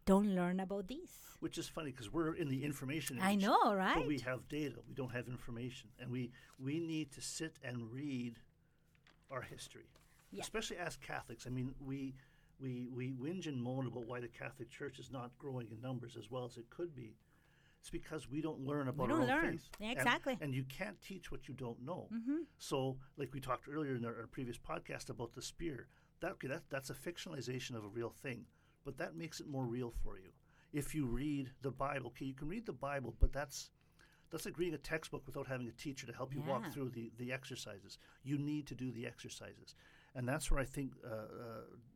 don't 0.05 0.35
learn 0.35 0.59
about 0.59 0.87
this. 0.87 1.37
Which 1.39 1.57
is 1.59 1.67
funny 1.69 1.91
because 1.91 2.11
we're 2.11 2.33
in 2.33 2.49
the 2.49 2.63
information 2.65 3.17
age. 3.17 3.23
I 3.23 3.35
know, 3.35 3.73
right? 3.75 3.95
But 3.95 4.07
we 4.07 4.19
have 4.19 4.47
data. 4.49 4.79
We 4.87 4.93
don't 4.95 5.11
have 5.13 5.27
information, 5.27 5.89
and 5.99 6.09
we 6.11 6.31
we 6.57 6.79
need 6.79 7.11
to 7.11 7.21
sit 7.21 7.59
and 7.63 7.91
read 7.93 8.35
our 9.31 9.41
history, 9.43 9.87
Yeah. 10.31 10.41
especially 10.41 10.77
as 10.77 10.97
Catholics. 10.97 11.45
I 11.45 11.51
mean, 11.51 11.75
we 11.79 12.15
we 12.59 12.87
we 12.93 13.11
whinge 13.11 13.47
and 13.47 13.61
moan 13.61 13.87
about 13.87 14.05
why 14.05 14.19
the 14.19 14.27
Catholic 14.27 14.69
Church 14.69 14.99
is 14.99 15.11
not 15.11 15.37
growing 15.37 15.67
in 15.71 15.81
numbers 15.81 16.15
as 16.17 16.29
well 16.29 16.45
as 16.45 16.57
it 16.57 16.69
could 16.69 16.95
be. 16.95 17.15
It's 17.79 17.89
because 17.89 18.29
we 18.29 18.41
don't 18.41 18.59
learn 18.59 18.89
about 18.89 19.07
don't 19.07 19.17
our 19.17 19.23
own 19.23 19.27
learn. 19.29 19.51
faith. 19.51 19.69
Yeah, 19.79 19.91
exactly. 19.91 20.37
And, 20.41 20.53
you 20.53 20.65
can't 20.65 21.01
teach 21.01 21.31
what 21.31 21.47
you 21.47 21.53
don't 21.53 21.81
know. 21.81 22.09
Mhm. 22.13 22.45
So, 22.57 22.97
like 23.15 23.33
we 23.33 23.39
talked 23.39 23.69
earlier 23.69 23.95
in 23.95 24.03
our, 24.03 24.15
our 24.17 24.27
previous 24.27 24.57
podcast 24.57 25.09
about 25.09 25.33
the 25.33 25.41
spear, 25.41 25.87
that, 26.19 26.33
okay, 26.33 26.47
that 26.47 26.63
that's 26.69 26.89
a 26.89 26.93
fictionalization 26.93 27.75
of 27.75 27.85
a 27.85 27.87
real 27.87 28.09
thing, 28.09 28.45
but 28.83 28.97
that 28.97 29.15
makes 29.15 29.39
it 29.39 29.47
more 29.47 29.65
real 29.65 29.91
for 29.91 30.17
you. 30.17 30.33
If 30.73 30.93
you 30.93 31.05
read 31.05 31.51
the 31.61 31.71
Bible, 31.71 32.07
okay, 32.07 32.25
you 32.25 32.33
can 32.33 32.49
read 32.49 32.65
the 32.65 32.73
Bible, 32.73 33.15
but 33.19 33.31
that's 33.31 33.71
that's 34.29 34.45
like 34.45 34.57
reading 34.59 34.75
a 34.75 34.77
textbook 34.77 35.25
without 35.25 35.47
having 35.47 35.67
a 35.67 35.71
teacher 35.71 36.05
to 36.05 36.13
help 36.13 36.33
you 36.35 36.41
walk 36.41 36.71
through 36.71 36.89
the, 36.89 37.11
the 37.17 37.31
exercises. 37.31 37.97
You 38.23 38.37
need 38.37 38.67
to 38.67 38.75
do 38.75 38.91
the 38.91 39.07
exercises, 39.07 39.73
and 40.15 40.27
that's 40.27 40.49
where 40.51 40.59
I 40.59 40.65
think 40.65 40.93
uh, 41.05 41.09
uh, 41.13 41.25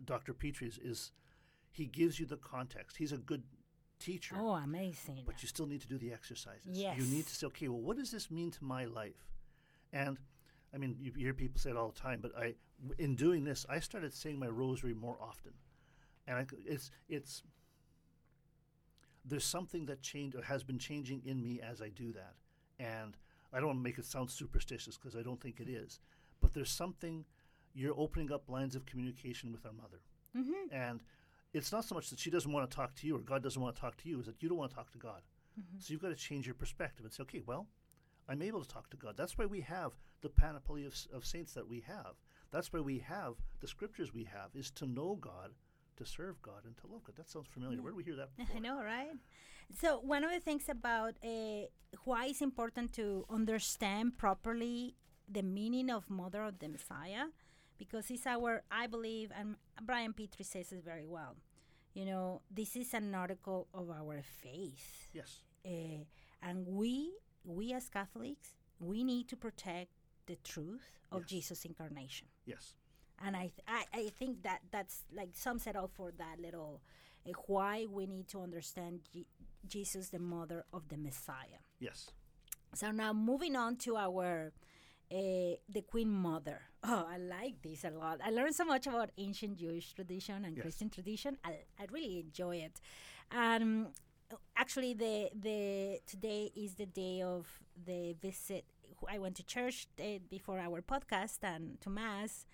Dr. 0.06 0.34
Pitre 0.34 0.68
is, 0.68 0.78
is. 0.78 1.12
He 1.72 1.86
gives 1.88 2.20
you 2.20 2.28
the 2.28 2.38
context. 2.38 2.98
He's 2.98 3.12
a 3.12 3.18
good 3.18 3.42
teacher 4.00 4.36
Oh, 4.38 4.52
amazing. 4.54 5.24
but 5.26 5.42
you 5.42 5.48
still 5.48 5.66
need 5.66 5.82
to 5.82 5.88
do 5.88 5.98
the 5.98 6.14
exercises. 6.14 6.68
Yes. 6.78 6.98
You 7.00 7.06
need 7.06 7.26
to 7.26 7.34
say, 7.36 7.48
okay, 7.48 7.68
well, 7.68 7.82
what 7.82 7.98
does 7.98 8.12
this 8.12 8.30
mean 8.30 8.52
to 8.52 8.64
my 8.64 8.86
life? 8.86 9.26
And 9.92 10.18
I 10.74 10.78
mean, 10.78 10.96
you 11.00 11.12
hear 11.18 11.34
people 11.34 11.60
say 11.60 11.72
it 11.72 11.78
all 11.78 11.90
the 11.90 12.00
time, 12.00 12.20
but 12.22 12.32
I, 12.38 12.54
in 13.00 13.16
doing 13.16 13.44
this, 13.44 13.66
I 13.70 13.80
started 13.80 14.14
saying 14.14 14.38
my 14.38 14.48
rosary 14.48 14.94
more 14.94 15.18
often, 15.22 15.54
and 16.28 16.38
I, 16.38 16.46
it's 16.66 16.92
it's 17.10 17.44
there's 19.26 19.46
something 19.46 19.86
that 19.86 20.02
changed 20.02 20.36
or 20.36 20.42
has 20.44 20.64
been 20.64 20.80
changing 20.80 21.22
in 21.26 21.42
me 21.42 21.62
as 21.62 21.82
I 21.82 21.90
do 21.90 22.12
that, 22.14 22.34
and 22.80 23.16
I 23.54 23.58
don't 23.58 23.68
want 23.68 23.80
to 23.80 23.84
make 23.84 23.98
it 23.98 24.06
sound 24.06 24.30
superstitious 24.30 24.98
because 24.98 25.16
I 25.16 25.22
don't 25.22 25.40
think 25.40 25.60
it 25.60 25.70
is, 25.70 26.00
but 26.42 26.54
there's 26.54 26.72
something 26.72 27.24
you're 27.74 27.98
opening 27.98 28.32
up 28.32 28.50
lines 28.50 28.76
of 28.76 28.86
communication 28.86 29.52
with 29.52 29.66
our 29.66 29.74
mother, 29.74 30.02
mm-hmm. 30.38 30.74
and 30.74 31.00
it's 31.54 31.72
not 31.72 31.86
so 31.86 31.96
much 31.96 32.10
that 32.10 32.20
she 32.20 32.30
doesn't 32.30 32.52
want 32.52 32.70
to 32.70 32.76
talk 32.76 32.96
to 32.96 33.08
you 33.08 33.16
or 33.16 33.20
God 33.20 33.44
doesn't 33.44 33.62
want 33.62 33.76
to 33.76 33.82
talk 33.82 33.96
to 33.98 34.10
you, 34.10 34.20
is 34.20 34.26
that 34.26 34.42
you 34.42 34.50
don't 34.50 34.58
want 34.58 34.72
to 34.72 34.76
talk 34.76 34.92
to 34.92 34.98
God. 34.98 35.22
So 35.80 35.92
you've 35.92 36.02
got 36.02 36.10
to 36.10 36.16
change 36.16 36.46
your 36.48 36.56
perspective 36.56 37.06
and 37.06 37.14
say, 37.14 37.22
okay, 37.24 37.42
well, 37.46 37.68
I'm 38.28 38.42
able 38.42 38.64
to 38.64 38.68
talk 38.68 38.90
to 38.92 38.98
God. 38.98 39.16
That's 39.18 39.38
why 39.38 39.46
we 39.46 39.62
have 39.62 39.92
the 40.22 40.30
panoply 40.30 40.86
of, 40.86 40.96
of 41.14 41.26
saints 41.26 41.54
that 41.54 41.68
we 41.68 41.84
have. 41.88 42.16
That's 42.52 42.72
why 42.72 42.80
we 42.80 43.00
have 43.00 43.34
the 43.60 43.68
scriptures 43.68 44.14
we 44.14 44.24
have, 44.24 44.50
is 44.56 44.72
to 44.72 44.86
know 44.86 45.18
God, 45.20 45.52
to 45.98 46.06
serve 46.06 46.42
God, 46.42 46.66
and 46.66 46.78
to 46.78 46.88
love 46.88 47.04
God. 47.04 47.16
That 47.18 47.30
sounds 47.30 47.48
familiar. 47.48 47.82
Where 47.82 47.92
do 47.92 47.98
we 47.98 48.04
hear 48.04 48.16
that 48.16 48.36
before? 48.38 48.56
I 48.56 48.60
know, 48.60 48.84
right? 48.84 49.12
So 49.80 50.00
one 50.00 50.24
of 50.24 50.32
the 50.32 50.40
things 50.40 50.70
about 50.70 51.16
uh, 51.24 51.68
why 52.04 52.28
it's 52.28 52.42
important 52.42 52.94
to 52.94 53.26
understand 53.30 54.18
properly 54.18 54.96
the 55.30 55.44
meaning 55.44 55.90
of 55.90 56.10
Mother 56.10 56.44
of 56.44 56.60
the 56.60 56.68
Messiah, 56.68 57.26
because 57.78 58.10
it's 58.12 58.26
our, 58.28 58.64
I 58.72 58.88
believe, 58.88 59.32
and 59.38 59.56
Brian 59.82 60.14
Pitre 60.14 60.44
says 60.44 60.72
it 60.72 60.84
very 60.84 61.06
well. 61.08 61.36
You 61.94 62.06
know, 62.06 62.42
this 62.50 62.76
is 62.76 62.94
an 62.94 63.14
article 63.14 63.68
of 63.74 63.90
our 63.92 64.22
faith, 64.24 65.08
Yes. 65.14 65.42
uh, 65.66 66.04
and 66.42 66.66
we, 66.68 67.12
we 67.46 67.74
as 67.74 67.90
Catholics, 67.90 68.56
we 68.80 69.04
need 69.04 69.28
to 69.30 69.36
protect 69.38 69.92
the 70.26 70.38
truth 70.44 71.00
of 71.12 71.22
Yes. 71.22 71.30
Jesus' 71.30 71.66
incarnation 71.66 72.28
Yes. 72.46 72.74
and 73.24 73.36
I, 73.36 73.52
th- 73.56 73.68
I 73.68 73.84
I 73.94 74.10
think 74.18 74.42
that 74.44 74.62
that's 74.72 75.04
like 75.14 75.30
sums 75.34 75.68
it 75.68 75.76
up 75.76 75.92
for 75.94 76.12
that 76.18 76.40
little 76.42 76.82
uh, 77.28 77.32
why 77.48 77.86
we 77.90 78.06
need 78.08 78.28
to 78.30 78.42
understand 78.42 79.02
Je- 79.14 79.28
Jesus, 79.68 80.10
the 80.10 80.20
mother 80.20 80.66
of 80.74 80.88
the 80.90 80.98
Messiah. 80.98 81.62
Yes. 81.80 82.10
So 82.74 82.90
now 82.92 83.14
moving 83.14 83.56
on 83.56 83.76
to 83.86 83.96
our 83.98 84.52
uh, 85.12 85.56
the 85.70 85.82
Queen 85.88 86.10
Mother. 86.10 86.62
Oh, 86.84 87.06
I 87.10 87.18
like 87.18 87.62
this 87.62 87.84
a 87.84 87.90
lot. 87.92 88.20
I 88.24 88.30
learned 88.32 88.56
so 88.56 88.66
much 88.66 88.88
about 88.88 89.12
ancient 89.18 89.58
Jewish 89.58 89.94
tradition 89.94 90.44
and 90.46 90.56
Yes. 90.58 90.64
Christian 90.64 90.90
tradition. 90.90 91.38
I, 91.44 91.60
I 91.80 91.86
really 91.92 92.20
enjoy 92.20 92.58
it. 92.58 92.80
Um, 93.32 93.88
actually, 94.58 94.94
the 94.94 95.30
the 95.34 96.00
today 96.06 96.52
is 96.56 96.76
the 96.76 96.86
day 96.86 97.22
of 97.22 97.48
the 97.86 98.16
visit. 98.22 98.66
I 99.10 99.20
went 99.20 99.36
to 99.38 99.44
church 99.44 99.88
uh, 100.00 100.20
before 100.30 100.60
our 100.60 100.82
podcast 100.82 101.40
and 101.44 101.80
to 101.82 101.90
mass, 101.90 102.46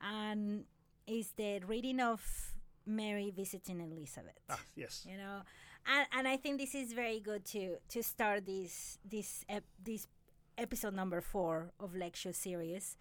and 0.00 0.64
is 1.06 1.32
the 1.36 1.60
reading 1.66 2.00
of 2.00 2.20
Mary 2.86 3.30
visiting 3.34 3.80
Elizabeth 3.80 4.38
Ah, 4.50 4.60
yes. 4.76 5.06
you 5.08 5.16
know 5.16 5.40
and, 5.86 6.06
and 6.12 6.28
i 6.28 6.36
think 6.36 6.58
this 6.58 6.74
is 6.74 6.92
very 6.92 7.18
good 7.20 7.42
to 7.44 7.76
to 7.88 8.02
start 8.02 8.44
this 8.44 8.98
this 9.04 9.44
ep- 9.48 9.64
this 9.82 10.06
episode 10.58 10.94
number 10.94 11.20
four 11.20 11.70
of 11.80 11.94
lecture 11.94 12.32
series 12.32 12.96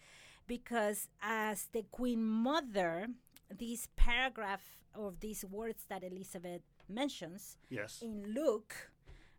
because 0.47 1.07
as 1.21 1.67
the 1.71 1.83
queen 1.91 2.23
mother 2.23 3.07
this 3.55 3.87
paragraph 3.95 4.63
of 4.95 5.19
these 5.19 5.45
words 5.45 5.85
that 5.89 6.03
elizabeth 6.03 6.61
mentions 6.89 7.57
Yes. 7.69 7.99
in 8.01 8.33
luke 8.33 8.91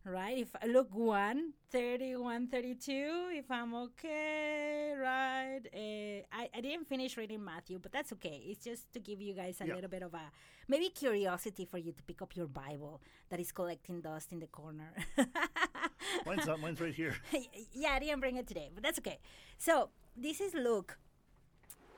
right 0.04 0.36
if 0.38 0.54
I 0.62 0.66
look 0.66 0.88
1 0.94 1.52
31 1.70 2.48
32 2.48 3.30
if 3.32 3.50
i'm 3.50 3.74
okay 3.74 4.92
right 5.00 5.60
uh, 5.74 6.38
I, 6.40 6.48
I 6.54 6.60
didn't 6.60 6.86
finish 6.86 7.16
reading 7.16 7.42
matthew 7.42 7.78
but 7.78 7.90
that's 7.90 8.12
okay 8.12 8.42
it's 8.46 8.62
just 8.64 8.92
to 8.92 9.00
give 9.00 9.20
you 9.22 9.32
guys 9.34 9.60
a 9.60 9.66
Yeah. 9.66 9.74
little 9.74 9.88
bit 9.88 10.02
of 10.02 10.12
a 10.12 10.30
maybe 10.68 10.90
curiosity 10.90 11.64
for 11.64 11.78
you 11.78 11.92
to 11.92 12.02
pick 12.02 12.20
up 12.20 12.36
your 12.36 12.46
bible 12.46 13.00
that 13.30 13.40
is 13.40 13.50
collecting 13.50 14.02
dust 14.02 14.30
in 14.32 14.40
the 14.40 14.46
corner 14.46 14.92
mine's 16.26 16.46
not. 16.46 16.60
Mine's 16.60 16.80
right 16.80 16.94
here. 16.94 17.16
yeah 17.72 17.92
i 17.94 17.98
didn't 17.98 18.20
bring 18.20 18.36
it 18.36 18.46
today 18.46 18.70
but 18.74 18.82
that's 18.82 18.98
okay 18.98 19.18
so 19.56 19.88
this 20.16 20.40
is 20.40 20.52
luke 20.54 20.98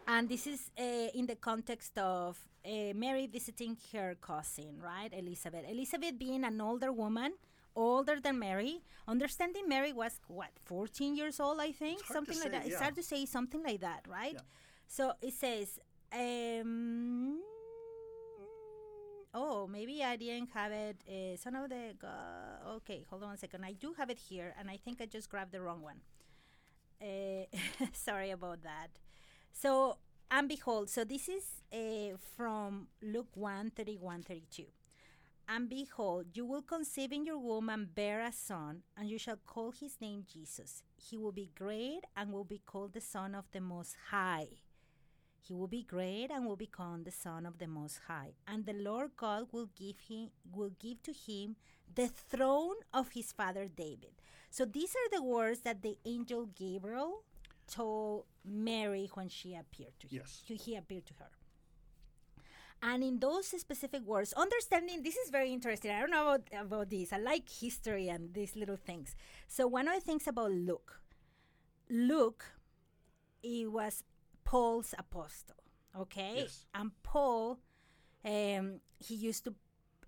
and 0.06 0.28
this 0.28 0.46
is 0.46 0.70
uh, 0.78 0.82
in 1.14 1.26
the 1.26 1.34
context 1.34 1.98
of 1.98 2.38
uh, 2.64 2.92
Mary 2.94 3.26
visiting 3.26 3.76
her 3.92 4.16
cousin, 4.20 4.78
right? 4.80 5.12
Elizabeth. 5.12 5.64
Elizabeth 5.68 6.16
being 6.18 6.44
an 6.44 6.60
older 6.60 6.92
woman, 6.92 7.32
older 7.76 8.18
than 8.20 8.38
Mary. 8.38 8.82
Understanding 9.06 9.68
Mary 9.68 9.92
was, 9.92 10.18
what, 10.26 10.50
14 10.64 11.14
years 11.14 11.38
old, 11.38 11.60
I 11.60 11.70
think? 11.70 12.00
It's 12.00 12.08
something 12.08 12.36
like 12.36 12.44
say, 12.44 12.50
that. 12.50 12.62
It's 12.64 12.72
yeah. 12.72 12.82
hard 12.82 12.96
to 12.96 13.02
say 13.02 13.26
something 13.26 13.62
like 13.62 13.80
that, 13.80 14.04
right? 14.08 14.34
Yeah. 14.34 14.40
So 14.88 15.12
it 15.22 15.34
says, 15.34 15.78
um, 16.12 17.40
oh, 19.34 19.66
maybe 19.66 20.02
I 20.02 20.16
didn't 20.16 20.50
have 20.54 20.72
it. 20.72 20.96
Uh, 21.08 21.36
son 21.36 21.54
of 21.56 21.68
the 21.68 21.94
God. 22.00 22.76
Okay, 22.76 23.04
hold 23.08 23.22
on 23.22 23.34
a 23.34 23.36
second. 23.36 23.64
I 23.64 23.72
do 23.72 23.94
have 23.98 24.10
it 24.10 24.18
here, 24.18 24.54
and 24.58 24.70
I 24.70 24.76
think 24.78 25.00
I 25.00 25.06
just 25.06 25.28
grabbed 25.28 25.52
the 25.52 25.60
wrong 25.60 25.82
one. 25.82 26.00
Uh, 27.00 27.44
sorry 27.92 28.30
about 28.30 28.62
that. 28.62 28.88
So, 29.52 29.98
and 30.30 30.48
behold, 30.48 30.88
so 30.90 31.04
this 31.04 31.28
is 31.28 31.44
uh, 31.72 32.16
from 32.36 32.88
Luke 33.02 33.34
1 33.34 33.70
31 33.70 34.22
32. 34.22 34.64
And 35.48 35.68
behold, 35.68 36.26
you 36.34 36.44
will 36.44 36.62
conceive 36.62 37.12
in 37.12 37.24
your 37.24 37.38
womb 37.38 37.68
and 37.68 37.94
bear 37.94 38.20
a 38.20 38.32
son, 38.32 38.82
and 38.96 39.08
you 39.08 39.18
shall 39.18 39.38
call 39.46 39.70
his 39.70 40.00
name 40.00 40.24
Jesus. 40.30 40.82
He 40.96 41.16
will 41.16 41.32
be 41.32 41.50
great 41.56 42.00
and 42.16 42.32
will 42.32 42.44
be 42.44 42.60
called 42.66 42.94
the 42.94 43.00
Son 43.00 43.34
of 43.34 43.44
the 43.52 43.60
Most 43.60 43.96
High. 44.10 44.48
He 45.46 45.54
will 45.54 45.68
be 45.68 45.84
great 45.84 46.30
and 46.32 46.44
will 46.44 46.56
become 46.56 47.04
the 47.04 47.12
Son 47.12 47.46
of 47.46 47.58
the 47.58 47.68
Most 47.68 48.00
High. 48.08 48.32
And 48.48 48.66
the 48.66 48.72
Lord 48.72 49.12
God 49.16 49.46
will 49.52 49.70
give 49.76 50.00
him 50.08 50.30
will 50.52 50.72
give 50.80 51.02
to 51.04 51.12
him 51.12 51.54
the 51.94 52.08
throne 52.08 52.74
of 52.92 53.10
his 53.10 53.30
father 53.30 53.68
David. 53.68 54.20
So 54.50 54.64
these 54.64 54.90
are 54.96 55.16
the 55.16 55.22
words 55.22 55.60
that 55.60 55.82
the 55.82 55.98
angel 56.04 56.46
Gabriel 56.46 57.22
told 57.68 58.24
Mary 58.44 59.08
when 59.14 59.28
she 59.28 59.54
appeared 59.54 59.92
to 60.00 60.08
him. 60.08 60.22
Yes. 60.24 60.42
He 60.44 60.74
appeared 60.74 61.06
to 61.06 61.14
her. 61.20 61.30
And 62.82 63.02
in 63.02 63.18
those 63.18 63.46
specific 63.48 64.02
words, 64.02 64.32
understanding 64.34 65.02
this 65.02 65.16
is 65.16 65.30
very 65.30 65.52
interesting. 65.52 65.90
I 65.90 66.00
don't 66.00 66.10
know 66.10 66.34
about, 66.34 66.42
about 66.66 66.90
this. 66.90 67.12
I 67.12 67.18
like 67.18 67.48
history 67.48 68.08
and 68.08 68.32
these 68.34 68.54
little 68.54 68.76
things. 68.76 69.16
So 69.48 69.66
one 69.66 69.88
of 69.88 69.94
the 69.94 70.00
things 70.00 70.26
about 70.28 70.52
Luke, 70.52 71.00
Luke, 71.88 72.44
he 73.42 73.66
was 73.66 74.04
Paul's 74.44 74.94
apostle. 74.98 75.56
Okay, 75.98 76.34
Yes. 76.42 76.66
and 76.74 76.90
Paul, 77.02 77.58
um, 78.24 78.80
he 78.98 79.14
used 79.14 79.44
to, 79.44 79.54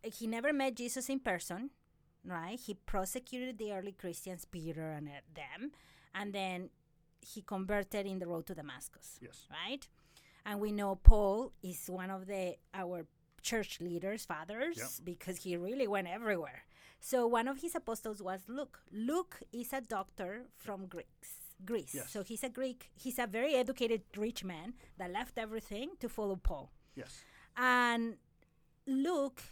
he 0.03 0.27
never 0.27 0.53
met 0.53 0.75
Jesus 0.77 1.09
in 1.09 1.19
person, 1.21 1.71
right? 2.25 2.61
He 2.61 2.75
prosecuted 2.75 3.57
the 3.57 3.73
early 3.73 3.93
Christians, 3.93 4.45
Peter 4.45 4.91
and 4.91 5.09
uh, 5.09 5.13
them, 5.35 5.71
and 6.15 6.35
then 6.35 6.69
he 7.23 7.41
converted 7.41 8.05
in 8.07 8.19
the 8.19 8.27
road 8.27 8.47
to 8.47 8.55
Damascus 8.55 9.19
Yes. 9.23 9.47
right? 9.51 9.89
And 10.47 10.61
we 10.61 10.73
know 10.73 10.95
Paul 10.97 11.53
is 11.63 11.85
one 11.89 12.11
of 12.11 12.27
the 12.27 12.57
our 12.75 13.07
church 13.43 13.81
leaders, 13.81 14.25
fathers, 14.25 14.77
Yep. 14.79 14.91
because 15.05 15.37
he 15.39 15.57
really 15.57 15.87
went 15.87 16.09
everywhere. 16.09 16.63
So 17.01 17.27
one 17.27 17.47
of 17.49 17.61
his 17.61 17.75
apostles 17.75 18.21
was 18.23 18.41
Luke. 18.49 18.81
Luke 18.91 19.41
is 19.53 19.73
a 19.73 19.81
doctor 19.81 20.47
from 20.57 20.87
Greeks. 20.87 21.29
Greece. 21.65 21.95
Yes. 21.95 22.11
So 22.11 22.23
he's 22.23 22.43
a 22.45 22.49
Greek. 22.49 22.91
He's 22.95 23.19
a 23.19 23.27
very 23.27 23.55
educated 23.55 24.03
rich 24.17 24.43
man 24.45 24.75
that 24.97 25.11
left 25.13 25.39
everything 25.39 25.91
to 26.01 26.09
follow 26.09 26.37
Paul. 26.37 26.71
Yes. 26.95 27.21
And 27.57 28.17
Luke, 28.87 29.43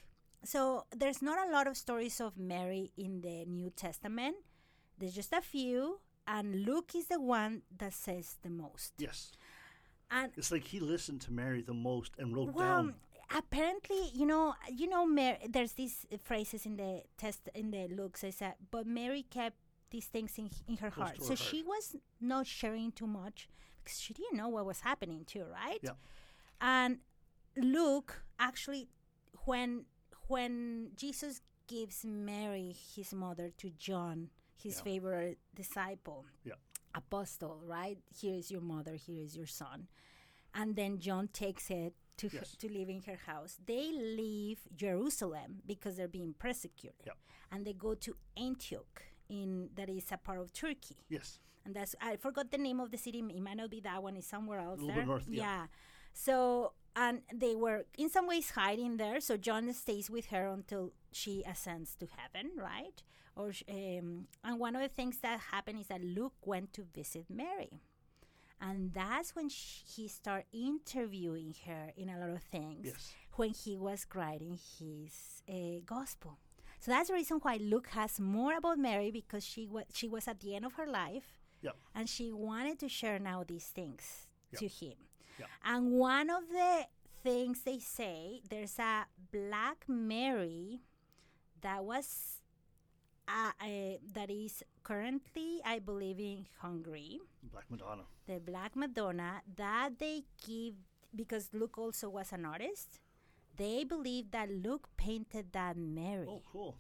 so 0.45 0.87
there's 0.97 1.21
not 1.23 1.49
a 1.49 1.51
lot 1.53 1.67
of 1.67 1.77
stories 1.77 2.21
of 2.21 2.39
Mary 2.39 2.93
in 2.97 3.21
the 3.21 3.45
New 3.47 3.71
Testament. 3.71 4.37
There's 4.99 5.15
just 5.15 5.33
a 5.33 5.41
few, 5.41 6.01
and 6.27 6.65
Luke 6.65 6.95
is 6.95 7.07
the 7.09 7.21
one 7.21 7.63
that 7.77 7.93
says 7.93 8.37
the 8.43 8.51
most. 8.51 8.95
Yes. 8.99 9.33
And 10.11 10.33
It's 10.37 10.51
like 10.53 10.65
he 10.65 10.81
listened 10.81 11.21
to 11.23 11.33
Mary 11.33 11.63
the 11.63 11.75
most 11.75 12.13
and 12.19 12.35
wrote 12.35 12.55
well, 12.55 12.83
down. 12.85 12.95
apparently, 13.31 14.11
you 14.15 14.27
know, 14.27 14.55
you 14.71 14.89
know, 14.89 15.05
Mary, 15.07 15.39
there's 15.49 15.73
these 15.73 16.07
phrases 16.23 16.65
in 16.67 16.77
the 16.77 17.03
test 17.19 17.49
in 17.55 17.71
the 17.71 17.89
Luke 17.89 18.19
I 18.23 18.31
said, 18.31 18.55
but 18.71 18.87
Mary 18.87 19.23
kept 19.29 19.57
these 19.91 20.07
things 20.07 20.39
in 20.39 20.51
in 20.69 20.77
her 20.79 20.91
Close 20.91 21.07
heart, 21.09 21.17
to 21.17 21.23
so 21.25 21.31
her 21.31 21.37
she 21.37 21.63
was 21.63 21.97
not 22.21 22.47
sharing 22.47 22.93
too 22.93 23.07
much 23.07 23.49
because 23.83 24.01
she 24.01 24.13
didn't 24.15 24.37
know 24.37 24.49
what 24.49 24.65
was 24.67 24.81
happening 24.81 25.25
too, 25.25 25.45
right? 25.45 25.79
Yeah. 25.83 25.93
And 26.61 26.99
Luke 27.57 28.23
actually, 28.39 28.89
when 29.45 29.87
when 30.29 30.91
Jesus 30.97 31.41
gives 31.69 32.05
Mary 32.05 32.75
his 32.95 33.13
mother 33.13 33.51
to 33.59 33.71
John, 33.71 34.31
his 34.57 34.77
Yeah. 34.79 34.83
favorite 34.85 35.39
disciple, 35.55 36.25
Yeah. 36.45 36.55
Apostle, 36.97 37.61
right? 37.65 37.99
Here 38.21 38.35
is 38.35 38.51
your 38.51 38.61
mother, 38.63 38.95
here 38.95 39.23
is 39.23 39.37
your 39.37 39.47
son. 39.47 39.89
And 40.55 40.75
then 40.77 40.99
John 40.99 41.29
takes 41.29 41.71
it 41.71 41.95
to 42.17 42.29
her- 42.31 42.41
to 42.59 42.73
live 42.73 42.89
in 42.89 43.03
her 43.03 43.17
house. 43.27 43.59
They 43.65 43.93
leave 43.93 44.61
Jerusalem 44.75 45.61
because 45.67 45.97
they're 45.97 46.09
being 46.09 46.35
persecuted. 46.39 47.03
Yeah. 47.07 47.13
And 47.53 47.67
they 47.67 47.75
go 47.75 47.95
to 47.95 48.17
Antioch 48.37 49.03
in 49.29 49.71
that 49.75 49.89
is 49.91 50.11
a 50.13 50.17
part 50.17 50.39
of 50.39 50.53
Turkey. 50.53 50.97
Yes. 51.09 51.39
And 51.65 51.75
that's 51.75 51.95
I 52.01 52.17
forgot 52.17 52.51
the 52.51 52.59
name 52.59 52.81
of 52.81 52.91
the 52.91 52.97
city. 52.99 53.19
It 53.19 53.41
might 53.41 53.57
not 53.57 53.71
be 53.71 53.81
that 53.81 54.03
one, 54.03 54.17
it's 54.17 54.27
somewhere 54.29 54.61
else 54.61 54.81
A 54.81 54.85
little 54.85 54.95
there. 54.95 55.05
bit 55.05 55.07
north, 55.09 55.29
yeah. 55.29 55.67
So 56.13 56.73
and 56.97 57.21
they 57.33 57.55
were 57.55 57.85
in 57.99 58.09
some 58.11 58.27
ways 58.27 58.51
hiding 58.51 58.97
there. 58.97 59.21
So 59.21 59.37
John 59.37 59.73
stays 59.75 60.11
with 60.11 60.27
her 60.27 60.49
until 60.49 60.93
she 61.13 61.45
ascends 61.47 61.95
to 61.97 62.07
heaven, 62.17 62.53
right? 62.57 63.03
Or 63.37 63.53
um, 63.69 64.29
and 64.43 64.59
one 64.59 64.75
of 64.75 64.83
the 64.83 64.89
things 64.89 65.19
that 65.21 65.39
happened 65.53 65.79
is 65.81 65.89
that 65.89 66.03
Luke 66.03 66.35
went 66.45 66.73
to 66.73 66.83
visit 66.95 67.27
Mary, 67.29 67.83
and 68.61 68.93
that's 68.95 69.37
when 69.37 69.49
sh 69.51 69.83
he 69.95 70.09
started 70.09 70.47
interviewing 70.53 71.55
her 71.67 71.93
in 71.97 72.09
a 72.09 72.19
lot 72.19 72.31
of 72.31 72.43
things 72.43 72.87
Yes. 72.87 73.13
when 73.37 73.51
he 73.51 73.77
was 73.77 74.07
writing 74.15 74.59
his 74.79 75.43
uh, 75.49 75.81
gospel. 75.85 76.39
So 76.81 76.91
that's 76.93 77.09
the 77.09 77.15
reason 77.15 77.39
why 77.43 77.59
Luke 77.61 77.89
has 77.89 78.19
more 78.21 78.57
about 78.57 78.79
Mary 78.79 79.11
because 79.11 79.45
she 79.45 79.67
was 79.67 79.85
she 79.93 80.09
was 80.09 80.27
at 80.29 80.41
the 80.41 80.55
end 80.57 80.65
of 80.65 80.75
her 80.75 80.87
life 80.87 81.39
Yeah. 81.61 81.73
and 81.95 82.09
she 82.09 82.33
wanted 82.33 82.79
to 82.81 82.89
share 82.89 83.19
now 83.19 83.45
these 83.45 83.67
things 83.67 84.29
Yeah. 84.53 84.61
to 84.61 84.67
him. 84.69 84.97
Yeah. 85.39 85.47
And 85.65 85.93
one 85.93 86.31
of 86.31 86.49
the 86.51 86.87
things 87.23 87.63
they 87.63 87.79
say, 87.79 88.41
there's 88.49 88.79
a 88.79 89.07
Black 89.33 89.85
Mary 89.89 90.81
that 91.61 91.85
was 91.85 92.41
uh, 93.29 93.51
uh, 93.61 93.99
that 94.15 94.31
is 94.31 94.63
currently, 94.85 95.61
I 95.65 95.81
believe, 95.81 96.21
in 96.21 96.47
Hungary. 96.61 97.19
Black 97.51 97.65
Madonna. 97.71 98.03
The 98.27 98.39
Black 98.39 98.77
Madonna 98.77 99.43
that 99.57 99.99
they 99.99 100.23
give 100.47 100.75
because 101.15 101.51
Luke 101.53 101.79
also 101.79 102.09
was 102.09 102.33
an 102.33 102.45
artist. 102.45 103.01
They 103.57 103.85
believe 103.85 104.31
that 104.33 104.51
Luke 104.51 104.89
painted 104.97 105.53
that 105.53 105.77
Mary 105.77 106.27
Oh, 106.29 106.43
cool. 106.53 106.77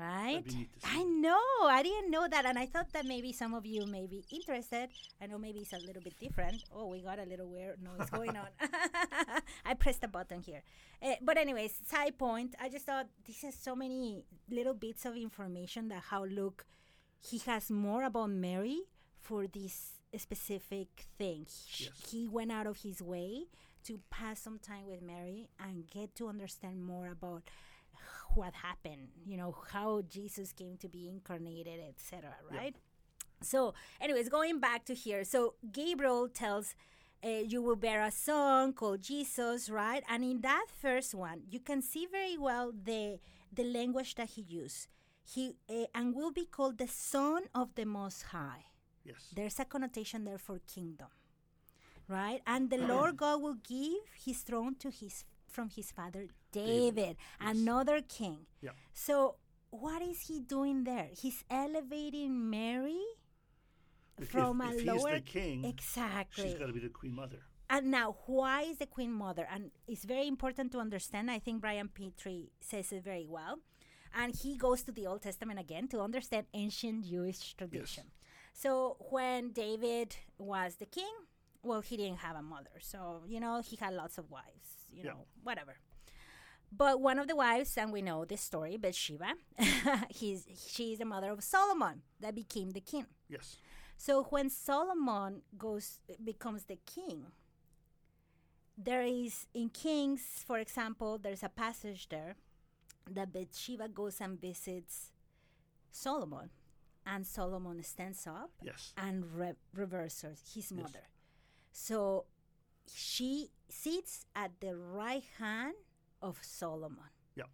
Right? 0.00 0.44
be 0.44 0.54
neat 0.54 0.80
to 0.80 0.88
I 0.88 1.02
know. 1.04 1.38
I 1.64 1.82
didn't 1.82 2.10
know 2.10 2.26
that, 2.28 2.44
and 2.46 2.58
I 2.58 2.66
thought 2.66 2.92
that 2.92 3.04
maybe 3.04 3.32
some 3.32 3.54
of 3.54 3.66
you 3.66 3.86
may 3.86 4.06
be 4.06 4.24
interested. 4.32 4.88
I 5.20 5.26
know 5.26 5.38
maybe 5.38 5.60
it's 5.60 5.72
a 5.72 5.78
little 5.78 6.02
bit 6.02 6.18
different. 6.18 6.62
Oh, 6.74 6.86
we 6.86 7.00
got 7.00 7.18
a 7.18 7.24
little 7.24 7.48
weird 7.48 7.78
noise 7.82 8.08
going 8.10 8.36
on. 8.36 8.48
I 9.64 9.74
pressed 9.74 10.02
a 10.04 10.08
button 10.08 10.40
here, 10.42 10.62
uh, 11.02 11.14
but 11.22 11.36
anyways, 11.36 11.74
side 11.86 12.18
point. 12.18 12.54
I 12.60 12.68
just 12.68 12.86
thought 12.86 13.08
this 13.26 13.44
is 13.44 13.54
so 13.54 13.76
many 13.76 14.24
little 14.50 14.74
bits 14.74 15.04
of 15.04 15.16
information 15.16 15.88
that 15.88 16.04
how 16.10 16.24
Luke 16.24 16.66
he 17.20 17.38
has 17.46 17.70
more 17.70 18.04
about 18.04 18.30
Mary 18.30 18.80
for 19.20 19.46
this 19.46 19.92
specific 20.16 20.88
thing. 21.18 21.46
Yes. 21.76 21.90
He 22.10 22.26
went 22.26 22.50
out 22.50 22.66
of 22.66 22.78
his 22.78 23.02
way 23.02 23.44
to 23.84 24.00
pass 24.10 24.40
some 24.40 24.58
time 24.58 24.86
with 24.86 25.02
Mary 25.02 25.48
and 25.58 25.86
get 25.88 26.14
to 26.16 26.28
understand 26.28 26.82
more 26.84 27.08
about 27.08 27.42
what 28.34 28.54
happened, 28.54 29.08
you 29.24 29.36
know, 29.36 29.54
how 29.72 30.02
Jesus 30.02 30.52
came 30.52 30.76
to 30.78 30.88
be 30.88 31.08
incarnated, 31.08 31.80
etc., 31.88 32.30
right? 32.50 32.74
So, 33.42 33.74
anyways, 34.00 34.28
going 34.28 34.60
back 34.60 34.84
to 34.86 34.94
here. 34.94 35.24
So, 35.24 35.54
Gabriel 35.72 36.28
tells 36.28 36.74
uh, 37.24 37.28
you 37.28 37.62
will 37.62 37.76
bear 37.76 38.02
a 38.02 38.10
son 38.10 38.72
called 38.72 39.02
Jesus, 39.02 39.68
right? 39.68 40.02
And 40.08 40.24
in 40.24 40.40
that 40.42 40.66
first 40.80 41.14
one, 41.14 41.42
you 41.50 41.60
can 41.60 41.82
see 41.82 42.06
very 42.10 42.36
well 42.36 42.72
the 42.72 43.18
the 43.52 43.64
language 43.64 44.14
that 44.14 44.30
he 44.30 44.42
used. 44.42 44.88
He 45.22 45.56
uh, 45.68 45.86
and 45.94 46.14
will 46.14 46.32
be 46.32 46.44
called 46.44 46.78
the 46.78 46.88
Son 46.88 47.42
of 47.54 47.74
the 47.74 47.84
Most 47.84 48.22
High. 48.34 48.64
Yes. 49.04 49.32
There's 49.34 49.58
a 49.58 49.64
connotation 49.64 50.24
there 50.24 50.38
for 50.38 50.60
kingdom, 50.66 51.08
right? 52.08 52.40
And 52.46 52.70
the 52.70 52.78
Lord 52.78 53.16
God 53.24 53.42
will 53.42 53.56
give 53.68 54.04
His 54.24 54.38
throne 54.38 54.76
to 54.76 54.90
his 54.90 55.24
from 55.50 55.70
his 55.70 55.90
father 55.90 56.28
David, 56.52 57.16
another 57.40 58.00
king. 58.00 58.46
Yeah. 58.60 58.70
So 58.92 59.36
what 59.70 60.02
is 60.02 60.22
he 60.22 60.40
doing 60.40 60.84
there? 60.84 61.08
He's 61.12 61.44
elevating 61.50 62.50
Mary 62.50 63.00
from 64.28 64.60
if, 64.60 64.72
a 64.72 64.78
if 64.78 64.86
lower 64.86 65.14
he's 65.14 65.24
the 65.24 65.30
king, 65.30 65.64
exactly. 65.64 66.44
she's 66.44 66.58
got 66.58 66.66
to 66.66 66.72
be 66.72 66.80
the 66.80 66.88
queen 66.88 67.14
mother. 67.14 67.38
And 67.72 67.92
now, 67.92 68.16
why 68.26 68.62
is 68.62 68.78
the 68.78 68.86
Queen 68.86 69.12
Mother? 69.12 69.46
And 69.48 69.70
it's 69.86 70.02
very 70.02 70.26
important 70.26 70.72
to 70.72 70.78
understand. 70.80 71.30
I 71.30 71.38
think 71.38 71.60
Brian 71.60 71.88
Pitre 71.88 72.48
says 72.58 72.90
it 72.90 73.04
very 73.04 73.28
well. 73.28 73.60
And 74.12 74.34
he 74.34 74.56
goes 74.56 74.82
to 74.82 74.90
the 74.90 75.06
Old 75.06 75.22
Testament 75.22 75.60
again 75.60 75.86
to 75.88 76.00
understand 76.00 76.46
ancient 76.52 77.04
Jewish 77.08 77.54
tradition. 77.54 78.10
So 78.52 78.96
when 79.10 79.52
David 79.52 80.16
was 80.36 80.76
the 80.76 80.86
king, 80.86 81.14
well, 81.62 81.80
he 81.80 81.96
didn't 81.96 82.18
have 82.18 82.36
a 82.36 82.42
mother. 82.42 82.70
So, 82.80 83.22
you 83.26 83.40
know, 83.40 83.60
he 83.60 83.76
had 83.76 83.92
lots 83.94 84.18
of 84.18 84.30
wives, 84.30 84.68
you 84.92 85.02
Yeah. 85.04 85.10
know, 85.12 85.26
whatever. 85.42 85.76
But 86.72 87.00
one 87.00 87.18
of 87.18 87.26
the 87.26 87.34
wives, 87.36 87.76
and 87.76 87.92
we 87.92 88.00
know 88.00 88.24
this 88.24 88.40
story, 88.40 88.76
Bathsheba, 88.76 89.34
he's, 90.08 90.46
she 90.68 90.92
is 90.92 90.98
the 91.00 91.04
mother 91.04 91.30
of 91.32 91.42
Solomon 91.42 92.02
that 92.20 92.34
became 92.34 92.70
the 92.70 92.80
king. 92.80 93.06
Yes. 93.28 93.56
So 93.96 94.22
when 94.30 94.48
Solomon 94.50 95.42
goes 95.58 95.98
becomes 96.24 96.64
the 96.64 96.78
king, 96.86 97.26
there 98.78 99.02
is 99.02 99.46
in 99.52 99.68
Kings, 99.68 100.22
for 100.46 100.58
example, 100.58 101.18
there's 101.18 101.42
a 101.42 101.48
passage 101.50 102.08
there 102.08 102.36
that 103.10 103.32
Bathsheba 103.32 103.88
goes 103.88 104.20
and 104.20 104.40
visits 104.40 105.10
Solomon, 105.90 106.50
and 107.04 107.26
Solomon 107.26 107.82
stands 107.82 108.26
up 108.26 108.50
Yes. 108.62 108.94
and 108.96 109.24
re- 109.34 109.56
reverses 109.74 110.40
his 110.54 110.70
Yes. 110.70 110.82
mother. 110.82 111.04
So 111.72 112.26
she 112.92 113.50
sits 113.68 114.26
at 114.34 114.60
the 114.60 114.76
right 114.76 115.22
hand 115.38 115.74
of 116.20 116.38
Solomon. 116.42 117.10
Yeah. 117.36 117.44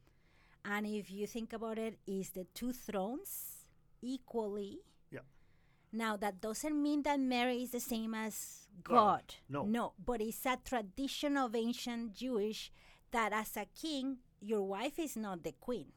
And 0.64 0.86
if 0.86 1.10
you 1.10 1.26
think 1.26 1.52
about 1.52 1.78
it, 1.78 1.98
is 2.06 2.30
the 2.30 2.46
two 2.54 2.72
thrones 2.72 3.64
equally? 4.02 4.80
Yeah. 5.10 5.20
Now 5.92 6.16
that 6.16 6.40
doesn't 6.40 6.80
mean 6.82 7.02
that 7.02 7.20
Mary 7.20 7.62
is 7.62 7.70
the 7.70 7.80
same 7.80 8.14
as 8.14 8.68
God. 8.82 8.94
God. 8.94 9.34
No. 9.48 9.64
No, 9.64 9.92
but 10.04 10.20
it's 10.20 10.44
a 10.46 10.58
tradition 10.64 11.36
of 11.36 11.54
ancient 11.54 12.14
Jewish 12.14 12.72
that 13.10 13.32
as 13.32 13.56
a 13.56 13.66
king, 13.80 14.18
your 14.40 14.62
wife 14.62 14.98
is 14.98 15.16
not 15.16 15.42
the 15.42 15.52
queen. 15.52 15.92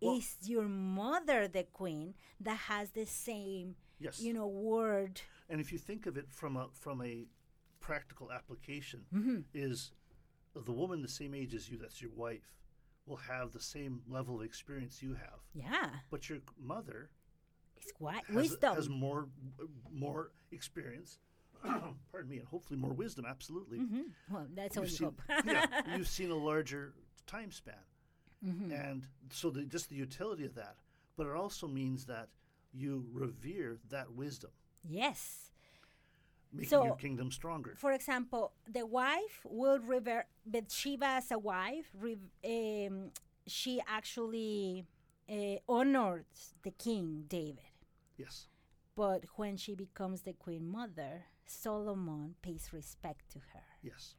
Well- 0.00 0.16
it's 0.18 0.36
your 0.48 0.68
mother 0.68 1.48
the 1.48 1.64
queen 1.64 2.14
that 2.40 2.58
has 2.68 2.90
the 2.90 3.06
same, 3.06 3.76
Yes. 4.04 4.20
you 4.20 4.32
know, 4.32 4.46
word. 4.46 5.20
And 5.48 5.60
if 5.60 5.72
you 5.72 5.78
think 5.78 6.06
of 6.06 6.16
it 6.16 6.30
from 6.30 6.56
a 6.56 6.68
from 6.72 7.02
a 7.02 7.26
practical 7.80 8.30
application, 8.32 9.00
Mm-hmm. 9.14 9.40
is 9.52 9.92
the 10.54 10.72
woman 10.72 11.02
the 11.02 11.08
same 11.08 11.34
age 11.34 11.54
as 11.54 11.68
you, 11.68 11.76
that's 11.78 12.00
your 12.00 12.10
wife, 12.14 12.54
will 13.06 13.16
have 13.16 13.52
the 13.52 13.60
same 13.60 14.02
level 14.08 14.36
of 14.40 14.42
experience 14.46 15.02
you 15.02 15.14
have. 15.14 15.40
Yeah. 15.54 15.90
But 16.10 16.28
your 16.28 16.38
mother 16.58 17.10
It's 17.76 17.92
what 17.98 18.24
has, 18.26 18.34
wisdom. 18.36 18.74
has 18.76 18.88
more 18.88 19.28
more 19.92 20.30
experience, 20.52 21.18
pardon 21.62 22.28
me, 22.30 22.38
and 22.38 22.46
hopefully 22.48 22.78
more 22.78 22.92
wisdom. 22.92 23.24
Absolutely. 23.28 23.78
Mhm. 23.80 24.02
Well, 24.30 24.46
that's 24.54 24.76
all 24.76 24.84
You've 24.84 24.92
you 24.92 24.96
seen, 24.96 25.06
hope. 25.06 25.22
yeah, 25.46 25.66
you've 25.96 26.08
seen 26.08 26.30
a 26.30 26.36
larger 26.36 26.94
time 27.26 27.50
span, 27.50 27.74
Mm-hmm. 28.46 28.72
and 28.72 29.06
so 29.30 29.50
the, 29.50 29.62
just 29.64 29.88
the 29.88 29.96
utility 29.96 30.44
of 30.44 30.54
that. 30.54 30.76
But 31.16 31.26
it 31.26 31.34
also 31.34 31.66
means 31.66 32.04
that 32.06 32.28
you 32.74 33.06
revere 33.12 33.78
that 33.90 34.12
wisdom, 34.12 34.50
yes. 34.82 35.50
making 36.52 36.68
So- 36.70 36.84
your 36.84 36.96
kingdom 36.96 37.30
stronger. 37.30 37.74
For 37.76 37.92
example, 37.92 38.52
the 38.68 38.84
wife 38.86 39.44
will 39.44 39.78
revere 39.78 40.26
Bathsheba 40.46 41.06
as 41.06 41.30
a 41.30 41.38
wife. 41.38 41.86
Re- 41.94 42.18
um, 42.86 43.10
she 43.46 43.80
actually 43.86 44.86
uh, 45.28 45.56
honors 45.68 46.54
the 46.62 46.70
king 46.72 47.24
David. 47.28 47.64
Yes, 48.16 48.48
But 48.96 49.24
when 49.36 49.56
she 49.56 49.74
becomes 49.74 50.22
the 50.22 50.32
queen 50.34 50.68
mother, 50.68 51.24
Solomon 51.46 52.34
pays 52.42 52.70
respect 52.72 53.28
to 53.32 53.38
her. 53.52 53.64
yes, 53.82 54.14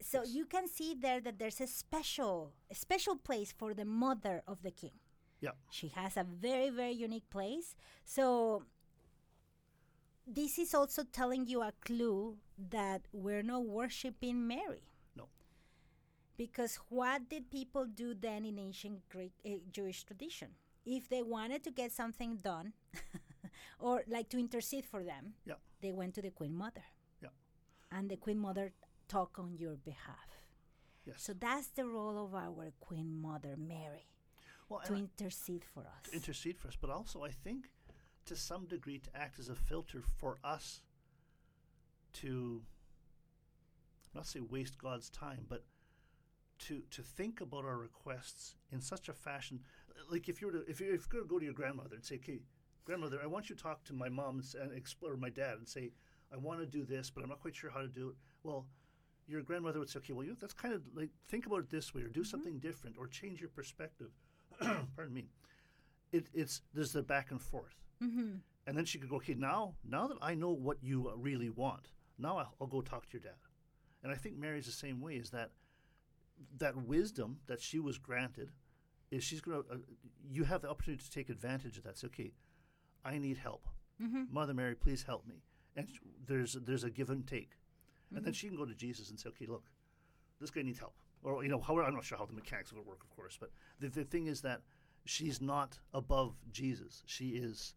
So 0.00 0.18
Yes. 0.22 0.34
you 0.34 0.44
can 0.46 0.66
see 0.68 0.94
there 0.94 1.20
that 1.20 1.38
there's 1.38 1.60
a 1.60 1.66
special, 1.66 2.52
a 2.70 2.74
special 2.74 3.16
place 3.16 3.52
for 3.52 3.74
the 3.74 3.84
mother 3.84 4.42
of 4.46 4.62
the 4.62 4.70
king. 4.72 4.98
Yeah, 5.40 5.52
She 5.70 5.88
has 5.88 6.16
a 6.16 6.24
very, 6.24 6.70
very 6.70 6.92
unique 6.92 7.28
place. 7.30 7.74
So 8.04 8.64
this 10.26 10.58
is 10.58 10.74
also 10.74 11.04
telling 11.04 11.46
you 11.46 11.62
a 11.62 11.72
clue 11.80 12.36
that 12.70 13.02
we're 13.12 13.42
not 13.42 13.64
worshiping 13.64 14.46
Mary. 14.46 14.82
no, 15.16 15.28
Because 16.36 16.76
what 16.88 17.28
did 17.28 17.50
people 17.50 17.86
do 17.86 18.14
then 18.14 18.44
in 18.44 18.58
ancient 18.58 19.08
Greek 19.08 19.32
uh, 19.46 19.50
Jewish 19.72 20.04
tradition? 20.04 20.48
If 20.84 21.08
they 21.08 21.22
wanted 21.22 21.62
to 21.64 21.70
get 21.70 21.92
something 21.92 22.36
done, 22.36 22.72
or 23.80 24.04
like 24.08 24.28
to 24.30 24.38
intercede 24.38 24.86
for 24.86 25.02
them, 25.04 25.34
yeah, 25.44 25.54
they 25.82 25.92
went 25.92 26.14
to 26.14 26.22
the 26.22 26.30
Queen 26.30 26.54
Mother, 26.54 26.84
yeah, 27.22 27.28
and 27.92 28.08
the 28.10 28.16
Queen 28.16 28.38
Mother 28.38 28.72
talk 29.06 29.38
on 29.38 29.56
your 29.58 29.76
behalf. 29.76 30.40
yes. 31.06 31.16
So 31.22 31.32
that's 31.34 31.68
the 31.68 31.84
role 31.86 32.24
of 32.24 32.34
our 32.34 32.72
Queen 32.80 33.20
Mother, 33.20 33.54
Mary, 33.58 34.06
well, 34.68 34.80
to 34.86 34.94
intercede 34.94 35.64
for 35.64 35.80
us. 35.80 36.10
to 36.10 36.12
intercede 36.12 36.58
for 36.58 36.68
us, 36.68 36.76
but 36.80 36.90
also 36.90 37.24
I 37.24 37.30
think 37.30 37.70
to 38.26 38.36
some 38.36 38.66
degree 38.66 38.98
to 38.98 39.10
act 39.16 39.38
as 39.38 39.48
a 39.48 39.54
filter 39.54 40.02
for 40.18 40.38
us 40.44 40.82
to 42.12 42.62
not 44.14 44.26
say 44.26 44.40
waste 44.40 44.78
God's 44.78 45.08
time, 45.10 45.46
but 45.48 45.64
to 46.58 46.82
to 46.90 47.02
think 47.02 47.40
about 47.40 47.64
our 47.64 47.76
requests 47.76 48.56
in 48.72 48.80
such 48.80 49.08
a 49.08 49.12
fashion, 49.12 49.60
like 50.10 50.28
if 50.28 50.40
you 50.40 50.48
were 50.48 50.52
to 50.52 50.64
if 50.68 50.80
you 50.80 50.92
if 50.92 51.06
you 51.12 51.18
were 51.18 51.22
to 51.22 51.28
go 51.28 51.38
to 51.38 51.44
your 51.44 51.54
grandmother 51.54 51.94
and 51.94 52.04
say, 52.04 52.16
"Okay, 52.16 52.40
grandmother, 52.84 53.20
I 53.22 53.26
want 53.26 53.48
you 53.48 53.56
to 53.56 53.62
talk 53.62 53.84
to 53.84 53.92
my 53.92 54.08
mom 54.08 54.40
and, 54.40 54.62
and 54.62 54.76
explore 54.76 55.16
my 55.16 55.30
dad 55.30 55.58
and 55.58 55.68
say, 55.68 55.92
I 56.32 56.36
want 56.36 56.60
to 56.60 56.66
do 56.66 56.84
this, 56.84 57.10
but 57.10 57.22
I'm 57.22 57.30
not 57.30 57.40
quite 57.40 57.56
sure 57.56 57.70
how 57.70 57.80
to 57.80 57.88
do 57.88 58.08
it." 58.10 58.16
Well, 58.42 58.66
your 59.26 59.42
grandmother 59.42 59.78
would 59.78 59.88
say, 59.88 59.98
"Okay, 59.98 60.12
well, 60.12 60.24
you, 60.24 60.36
that's 60.38 60.54
kind 60.54 60.74
of 60.74 60.82
like 60.94 61.10
think 61.28 61.46
about 61.46 61.60
it 61.60 61.70
this 61.70 61.94
way, 61.94 62.02
or 62.02 62.08
do 62.08 62.20
mm-hmm. 62.20 62.28
something 62.28 62.58
different, 62.58 62.96
or 62.98 63.06
change 63.06 63.40
your 63.40 63.50
perspective." 63.50 64.10
Pardon 64.96 65.14
me. 65.14 65.26
It, 66.12 66.26
it's 66.34 66.62
there's 66.74 66.92
the 66.92 67.02
back 67.02 67.30
and 67.30 67.40
forth, 67.40 67.74
Mm-hmm. 68.02 68.36
and 68.66 68.76
then 68.76 68.84
she 68.84 68.98
could 68.98 69.10
go, 69.10 69.16
"Okay, 69.16 69.34
now 69.34 69.74
now 69.84 70.06
that 70.06 70.16
I 70.22 70.34
know 70.34 70.50
what 70.50 70.78
you 70.82 71.08
uh, 71.08 71.16
really 71.16 71.50
want, 71.50 71.90
now 72.18 72.38
I'll, 72.38 72.54
I'll 72.60 72.66
go 72.66 72.80
talk 72.80 73.06
to 73.10 73.12
your 73.12 73.22
dad." 73.22 73.38
And 74.02 74.12
I 74.12 74.14
think 74.14 74.38
Mary's 74.38 74.66
the 74.66 74.72
same 74.72 75.00
way. 75.00 75.14
Is 75.16 75.30
that 75.30 75.50
that 76.58 76.76
wisdom 76.76 77.38
that 77.46 77.60
she 77.60 77.78
was 77.80 77.98
granted 77.98 78.50
is 79.10 79.24
she's 79.24 79.40
going 79.40 79.62
to 79.64 79.72
uh, 79.72 79.76
you 80.30 80.44
have 80.44 80.62
the 80.62 80.70
opportunity 80.70 81.02
to 81.04 81.10
take 81.10 81.28
advantage 81.28 81.76
of 81.78 81.84
that. 81.84 81.98
Say, 81.98 82.06
okay, 82.06 82.32
I 83.04 83.18
need 83.18 83.36
help. 83.38 83.66
Mm-hmm. 84.02 84.24
Mother 84.32 84.54
Mary, 84.54 84.74
please 84.76 85.02
help 85.02 85.26
me. 85.26 85.42
And 85.76 85.88
sh- 85.88 85.98
there's 86.26 86.54
there's 86.54 86.84
a 86.84 86.90
give 86.90 87.10
and 87.10 87.26
take, 87.26 87.50
and 88.14 88.24
then 88.24 88.32
she 88.32 88.48
can 88.48 88.56
go 88.56 88.64
to 88.64 88.74
Jesus 88.74 89.10
and 89.10 89.18
say, 89.18 89.28
okay, 89.30 89.46
look, 89.46 89.64
this 90.40 90.50
guy 90.50 90.62
needs 90.62 90.78
help, 90.78 90.94
or 91.22 91.42
you 91.42 91.48
know, 91.48 91.60
however, 91.60 91.84
I'm 91.84 91.94
not 91.94 92.04
sure 92.04 92.18
how 92.18 92.26
the 92.26 92.32
mechanics 92.32 92.70
of 92.72 92.78
it 92.78 92.86
work, 92.86 93.02
of 93.02 93.10
course, 93.16 93.36
but 93.38 93.50
the, 93.80 93.88
the 93.88 94.04
thing 94.04 94.26
is 94.26 94.40
that 94.42 94.62
she's 95.04 95.40
not 95.40 95.78
above 95.92 96.34
Jesus; 96.52 97.02
she 97.06 97.30
is 97.30 97.74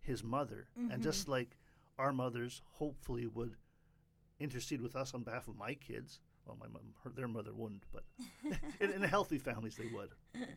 his 0.00 0.22
mother, 0.22 0.68
and 0.90 1.02
just 1.02 1.28
like 1.28 1.56
our 1.98 2.12
mothers, 2.12 2.62
hopefully, 2.72 3.26
would 3.26 3.56
intercede 4.40 4.80
with 4.80 4.96
us 4.96 5.14
on 5.14 5.22
behalf 5.22 5.48
of 5.48 5.56
my 5.56 5.74
kids. 5.74 6.20
Well, 6.46 6.58
my 6.60 6.66
mom, 6.66 6.82
her, 7.02 7.10
their 7.10 7.28
mother 7.28 7.54
wouldn't, 7.54 7.84
but 7.90 8.02
in, 8.80 8.90
in 8.90 9.02
healthy 9.02 9.38
families, 9.38 9.76
they 9.76 9.86
would. 9.86 10.10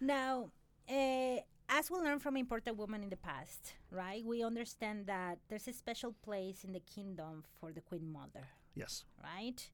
Now, 0.00 0.50
uh, 0.88 1.36
as 1.68 1.90
we 1.90 1.98
learned 1.98 2.22
from 2.22 2.36
important 2.36 2.76
women 2.76 3.02
in 3.02 3.08
the 3.08 3.16
past, 3.16 3.74
right? 3.90 4.24
We 4.24 4.42
understand 4.42 5.06
that 5.06 5.38
there's 5.48 5.66
a 5.68 5.72
special 5.72 6.14
place 6.22 6.64
in 6.64 6.72
the 6.72 6.80
kingdom 6.80 7.44
for 7.58 7.72
the 7.72 7.80
Queen 7.80 8.12
Mother, 8.12 8.46
Yes, 8.74 9.04
right? 9.22 9.68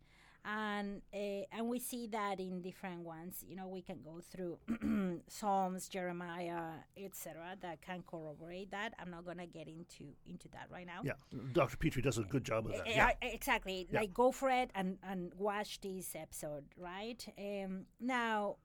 And 0.44 1.02
uh, 1.14 1.44
and 1.52 1.68
we 1.68 1.78
see 1.78 2.08
that 2.08 2.40
in 2.40 2.62
different 2.62 3.02
ones. 3.04 3.44
You 3.48 3.54
know, 3.54 3.68
we 3.68 3.80
can 3.80 3.98
go 4.02 4.20
through 4.20 4.58
Psalms, 5.28 5.88
Jeremiah, 5.88 6.62
etc. 6.96 7.56
That 7.60 7.80
can 7.80 8.02
corroborate 8.04 8.72
that. 8.72 8.92
I'm 8.98 9.10
not 9.10 9.24
gonna 9.24 9.46
get 9.46 9.68
into 9.68 10.04
into 10.26 10.48
that 10.48 10.66
right 10.68 10.86
now. 10.86 11.02
yeah. 11.04 11.12
Dr. 11.52 11.76
Pitre 11.76 12.02
does 12.02 12.18
a 12.18 12.24
good 12.24 12.42
job 12.44 12.66
of 12.66 12.72
that. 12.72 12.88
Eh, 12.88 12.94
Yeah, 12.96 13.10
eh, 13.22 13.28
exactly. 13.32 13.86
Yeah. 13.88 14.00
Like 14.00 14.12
go 14.12 14.32
for 14.32 14.50
it 14.50 14.70
and 14.74 14.98
and 15.04 15.32
watch 15.38 15.80
this 15.80 16.16
episode, 16.16 16.64
right? 16.76 17.24
Um, 17.38 17.86
now, 18.00 18.56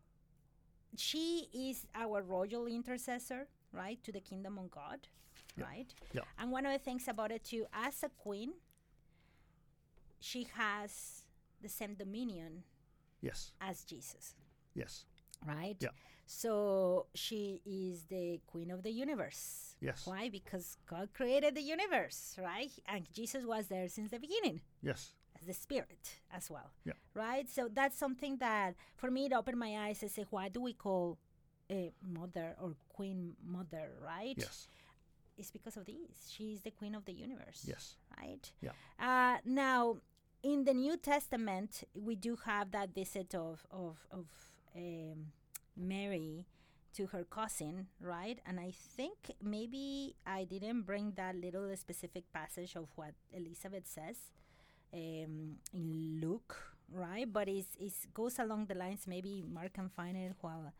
she 0.95 1.47
is 1.53 1.85
our 1.93 2.23
royal 2.23 2.65
intercessor, 2.65 3.47
right, 3.71 4.03
to 4.03 4.11
the 4.11 4.19
kingdom 4.21 4.57
of 4.57 4.71
God, 4.71 5.07
right? 5.57 5.93
Yeah. 6.11 6.21
And 6.39 6.51
one 6.51 6.65
of 6.65 6.73
the 6.73 6.79
things 6.79 7.07
about 7.07 7.31
it 7.31 7.43
too, 7.43 7.67
as 7.71 8.01
a 8.01 8.09
queen, 8.09 8.53
she 10.19 10.47
has 10.55 11.23
the 11.61 11.69
same 11.69 11.93
dominion 11.95 12.63
yes, 13.21 13.51
as 13.61 13.83
Jesus, 13.83 14.35
yes, 14.73 15.05
right? 15.45 15.77
Yeah. 15.79 15.89
So 16.25 17.05
she 17.15 17.61
is 17.65 18.03
the 18.09 18.41
queen 18.47 18.69
of 18.69 18.83
the 18.83 18.91
universe. 18.91 19.75
Yes. 19.79 20.05
Why? 20.05 20.27
Because 20.29 20.75
God 20.89 21.09
created 21.13 21.55
the 21.55 21.61
universe, 21.61 22.35
right? 22.41 22.71
And 22.85 23.07
Jesus 23.13 23.45
was 23.45 23.67
there 23.67 23.87
since 23.87 24.11
the 24.11 24.19
beginning 24.19 24.59
yes, 24.81 25.13
as 25.39 25.47
the 25.47 25.53
spirit 25.53 26.19
as 26.33 26.49
well. 26.49 26.71
Yeah. 26.83 26.93
Right? 27.13 27.49
So 27.49 27.69
that's 27.73 27.97
something 27.97 28.37
that 28.39 28.75
for 28.97 29.09
me 29.09 29.27
it 29.27 29.33
opened 29.33 29.57
my 29.57 29.87
eyes 29.87 30.01
and 30.01 30.11
say, 30.11 30.25
why 30.29 30.49
do 30.49 30.59
we 30.61 30.73
call 30.73 31.17
a 31.71 31.91
mother 32.05 32.55
or 32.61 32.75
queen 32.89 33.33
mother, 33.45 33.91
right? 34.03 34.35
yes, 34.37 34.67
It's 35.37 35.51
because 35.51 35.77
of 35.77 35.85
this. 35.85 36.29
She's 36.29 36.61
the 36.61 36.71
queen 36.71 36.93
of 36.95 37.05
the 37.05 37.13
universe. 37.13 37.63
yes, 37.65 37.95
Right? 38.19 38.51
Yeah. 38.61 38.71
Uh, 38.99 39.37
now, 39.45 39.97
in 40.43 40.63
the 40.63 40.73
New 40.73 40.97
Testament, 40.97 41.83
we 41.93 42.15
do 42.15 42.37
have 42.45 42.71
that 42.71 42.93
visit 42.93 43.33
of 43.35 43.65
of, 43.71 43.97
of 44.11 44.25
um, 44.75 45.27
Mary 45.75 46.45
to 46.93 47.07
her 47.07 47.23
cousin, 47.23 47.87
right? 48.01 48.39
And 48.45 48.59
I 48.59 48.71
think 48.95 49.31
maybe 49.41 50.15
I 50.25 50.45
didn't 50.45 50.81
bring 50.83 51.11
that 51.15 51.35
little 51.35 51.75
specific 51.75 52.31
passage 52.33 52.75
of 52.75 52.87
what 52.95 53.13
Elizabeth 53.31 53.87
says 53.87 54.17
um, 54.93 55.57
in 55.73 56.19
Luke, 56.21 56.57
right? 56.91 57.31
But 57.31 57.47
it's 57.47 58.05
goes 58.13 58.39
along 58.39 58.65
the 58.67 58.75
lines. 58.75 59.05
Maybe 59.07 59.43
Mark 59.47 59.73
can 59.73 59.89
find 59.89 60.17
it 60.17 60.35
while. 60.41 60.73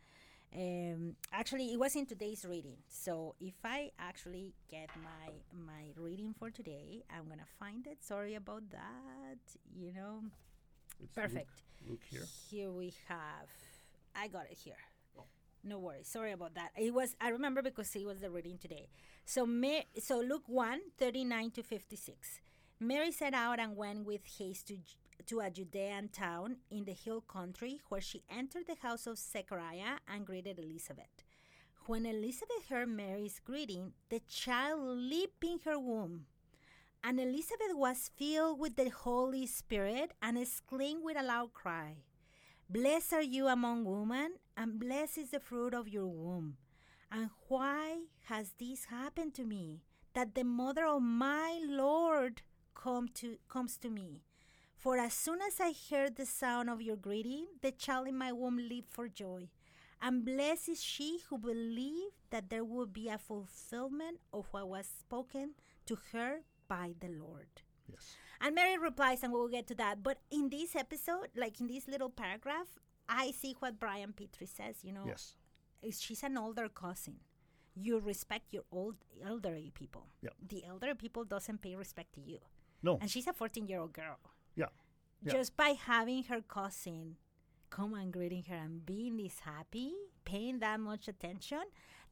Um, 0.56 1.16
actually, 1.32 1.74
it 1.74 1.80
was 1.80 1.96
in 1.96 2.06
today's 2.06 2.46
reading. 2.48 2.78
So 2.90 3.36
if 3.40 3.54
I 3.64 3.92
actually 4.00 4.54
get 4.72 4.90
my 5.04 5.32
my 5.54 5.92
reading 5.98 6.34
for 6.38 6.50
today, 6.50 7.04
I'm 7.10 7.28
gonna 7.30 7.46
find 7.60 7.86
it. 7.86 8.04
Sorry 8.04 8.36
about 8.36 8.70
that. 8.72 9.40
You 9.76 9.94
know, 9.94 10.24
It's 11.04 11.14
perfect. 11.14 11.50
Luke 11.88 12.02
here. 12.10 12.26
Here 12.50 12.72
we 12.72 12.94
have. 13.08 13.50
I 14.16 14.28
got 14.28 14.46
it 14.50 14.58
here. 14.58 14.78
No 15.64 15.80
worries. 15.80 16.08
Sorry 16.08 16.32
about 16.32 16.56
that. 16.56 16.72
It 16.78 16.94
was 16.94 17.16
I 17.20 17.30
remember 17.30 17.62
because 17.62 17.94
it 17.96 18.06
was 18.06 18.22
the 18.22 18.30
reading 18.30 18.58
today. 18.58 18.88
So 19.26 19.46
Ma- 19.46 19.86
so 20.00 20.20
Luke 20.22 20.48
1, 20.48 20.80
39 20.98 21.52
to 21.52 21.64
56. 21.64 22.40
Mary 22.80 23.12
set 23.12 23.34
out 23.34 23.60
and 23.60 23.76
went 23.76 24.06
with 24.06 24.22
haste 24.40 24.68
to 24.70 24.78
to 25.28 25.42
a 25.42 25.50
Judean 25.50 26.08
town 26.08 26.58
in 26.72 26.86
the 26.86 26.94
hill 26.94 27.22
country 27.22 27.82
where 27.90 28.02
she 28.02 28.24
entered 28.30 28.64
the 28.68 28.76
house 28.82 29.06
of 29.06 29.18
Zechariah 29.18 30.00
and 30.08 30.26
greeted 30.26 30.58
Elizabeth. 30.58 31.24
When 31.86 32.06
Elizabeth 32.06 32.68
heard 32.70 32.90
Mary's 32.90 33.40
greeting, 33.44 33.94
the 34.10 34.22
child 34.28 34.82
leaped 34.82 35.44
in 35.44 35.60
her 35.66 35.78
womb. 35.78 36.26
And 37.04 37.20
Elizabeth 37.20 37.74
was 37.74 38.10
filled 38.16 38.60
with 38.60 38.76
the 38.76 38.90
Holy 38.90 39.46
Spirit 39.48 40.14
and 40.22 40.38
exclaimed 40.38 41.04
with 41.04 41.18
a 41.18 41.24
loud 41.24 41.54
cry, 41.54 41.98
Blessed 42.70 43.14
are 43.14 43.22
you 43.22 43.48
among 43.48 43.86
women, 43.86 44.34
and 44.58 44.80
blessed 44.80 45.18
is 45.18 45.32
the 45.32 45.40
fruit 45.40 45.74
of 45.74 45.88
your 45.88 46.08
womb. 46.08 46.58
And 47.12 47.30
why 47.48 48.00
has 48.26 48.54
this 48.60 48.86
happened 48.86 49.34
to 49.36 49.46
me, 49.46 49.84
that 50.14 50.36
the 50.36 50.44
mother 50.44 50.86
of 50.86 51.02
my 51.02 51.60
Lord 51.66 52.42
come 52.76 53.08
to, 53.16 53.38
comes 53.48 53.78
to 53.78 53.90
me? 53.90 54.24
For 54.88 54.98
as 54.98 55.14
soon 55.14 55.40
as 55.42 55.60
I 55.60 55.74
heard 55.92 56.16
the 56.16 56.26
sound 56.26 56.70
of 56.70 56.82
your 56.82 56.96
greeting, 56.96 57.48
the 57.62 57.74
child 57.74 58.08
in 58.08 58.18
my 58.18 58.32
womb 58.32 58.56
leaped 58.56 58.90
for 58.90 59.10
joy. 59.10 59.50
And 60.02 60.24
blessed 60.24 60.70
is 60.70 60.82
she 60.82 61.20
who 61.28 61.38
believed 61.38 62.16
that 62.30 62.50
there 62.50 62.64
would 62.64 62.94
be 62.94 63.10
a 63.10 63.18
fulfillment 63.18 64.22
of 64.32 64.48
what 64.52 64.70
was 64.70 64.88
spoken 64.88 65.56
to 65.88 65.98
her 66.14 66.44
by 66.70 66.94
the 67.02 67.10
Lord. 67.10 67.50
Yes. 67.86 68.16
And 68.40 68.56
Mary 68.56 68.78
replies, 68.78 69.24
and 69.24 69.34
we'll 69.34 69.50
get 69.50 69.68
to 69.68 69.76
that. 69.76 70.04
But 70.04 70.20
in 70.32 70.48
this 70.50 70.74
episode, 70.74 71.32
like 71.36 71.60
in 71.60 71.68
this 71.68 71.90
little 71.90 72.10
paragraph, 72.10 72.80
I 73.10 73.32
see 73.32 73.58
what 73.60 73.82
Brant 73.82 74.16
Pitre 74.16 74.48
says. 74.48 74.86
You 74.86 74.94
know, 74.94 75.04
Yes. 75.06 75.36
she's 76.00 76.24
an 76.24 76.38
older 76.38 76.70
cousin. 76.70 77.20
You 77.76 78.00
respect 78.00 78.54
your 78.54 78.64
old 78.72 78.96
elderly 79.22 79.70
people. 79.76 80.08
Yep. 80.22 80.34
The 80.48 80.64
elderly 80.64 80.96
people 80.96 81.26
doesn't 81.26 81.62
pay 81.62 81.76
respect 81.76 82.14
to 82.14 82.22
you. 82.22 82.40
No. 82.82 82.98
And 83.02 83.12
she's 83.12 83.28
a 83.28 83.34
14 83.34 83.68
year 83.68 83.82
old 83.82 83.92
girl. 83.92 84.18
Yeah. 85.22 85.34
Just 85.34 85.58
by 85.58 85.70
having 85.70 86.24
her 86.26 86.42
cousin 86.42 87.18
come 87.70 87.94
and 87.96 88.12
greeting 88.14 88.44
her 88.44 88.56
and 88.56 88.86
being 88.86 89.18
this 89.18 89.40
happy, 89.40 89.94
paying 90.26 90.60
that 90.60 90.80
much 90.80 91.08
attention, 91.08 91.64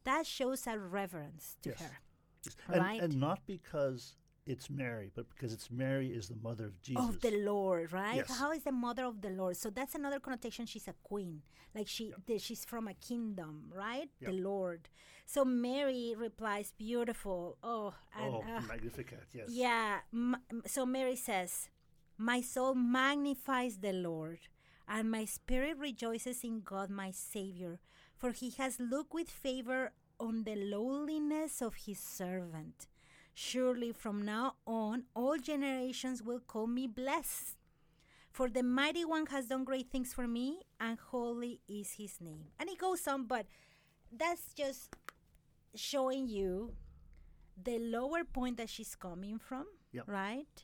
that 0.04 0.26
shows 0.26 0.68
a 0.68 0.78
reverence 0.78 1.58
to 1.64 1.70
Yes. 1.70 1.80
her. 1.82 2.00
Yes. 2.46 2.56
And, 2.68 2.82
Right. 2.82 3.02
and 3.02 3.20
not 3.20 3.46
because 3.48 4.16
it's 4.46 4.70
Mary, 4.70 5.12
but 5.16 5.28
because 5.30 5.54
it's 5.54 5.72
Mary 5.72 6.10
is 6.14 6.28
the 6.28 6.36
mother 6.36 6.66
of 6.66 6.80
Jesus. 6.82 7.04
Of 7.10 7.22
the 7.22 7.32
Lord, 7.44 7.92
right? 7.94 8.18
Yes. 8.18 8.38
How 8.38 8.52
is 8.52 8.64
the 8.64 8.72
mother 8.72 9.06
of 9.06 9.22
the 9.22 9.30
Lord? 9.30 9.58
So 9.58 9.70
that's 9.72 9.96
another 9.96 10.20
connotation. 10.20 10.66
She's 10.68 10.88
a 10.88 10.94
queen, 11.04 11.42
like 11.74 11.88
she, 11.88 12.14
the, 12.28 12.38
she's 12.38 12.64
from 12.66 12.88
a 12.88 12.94
kingdom, 12.94 13.72
right? 13.74 14.10
Yeah. 14.20 14.30
The 14.30 14.38
Lord. 14.42 14.90
So 15.26 15.44
Mary 15.46 16.14
replies, 16.16 16.72
"Beautiful." 16.78 17.58
Oh, 17.64 17.96
and 18.16 18.36
oh, 18.36 18.44
uh, 18.48 18.62
Magnificat, 18.62 19.24
yes. 19.34 19.50
Yeah. 19.50 20.02
M- 20.14 20.38
so 20.68 20.86
Mary 20.86 21.16
says, 21.16 21.70
My 22.18 22.42
soul 22.42 22.76
magnifies 22.76 23.78
the 23.78 23.94
Lord, 23.94 24.40
and 24.88 25.12
my 25.12 25.26
spirit 25.26 25.78
rejoices 25.78 26.44
in 26.44 26.62
God 26.62 26.90
my 26.90 27.12
Savior, 27.12 27.80
for 28.16 28.32
he 28.32 28.52
has 28.52 28.80
looked 28.80 29.14
with 29.14 29.30
favor 29.30 29.92
on 30.20 30.44
the 30.44 30.56
lowliness 30.56 31.62
of 31.62 31.76
his 31.86 32.00
servant. 32.00 32.88
Surely 33.34 33.92
from 33.92 34.24
now 34.24 34.56
on, 34.66 35.04
all 35.14 35.38
generations 35.38 36.24
will 36.24 36.40
call 36.40 36.68
me 36.68 36.88
blessed. 36.88 37.58
For 38.32 38.50
the 38.50 38.64
mighty 38.64 39.04
one 39.04 39.26
has 39.28 39.48
done 39.48 39.66
great 39.66 39.92
things 39.92 40.14
for 40.14 40.28
me, 40.28 40.62
and 40.80 40.98
holy 41.00 41.60
is 41.68 41.94
his 41.94 42.22
name. 42.22 42.46
And 42.60 42.70
it 42.70 42.78
goes 42.78 43.06
on, 43.08 43.26
but 43.26 43.46
that's 44.12 44.54
just 44.54 44.90
showing 45.74 46.28
you 46.30 46.76
the 47.62 47.80
lower 47.80 48.24
point 48.24 48.58
that 48.58 48.70
she's 48.70 48.96
coming 48.96 49.38
from, 49.40 49.66
Yep. 49.92 50.08
right? 50.08 50.64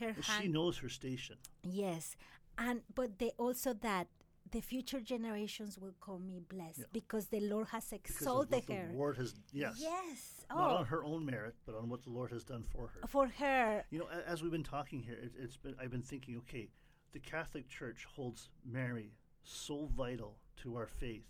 Her 0.00 0.14
She 0.22 0.48
knows 0.48 0.78
her 0.78 0.88
station. 0.88 1.36
yes, 1.62 2.16
and 2.58 2.82
but 2.94 3.18
they 3.18 3.30
also 3.38 3.72
that 3.74 4.08
the 4.50 4.60
future 4.60 5.00
generations 5.00 5.78
will 5.78 5.94
call 6.00 6.18
me 6.18 6.40
blessed 6.40 6.80
Yeah. 6.80 6.84
because 6.92 7.28
the 7.28 7.40
Lord 7.40 7.68
has 7.68 7.92
exalted 7.92 8.64
her. 8.68 8.88
the 8.90 8.98
Lord 8.98 9.16
has, 9.16 9.34
yes. 9.52 9.76
Yes, 9.78 10.44
Not 10.50 10.70
oh, 10.72 10.76
on 10.78 10.86
her 10.86 11.02
own 11.04 11.24
merit, 11.24 11.54
but 11.64 11.74
on 11.74 11.88
what 11.88 12.02
the 12.02 12.10
Lord 12.10 12.30
has 12.32 12.44
done 12.44 12.64
for 12.64 12.88
her. 12.88 13.06
for 13.08 13.28
her. 13.28 13.84
You 13.90 14.00
know, 14.00 14.08
as 14.26 14.42
we've 14.42 14.52
been 14.52 14.62
talking 14.64 15.00
here, 15.00 15.14
it, 15.22 15.32
it's 15.38 15.56
been 15.56 15.74
I've 15.80 15.90
been 15.90 16.02
thinking, 16.02 16.36
okay, 16.38 16.68
the 17.12 17.20
Catholic 17.20 17.68
Church 17.68 18.04
holds 18.16 18.50
Mary 18.64 19.12
so 19.44 19.86
vital 19.96 20.36
to 20.62 20.76
our 20.76 20.86
faith, 20.86 21.24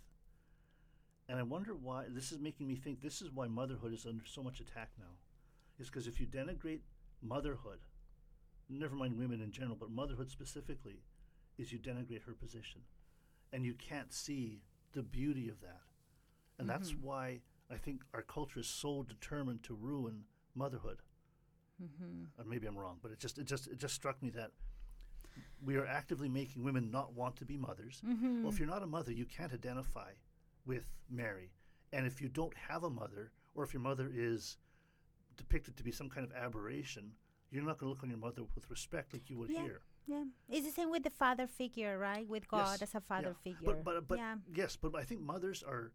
and 1.29 1.39
I 1.39 1.43
wonder 1.43 1.73
why. 1.75 2.05
This 2.09 2.31
is 2.31 2.39
making 2.39 2.67
me 2.67 2.75
think. 2.75 3.01
This 3.01 3.21
is 3.21 3.31
why 3.31 3.47
motherhood 3.47 3.93
is 3.93 4.05
under 4.05 4.25
so 4.25 4.43
much 4.43 4.59
attack 4.59 4.89
now, 4.99 5.15
is 5.79 5.87
because 5.89 6.07
if 6.07 6.19
you 6.19 6.25
denigrate 6.27 6.81
motherhood, 7.21 7.79
never 8.79 8.95
mind 8.95 9.17
women 9.17 9.41
in 9.41 9.51
general, 9.51 9.77
but 9.79 9.91
motherhood 9.91 10.29
specifically, 10.29 11.03
is 11.57 11.71
you 11.71 11.79
denigrate 11.79 12.23
her 12.23 12.33
position, 12.33 12.81
and 13.51 13.65
you 13.65 13.73
can't 13.73 14.13
see 14.13 14.61
the 14.93 15.03
beauty 15.03 15.49
of 15.49 15.61
that, 15.61 15.81
and 16.57 16.69
that's 16.69 16.91
mm-hmm. 16.91 17.05
why 17.05 17.39
I 17.71 17.77
think 17.77 18.01
our 18.13 18.21
culture 18.21 18.59
is 18.59 18.67
so 18.67 19.03
determined 19.03 19.63
to 19.63 19.73
ruin 19.73 20.23
motherhood. 20.55 20.99
Mm-hmm. 21.81 22.39
Or 22.39 22.45
maybe 22.45 22.67
I'm 22.67 22.77
wrong, 22.77 22.99
but 23.01 23.11
it 23.11 23.19
just 23.19 23.37
it 23.37 23.45
just 23.45 23.67
it 23.67 23.77
just 23.77 23.95
struck 23.95 24.21
me 24.21 24.29
that 24.31 24.51
we 25.63 25.75
are 25.75 25.85
actively 25.85 26.29
making 26.29 26.63
women 26.63 26.91
not 26.91 27.13
want 27.13 27.35
to 27.37 27.45
be 27.45 27.57
mothers. 27.57 28.01
Well, 28.03 28.13
if 28.13 28.19
mm-hmm. 28.19 28.57
you're 28.57 28.67
not 28.67 28.83
a 28.83 28.87
mother, 28.87 29.11
you 29.11 29.25
can't 29.25 29.53
identify 29.53 30.11
with 30.65 30.85
Mary, 31.09 31.51
and 31.91 32.05
if 32.05 32.21
you 32.21 32.29
don't 32.29 32.55
have 32.69 32.83
a 32.83 32.89
mother, 32.89 33.31
or 33.55 33.63
if 33.63 33.73
your 33.73 33.81
mother 33.81 34.11
is 34.13 34.57
depicted 35.35 35.75
to 35.77 35.83
be 35.83 35.91
some 35.91 36.09
kind 36.09 36.25
of 36.25 36.33
aberration, 36.35 37.11
you're 37.53 37.63
not 37.63 37.77
going 37.77 37.87
to 37.89 37.93
look 37.93 38.03
on 38.03 38.09
your 38.09 38.17
mother 38.19 38.41
with 38.55 38.69
respect 38.69 39.13
like 39.13 39.29
you 39.29 39.37
would 39.37 39.49
Yeah. 39.51 39.61
here. 39.61 39.81
Yeah, 40.05 40.25
it's 40.49 40.65
the 40.65 40.71
same 40.73 40.91
with 40.91 41.03
the 41.03 41.09
father 41.09 41.47
figure, 41.47 41.97
right? 41.97 42.27
With 42.27 42.45
God 42.49 42.71
Yes, 42.81 42.81
as 42.81 42.95
a 42.95 42.99
father 42.99 43.35
yeah. 43.37 43.43
figure. 43.53 43.65
But 43.65 43.83
but 43.85 44.07
but 44.07 44.17
yeah, 44.17 44.35
yes, 44.53 44.75
but 44.75 44.93
I 44.97 45.03
think 45.03 45.21
mothers 45.21 45.63
are 45.63 45.93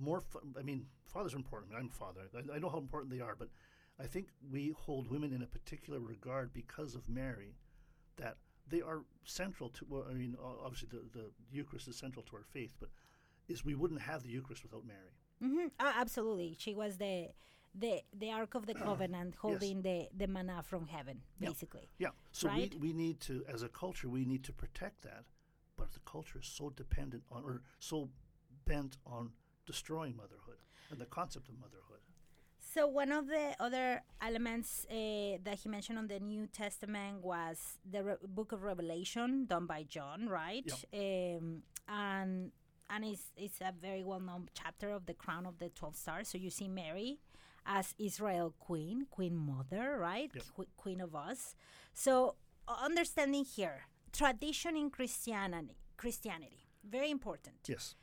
more. 0.00 0.20
Fu- 0.20 0.40
I 0.58 0.62
mean, 0.62 0.86
fathers 1.04 1.32
are 1.34 1.36
important. 1.36 1.72
I'm 1.78 1.86
a 1.86 1.90
father. 1.90 2.22
I, 2.34 2.56
I 2.56 2.58
know 2.58 2.68
how 2.68 2.78
important 2.78 3.12
they 3.12 3.20
are, 3.20 3.36
but 3.36 3.48
I 4.00 4.06
think 4.08 4.30
we 4.50 4.70
hold 4.76 5.08
women 5.08 5.32
in 5.32 5.42
a 5.42 5.46
particular 5.46 6.00
regard 6.00 6.52
because 6.52 6.96
of 6.96 7.08
Mary, 7.08 7.54
that 8.16 8.36
they 8.66 8.80
are 8.82 9.04
central 9.24 9.68
to. 9.70 9.86
Well, 9.88 10.06
I 10.10 10.14
mean, 10.14 10.36
obviously 10.64 10.88
the 10.90 11.02
the 11.16 11.26
Eucharist 11.52 11.86
is 11.86 11.96
central 11.96 12.24
to 12.24 12.36
our 12.36 12.42
faith, 12.42 12.74
but 12.80 12.88
is 13.46 13.64
we 13.64 13.76
wouldn't 13.76 14.00
have 14.00 14.24
the 14.24 14.30
Eucharist 14.30 14.64
without 14.64 14.84
Mary. 14.84 15.12
hmm 15.40 15.68
Oh, 15.78 15.92
absolutely. 15.96 16.56
She 16.58 16.74
was 16.74 16.98
the 16.98 17.28
the 17.74 18.02
the 18.12 18.30
Ark 18.30 18.54
of 18.54 18.66
the 18.66 18.74
Covenant, 18.88 19.34
holding 19.36 19.82
the 19.82 20.08
the 20.16 20.26
manna 20.26 20.62
from 20.62 20.86
heaven, 20.86 21.20
basically. 21.38 21.88
Yeah. 21.98 22.10
So 22.32 22.48
Right? 22.48 22.72
we 22.80 22.88
we 22.88 22.92
need 22.92 23.20
to, 23.20 23.44
as 23.48 23.62
a 23.62 23.68
culture, 23.68 24.08
we 24.08 24.24
need 24.24 24.44
to 24.44 24.52
protect 24.52 25.02
that, 25.02 25.24
but 25.76 25.92
the 25.92 26.00
culture 26.00 26.38
is 26.38 26.46
so 26.46 26.70
dependent 26.70 27.24
on 27.30 27.44
or 27.44 27.62
so 27.78 28.10
bent 28.64 28.96
on 29.06 29.32
destroying 29.66 30.16
motherhood 30.16 30.58
and 30.90 30.98
the 31.00 31.06
concept 31.06 31.48
of 31.48 31.54
motherhood. 31.58 32.00
So 32.72 32.86
one 32.86 33.10
of 33.10 33.26
the 33.26 33.56
other 33.58 34.02
elements 34.22 34.86
uh, 34.88 35.38
that 35.42 35.58
he 35.62 35.68
mentioned 35.68 35.98
on 35.98 36.06
the 36.06 36.20
New 36.20 36.46
Testament 36.46 37.20
was 37.20 37.78
the 37.90 38.04
Re- 38.04 38.14
Book 38.28 38.52
of 38.52 38.62
Revelation, 38.62 39.46
done 39.46 39.66
by 39.66 39.82
John, 39.82 40.28
right? 40.28 40.70
Um, 40.94 41.62
and 41.88 42.52
and 42.88 43.04
it's 43.04 43.32
it's 43.36 43.60
a 43.60 43.72
very 43.80 44.04
well 44.04 44.20
known 44.20 44.48
chapter 44.54 44.90
of 44.90 45.06
the 45.06 45.14
crown 45.14 45.46
of 45.46 45.58
the 45.58 45.68
twelve 45.70 45.96
stars. 45.96 46.28
So 46.28 46.38
you 46.38 46.50
see 46.50 46.68
Mary 46.68 47.18
as 47.70 47.94
Israel 47.98 48.52
queen, 48.58 49.06
queen 49.10 49.36
mother, 49.36 49.96
right? 49.98 50.30
Yep. 50.34 50.44
Qu- 50.56 50.72
queen 50.76 51.00
of 51.00 51.14
us. 51.14 51.54
So 51.94 52.34
understanding 52.68 53.44
here, 53.44 53.86
tradition 54.12 54.76
in 54.76 54.90
Christianity, 54.90 55.76
Christianity, 55.96 56.66
very 56.84 57.10
important. 57.10 57.56
Yes. 57.68 57.94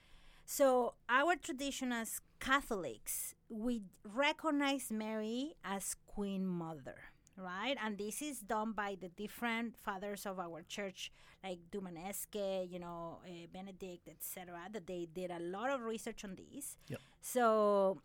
So, 0.46 0.94
our 1.10 1.36
tradition 1.36 1.92
as 1.92 2.22
Catholics, 2.40 3.36
we 3.50 3.82
recognize 4.06 4.90
Mary 4.90 5.56
as 5.66 5.96
Queen 6.06 6.48
Mother, 6.48 6.96
right? 7.36 7.76
And 7.84 7.98
this 7.98 8.22
is 8.22 8.40
done 8.40 8.72
by 8.72 8.96
the 9.00 9.10
different 9.10 9.76
fathers 9.76 10.26
of 10.26 10.40
our 10.40 10.62
church, 10.62 11.12
like 11.44 11.60
Dumanesque, 11.70 12.70
you 12.72 12.80
know, 12.80 13.20
uh, 13.26 13.48
Benedict, 13.52 14.08
etc. 14.08 14.56
That 14.72 14.88
they 14.88 15.10
did 15.14 15.32
a 15.32 15.40
lot 15.40 15.70
of 15.70 15.82
research 15.82 16.24
on 16.24 16.38
this. 16.38 16.78
Yep. 16.88 17.02
So, 17.20 18.02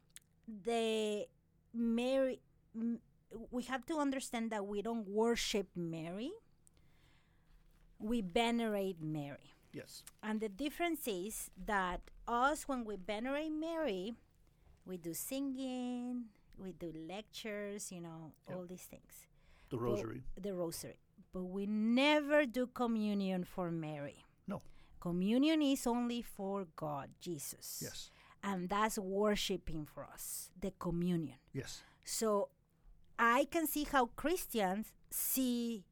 the 0.49 1.27
Mary, 1.75 2.41
we 3.51 3.63
have 3.65 3.85
to 3.87 3.97
understand 3.99 4.51
that 4.51 4.67
we 4.67 4.83
don't 4.83 5.09
worship 5.09 5.69
Mary; 5.75 6.33
we 7.99 8.21
venerate 8.21 9.01
Mary. 9.01 9.55
Yes. 9.73 10.03
And 10.23 10.41
the 10.41 10.49
difference 10.49 11.07
is 11.09 11.51
that 11.67 12.01
us, 12.29 12.69
when 12.69 12.85
we 12.85 12.97
venerate 12.97 13.53
Mary, 13.53 14.15
we 14.85 14.97
do 14.99 15.15
singing, 15.15 16.25
we 16.59 16.73
do 16.73 16.93
lectures, 17.09 17.91
you 17.91 18.01
know, 18.01 18.33
Yep. 18.49 18.57
all 18.57 18.67
these 18.67 18.85
things. 18.85 19.27
The 19.71 19.77
But- 19.79 19.83
rosary. 19.83 20.23
the 20.37 20.53
rosary. 20.55 20.99
But 21.33 21.45
we 21.45 21.65
never 21.67 22.45
do 22.45 22.67
communion 22.67 23.45
for 23.45 23.71
Mary. 23.71 24.27
No. 24.47 24.61
Communion 25.01 25.63
is 25.63 25.87
only 25.87 26.21
for 26.21 26.67
God, 26.77 27.09
Jesus. 27.21 27.81
Yes. 27.83 28.11
And 28.43 28.69
that's 28.69 28.99
worshiping 28.99 29.87
for 29.87 30.05
us, 30.05 30.51
the 30.61 30.73
communion. 30.79 31.37
Yes. 31.53 31.83
So 32.05 32.49
I 33.19 33.45
can 33.51 33.67
see 33.67 33.85
how 33.85 34.07
Christians 34.17 34.93
see 35.11 35.85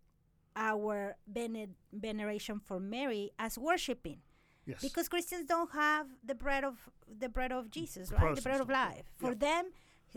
our 0.56 1.16
vener- 1.32 1.74
veneration 1.92 2.58
for 2.58 2.80
Mary 2.80 3.30
as 3.38 3.56
worshiping 3.56 4.18
Yes. 4.66 4.82
because 4.82 5.08
Christians 5.08 5.46
don't 5.46 5.70
have 5.72 6.06
the 6.24 6.34
bread 6.34 6.64
of 6.64 6.88
the 7.06 7.28
bread 7.28 7.52
of 7.52 7.70
Jesus, 7.70 8.08
The 8.08 8.16
right? 8.16 8.34
The 8.34 8.42
bread 8.42 8.60
of 8.60 8.68
life. 8.68 9.04
For 9.16 9.34
them, 9.34 9.70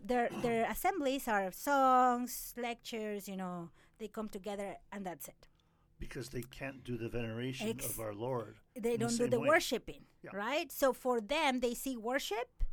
their 0.03 0.29
their 0.41 0.65
assemblies 0.69 1.27
are 1.27 1.51
songs, 1.51 2.53
lectures. 2.57 3.27
You 3.29 3.37
know, 3.37 3.69
they 3.99 4.07
come 4.07 4.27
together 4.29 4.77
and 4.91 5.05
that's 5.05 5.27
it. 5.27 5.47
because 5.99 6.29
they 6.29 6.41
can't 6.43 6.83
do 6.83 6.97
the 6.97 7.07
veneration 7.07 7.69
Ex- 7.69 7.85
of 7.85 7.99
our 7.99 8.13
Lord. 8.13 8.55
They 8.75 8.97
don't 8.97 9.15
do 9.17 9.27
the 9.27 9.39
way. 9.39 9.47
worshiping, 9.47 10.05
Yeah. 10.23 10.35
right? 10.35 10.71
So 10.71 10.93
for 10.93 11.21
them, 11.21 11.59
they 11.59 11.73
see 11.73 11.95
worship 11.97 12.63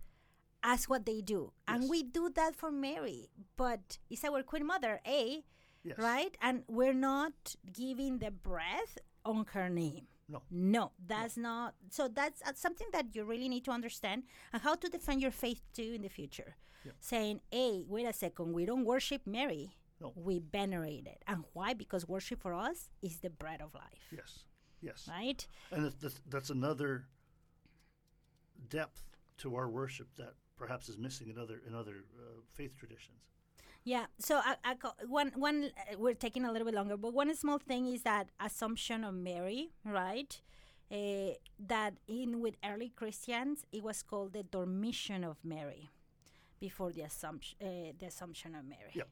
as 0.63 0.89
what 0.89 1.07
they 1.07 1.21
do, 1.23 1.53
and 1.67 1.83
Yes. 1.83 1.91
we 1.91 2.03
do 2.03 2.29
that 2.31 2.55
for 2.57 2.71
Mary. 2.71 3.31
But 3.57 3.99
it's 4.11 4.25
our 4.25 4.43
Queen 4.43 4.67
Mother, 4.67 5.01
a 5.07 5.45
Yes. 5.83 5.99
right? 5.99 6.37
And 6.41 6.65
we're 6.69 6.93
not 6.95 7.57
giving 7.73 8.19
the 8.19 8.31
breath 8.31 8.99
on 9.25 9.47
her 9.53 9.69
name. 9.71 10.07
No. 10.29 10.43
No, 10.51 10.93
that's 10.99 11.37
not. 11.37 11.75
So 11.91 12.09
that's 12.09 12.41
something 12.61 12.89
that 12.93 13.15
you 13.15 13.25
really 13.25 13.49
need 13.49 13.65
to 13.65 13.71
understand 13.73 14.25
and 14.53 14.63
how 14.63 14.75
to 14.77 14.89
defend 14.89 15.21
your 15.23 15.33
faith 15.33 15.63
too 15.73 15.93
in 15.95 16.03
the 16.03 16.09
future. 16.09 16.57
Yeah. 16.85 16.93
Saying, 17.01 17.41
hey, 17.51 17.85
wait 17.87 18.07
a 18.07 18.13
second, 18.13 18.53
we 18.53 18.65
don't 18.65 18.85
worship 18.85 19.27
Mary. 19.27 19.77
No. 20.01 20.13
We 20.15 20.39
venerate 20.39 21.07
it. 21.07 21.23
And 21.27 21.45
why? 21.53 21.75
Because 21.75 22.07
worship 22.09 22.41
for 22.41 22.55
us 22.55 22.91
is 23.03 23.19
the 23.21 23.29
bread 23.29 23.61
of 23.61 23.75
life, 23.75 24.09
Yes. 24.11 24.45
Yes. 24.83 25.09
right? 25.09 25.47
And 25.71 25.93
that's, 26.31 26.51
another 26.51 27.07
depth 28.69 29.03
to 29.39 29.57
our 29.57 29.69
worship 29.69 30.09
that 30.17 30.35
perhaps 30.57 30.89
is 30.89 30.99
missing 30.99 31.29
in 31.29 31.39
other 31.39 31.61
in 31.67 31.75
other 31.75 32.05
uh, 32.19 32.41
faith 32.53 32.77
traditions. 32.77 33.21
Yeah. 33.85 34.07
So 34.19 34.41
I, 34.45 34.57
I 34.65 34.75
one 35.07 35.33
one 35.35 35.71
uh, 35.77 35.99
we're 35.99 36.15
taking 36.15 36.45
a 36.45 36.53
little 36.53 36.67
bit 36.67 36.75
longer, 36.75 36.97
but 36.97 37.15
one 37.15 37.35
small 37.35 37.59
thing 37.59 37.87
is 37.87 38.03
that 38.03 38.29
assumption 38.39 39.05
of 39.05 39.15
Mary, 39.15 39.71
right? 39.85 40.41
Uh, 40.93 41.35
that 41.59 41.95
in 42.09 42.41
with 42.41 42.57
early 42.65 42.91
Christians, 42.95 43.65
it 43.73 43.83
was 43.83 44.03
called 44.03 44.33
the 44.33 44.43
dormition 44.43 45.23
of 45.25 45.37
Mary, 45.45 45.89
before 46.59 46.91
the 46.93 47.03
assumption 47.03 47.57
uh, 47.63 47.93
the 47.99 48.07
assumption 48.07 48.55
of 48.55 48.65
Mary. 48.65 48.93
Yep. 48.93 49.09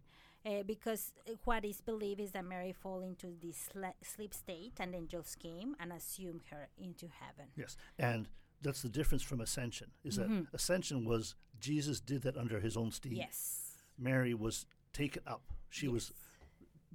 Uh, 0.49 0.63
because 0.63 1.13
uh, 1.29 1.33
what 1.45 1.65
is 1.65 1.81
believed 1.83 2.21
is 2.21 2.31
that 2.33 2.45
Mary 2.45 2.73
fall 2.73 3.03
into 3.03 3.35
this 3.43 3.69
sle- 3.75 3.93
sleep 4.03 4.33
state, 4.33 4.73
and 4.81 4.95
angels 4.95 5.37
came 5.39 5.77
and 5.79 5.93
assumed 5.93 6.41
her 6.51 6.69
into 6.79 7.07
heaven. 7.21 7.51
Yes. 7.55 7.77
And 7.99 8.29
that's 8.63 8.81
the 8.81 8.89
difference 8.89 9.23
from 9.23 9.41
ascension. 9.41 9.89
Is 10.05 10.17
that 10.17 10.47
ascension 10.55 11.05
was 11.05 11.35
Jesus 11.61 12.01
did 12.01 12.23
that 12.23 12.37
under 12.37 12.61
his 12.61 12.77
own 12.77 12.93
steam. 12.93 13.13
Yes. 13.13 13.75
Mary 13.99 14.33
was 14.33 14.65
taken 14.93 15.23
up. 15.27 15.43
She 15.69 15.87
was 15.87 16.13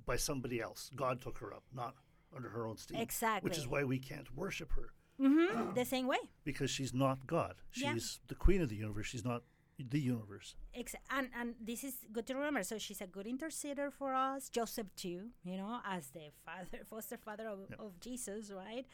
by 0.05 0.15
somebody 0.15 0.59
else. 0.59 0.89
God 0.95 1.21
took 1.21 1.37
her 1.37 1.53
up, 1.53 1.63
not 1.73 1.93
under 2.35 2.49
her 2.49 2.65
own 2.65 2.77
steam. 2.77 2.99
Exactly, 2.99 3.47
which 3.47 3.57
is 3.57 3.67
why 3.67 3.83
we 3.83 3.99
can't 3.99 4.35
worship 4.35 4.71
her 4.73 4.89
hmm 5.19 5.73
the 5.75 5.85
same 5.85 6.07
way. 6.07 6.17
because 6.43 6.71
she's 6.71 6.93
not 6.93 7.27
God. 7.27 7.53
Yeah. 7.75 7.93
She's 7.93 8.19
the 8.27 8.35
queen 8.35 8.61
of 8.61 8.69
the 8.69 8.75
universe. 8.75 9.05
She's 9.05 9.23
not 9.23 9.43
the 9.78 9.99
universe. 9.99 10.55
Ex- 10.74 10.95
and 11.09 11.30
and 11.39 11.55
this 11.59 11.84
is 11.84 11.95
good 12.11 12.26
to 12.28 12.36
remember. 12.36 12.63
So 12.63 12.78
she's 12.78 13.01
a 13.01 13.07
good 13.07 13.26
interceder 13.26 13.91
for 13.91 14.13
us. 14.13 14.49
Joseph 14.49 14.88
too, 14.95 15.30
you 15.43 15.57
know, 15.57 15.80
as 15.86 16.07
the 16.11 16.32
father, 16.45 16.84
foster 16.89 17.17
father 17.17 17.47
of, 17.47 17.59
of 17.80 17.99
Jesus, 17.99 18.51
right? 18.51 18.86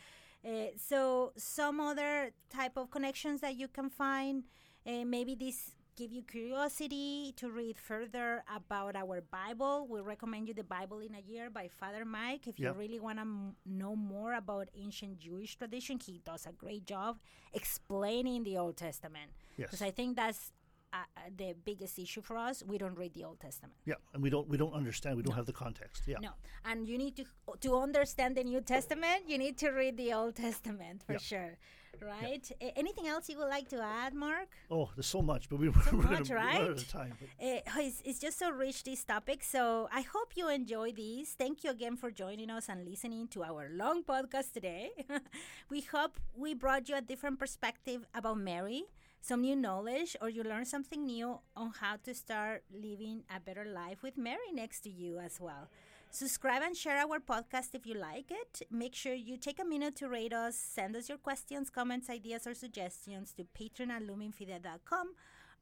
Uh, 0.46 0.72
so 0.78 1.34
some 1.38 1.80
other 1.82 2.32
type 2.50 2.78
of 2.78 2.90
connections 2.92 3.42
that 3.42 3.56
you 3.56 3.68
can 3.68 3.90
find. 3.90 4.44
Uh, 4.88 5.04
maybe 5.06 5.36
this 5.36 5.72
give 5.98 6.14
you 6.14 6.22
curiosity 6.24 7.34
to 7.36 7.52
read 7.52 7.78
further 7.78 8.42
about 8.56 8.96
our 8.96 9.20
Bible. 9.20 9.86
We 9.90 10.00
recommend 10.00 10.48
you 10.48 10.54
the 10.54 10.64
Bible 10.64 11.00
in 11.00 11.14
a 11.14 11.20
Year 11.20 11.50
by 11.50 11.68
Father 11.68 12.06
Mike. 12.06 12.48
If 12.48 12.58
Yep. 12.58 12.74
you 12.74 12.80
really 12.80 13.00
want 13.02 13.18
to 13.18 13.24
m- 13.24 13.56
know 13.66 13.98
more 13.98 14.34
about 14.36 14.70
ancient 14.78 15.20
Jewish 15.20 15.58
tradition, 15.58 16.00
he 16.00 16.22
does 16.24 16.46
a 16.46 16.54
great 16.54 16.86
job 16.86 17.20
explaining 17.54 18.44
the 18.44 18.58
Old 18.58 18.78
Testament. 18.78 19.32
Yes. 19.58 19.68
Because 19.68 19.82
I 19.82 19.92
think 19.92 20.16
that's 20.16 20.54
uh, 20.94 20.98
the 21.36 21.54
biggest 21.66 22.00
issue 22.00 22.22
for 22.22 22.38
us. 22.38 22.64
We 22.66 22.78
don't 22.78 22.96
read 22.98 23.14
the 23.14 23.24
Old 23.24 23.40
Testament. 23.40 23.76
Yeah, 23.86 23.96
and 24.14 24.24
we 24.24 24.30
don't 24.30 24.48
we 24.48 24.58
don't 24.58 24.74
understand. 24.74 25.18
We 25.18 25.24
don't 25.24 25.36
have 25.36 25.46
the 25.46 25.54
context. 25.54 26.04
Yeah. 26.08 26.18
No, 26.22 26.32
and 26.66 26.88
you 26.88 26.98
need 26.98 27.16
to 27.18 27.26
to 27.62 27.78
understand 27.78 28.36
the 28.36 28.44
New 28.44 28.62
Testament. 28.62 29.24
You 29.28 29.38
need 29.38 29.58
to 29.60 29.70
read 29.70 29.98
the 29.98 30.14
Old 30.14 30.36
Testament 30.36 31.04
for 31.06 31.14
Yeah. 31.14 31.20
sure, 31.20 31.58
right? 32.02 32.52
A- 32.62 32.78
anything 32.78 33.08
else 33.08 33.30
you 33.30 33.38
would 33.38 33.50
like 33.50 33.68
to 33.70 33.82
add, 33.82 34.14
Mark? 34.14 34.50
Oh, 34.72 34.90
there's 34.96 35.06
so 35.18 35.22
much, 35.22 35.50
but 35.50 35.58
we, 35.60 35.70
we're 35.74 35.92
going 35.92 36.04
much, 36.20 36.28
to 36.28 36.36
run 36.36 36.56
out 36.56 36.72
of 36.72 36.88
time. 36.88 37.14
Uh, 37.42 37.60
it's, 37.78 38.02
it's 38.06 38.20
just 38.20 38.40
so 38.40 38.50
rich 38.52 38.84
this 38.84 39.04
topic. 39.04 39.44
So 39.44 39.88
I 39.92 40.02
hope 40.02 40.34
you 40.36 40.50
enjoy 40.50 40.92
these. 40.94 41.36
Thank 41.38 41.64
you 41.64 41.70
again 41.72 41.96
for 41.96 42.10
joining 42.12 42.50
us 42.50 42.70
and 42.70 42.88
listening 42.88 43.28
to 43.30 43.44
our 43.44 43.70
long 43.72 44.04
podcast 44.04 44.54
today. 44.54 44.92
we 45.70 45.82
hope 45.82 46.20
we 46.36 46.54
brought 46.54 46.90
you 46.90 46.96
a 46.96 47.02
different 47.02 47.38
perspective 47.40 48.06
about 48.16 48.38
Mary, 48.40 48.84
some 49.22 49.42
new 49.42 49.56
knowledge, 49.56 50.16
or 50.22 50.30
you 50.30 50.44
learn 50.44 50.66
something 50.66 51.06
new 51.06 51.40
on 51.56 51.72
how 51.80 51.98
to 52.04 52.14
start 52.14 52.64
living 52.72 53.24
a 53.36 53.40
better 53.40 53.66
life 53.66 54.02
with 54.02 54.18
Mary 54.18 54.52
next 54.54 54.82
to 54.82 54.90
you 54.90 55.20
as 55.20 55.40
well. 55.40 55.70
Subscribe 56.12 56.64
and 56.64 56.76
share 56.76 56.98
our 56.98 57.20
podcast 57.20 57.76
if 57.76 57.86
you 57.86 57.94
like 57.94 58.32
it. 58.32 58.64
Make 58.72 58.96
sure 58.96 59.14
you 59.14 59.38
take 59.38 59.60
a 59.60 59.66
minute 59.66 59.96
to 59.98 60.10
rate 60.10 60.34
us. 60.34 60.56
Send 60.56 60.96
us 60.96 61.08
your 61.08 61.20
questions, 61.20 61.70
comments, 61.70 62.10
ideas, 62.10 62.48
or 62.48 62.56
suggestions 62.56 63.32
to 63.34 63.44
patron 63.44 63.92
at 63.92 64.02
lumenfideh.com 64.02 65.14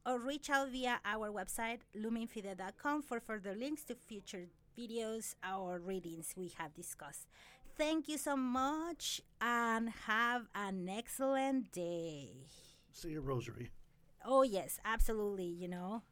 or 0.06 0.18
reach 0.18 0.48
out 0.48 0.70
via 0.70 1.00
our 1.04 1.30
website, 1.30 1.80
lumenfideh.com, 1.94 3.02
for 3.02 3.20
further 3.20 3.54
links 3.54 3.84
to 3.84 3.94
future 3.94 4.46
videos 4.78 5.34
or 5.54 5.80
readings 5.80 6.32
we 6.36 6.52
have 6.56 6.74
discussed. 6.74 7.26
Thank 7.76 8.08
you 8.08 8.16
so 8.16 8.36
much 8.36 9.20
and 9.40 9.90
have 10.06 10.46
an 10.54 10.88
excellent 10.88 11.72
day. 11.72 12.30
Say 12.92 13.10
your 13.10 13.22
rosary. 13.22 13.70
Oh, 14.24 14.42
yes, 14.42 14.78
absolutely, 14.84 15.44
you 15.44 15.68
know. 15.68 16.02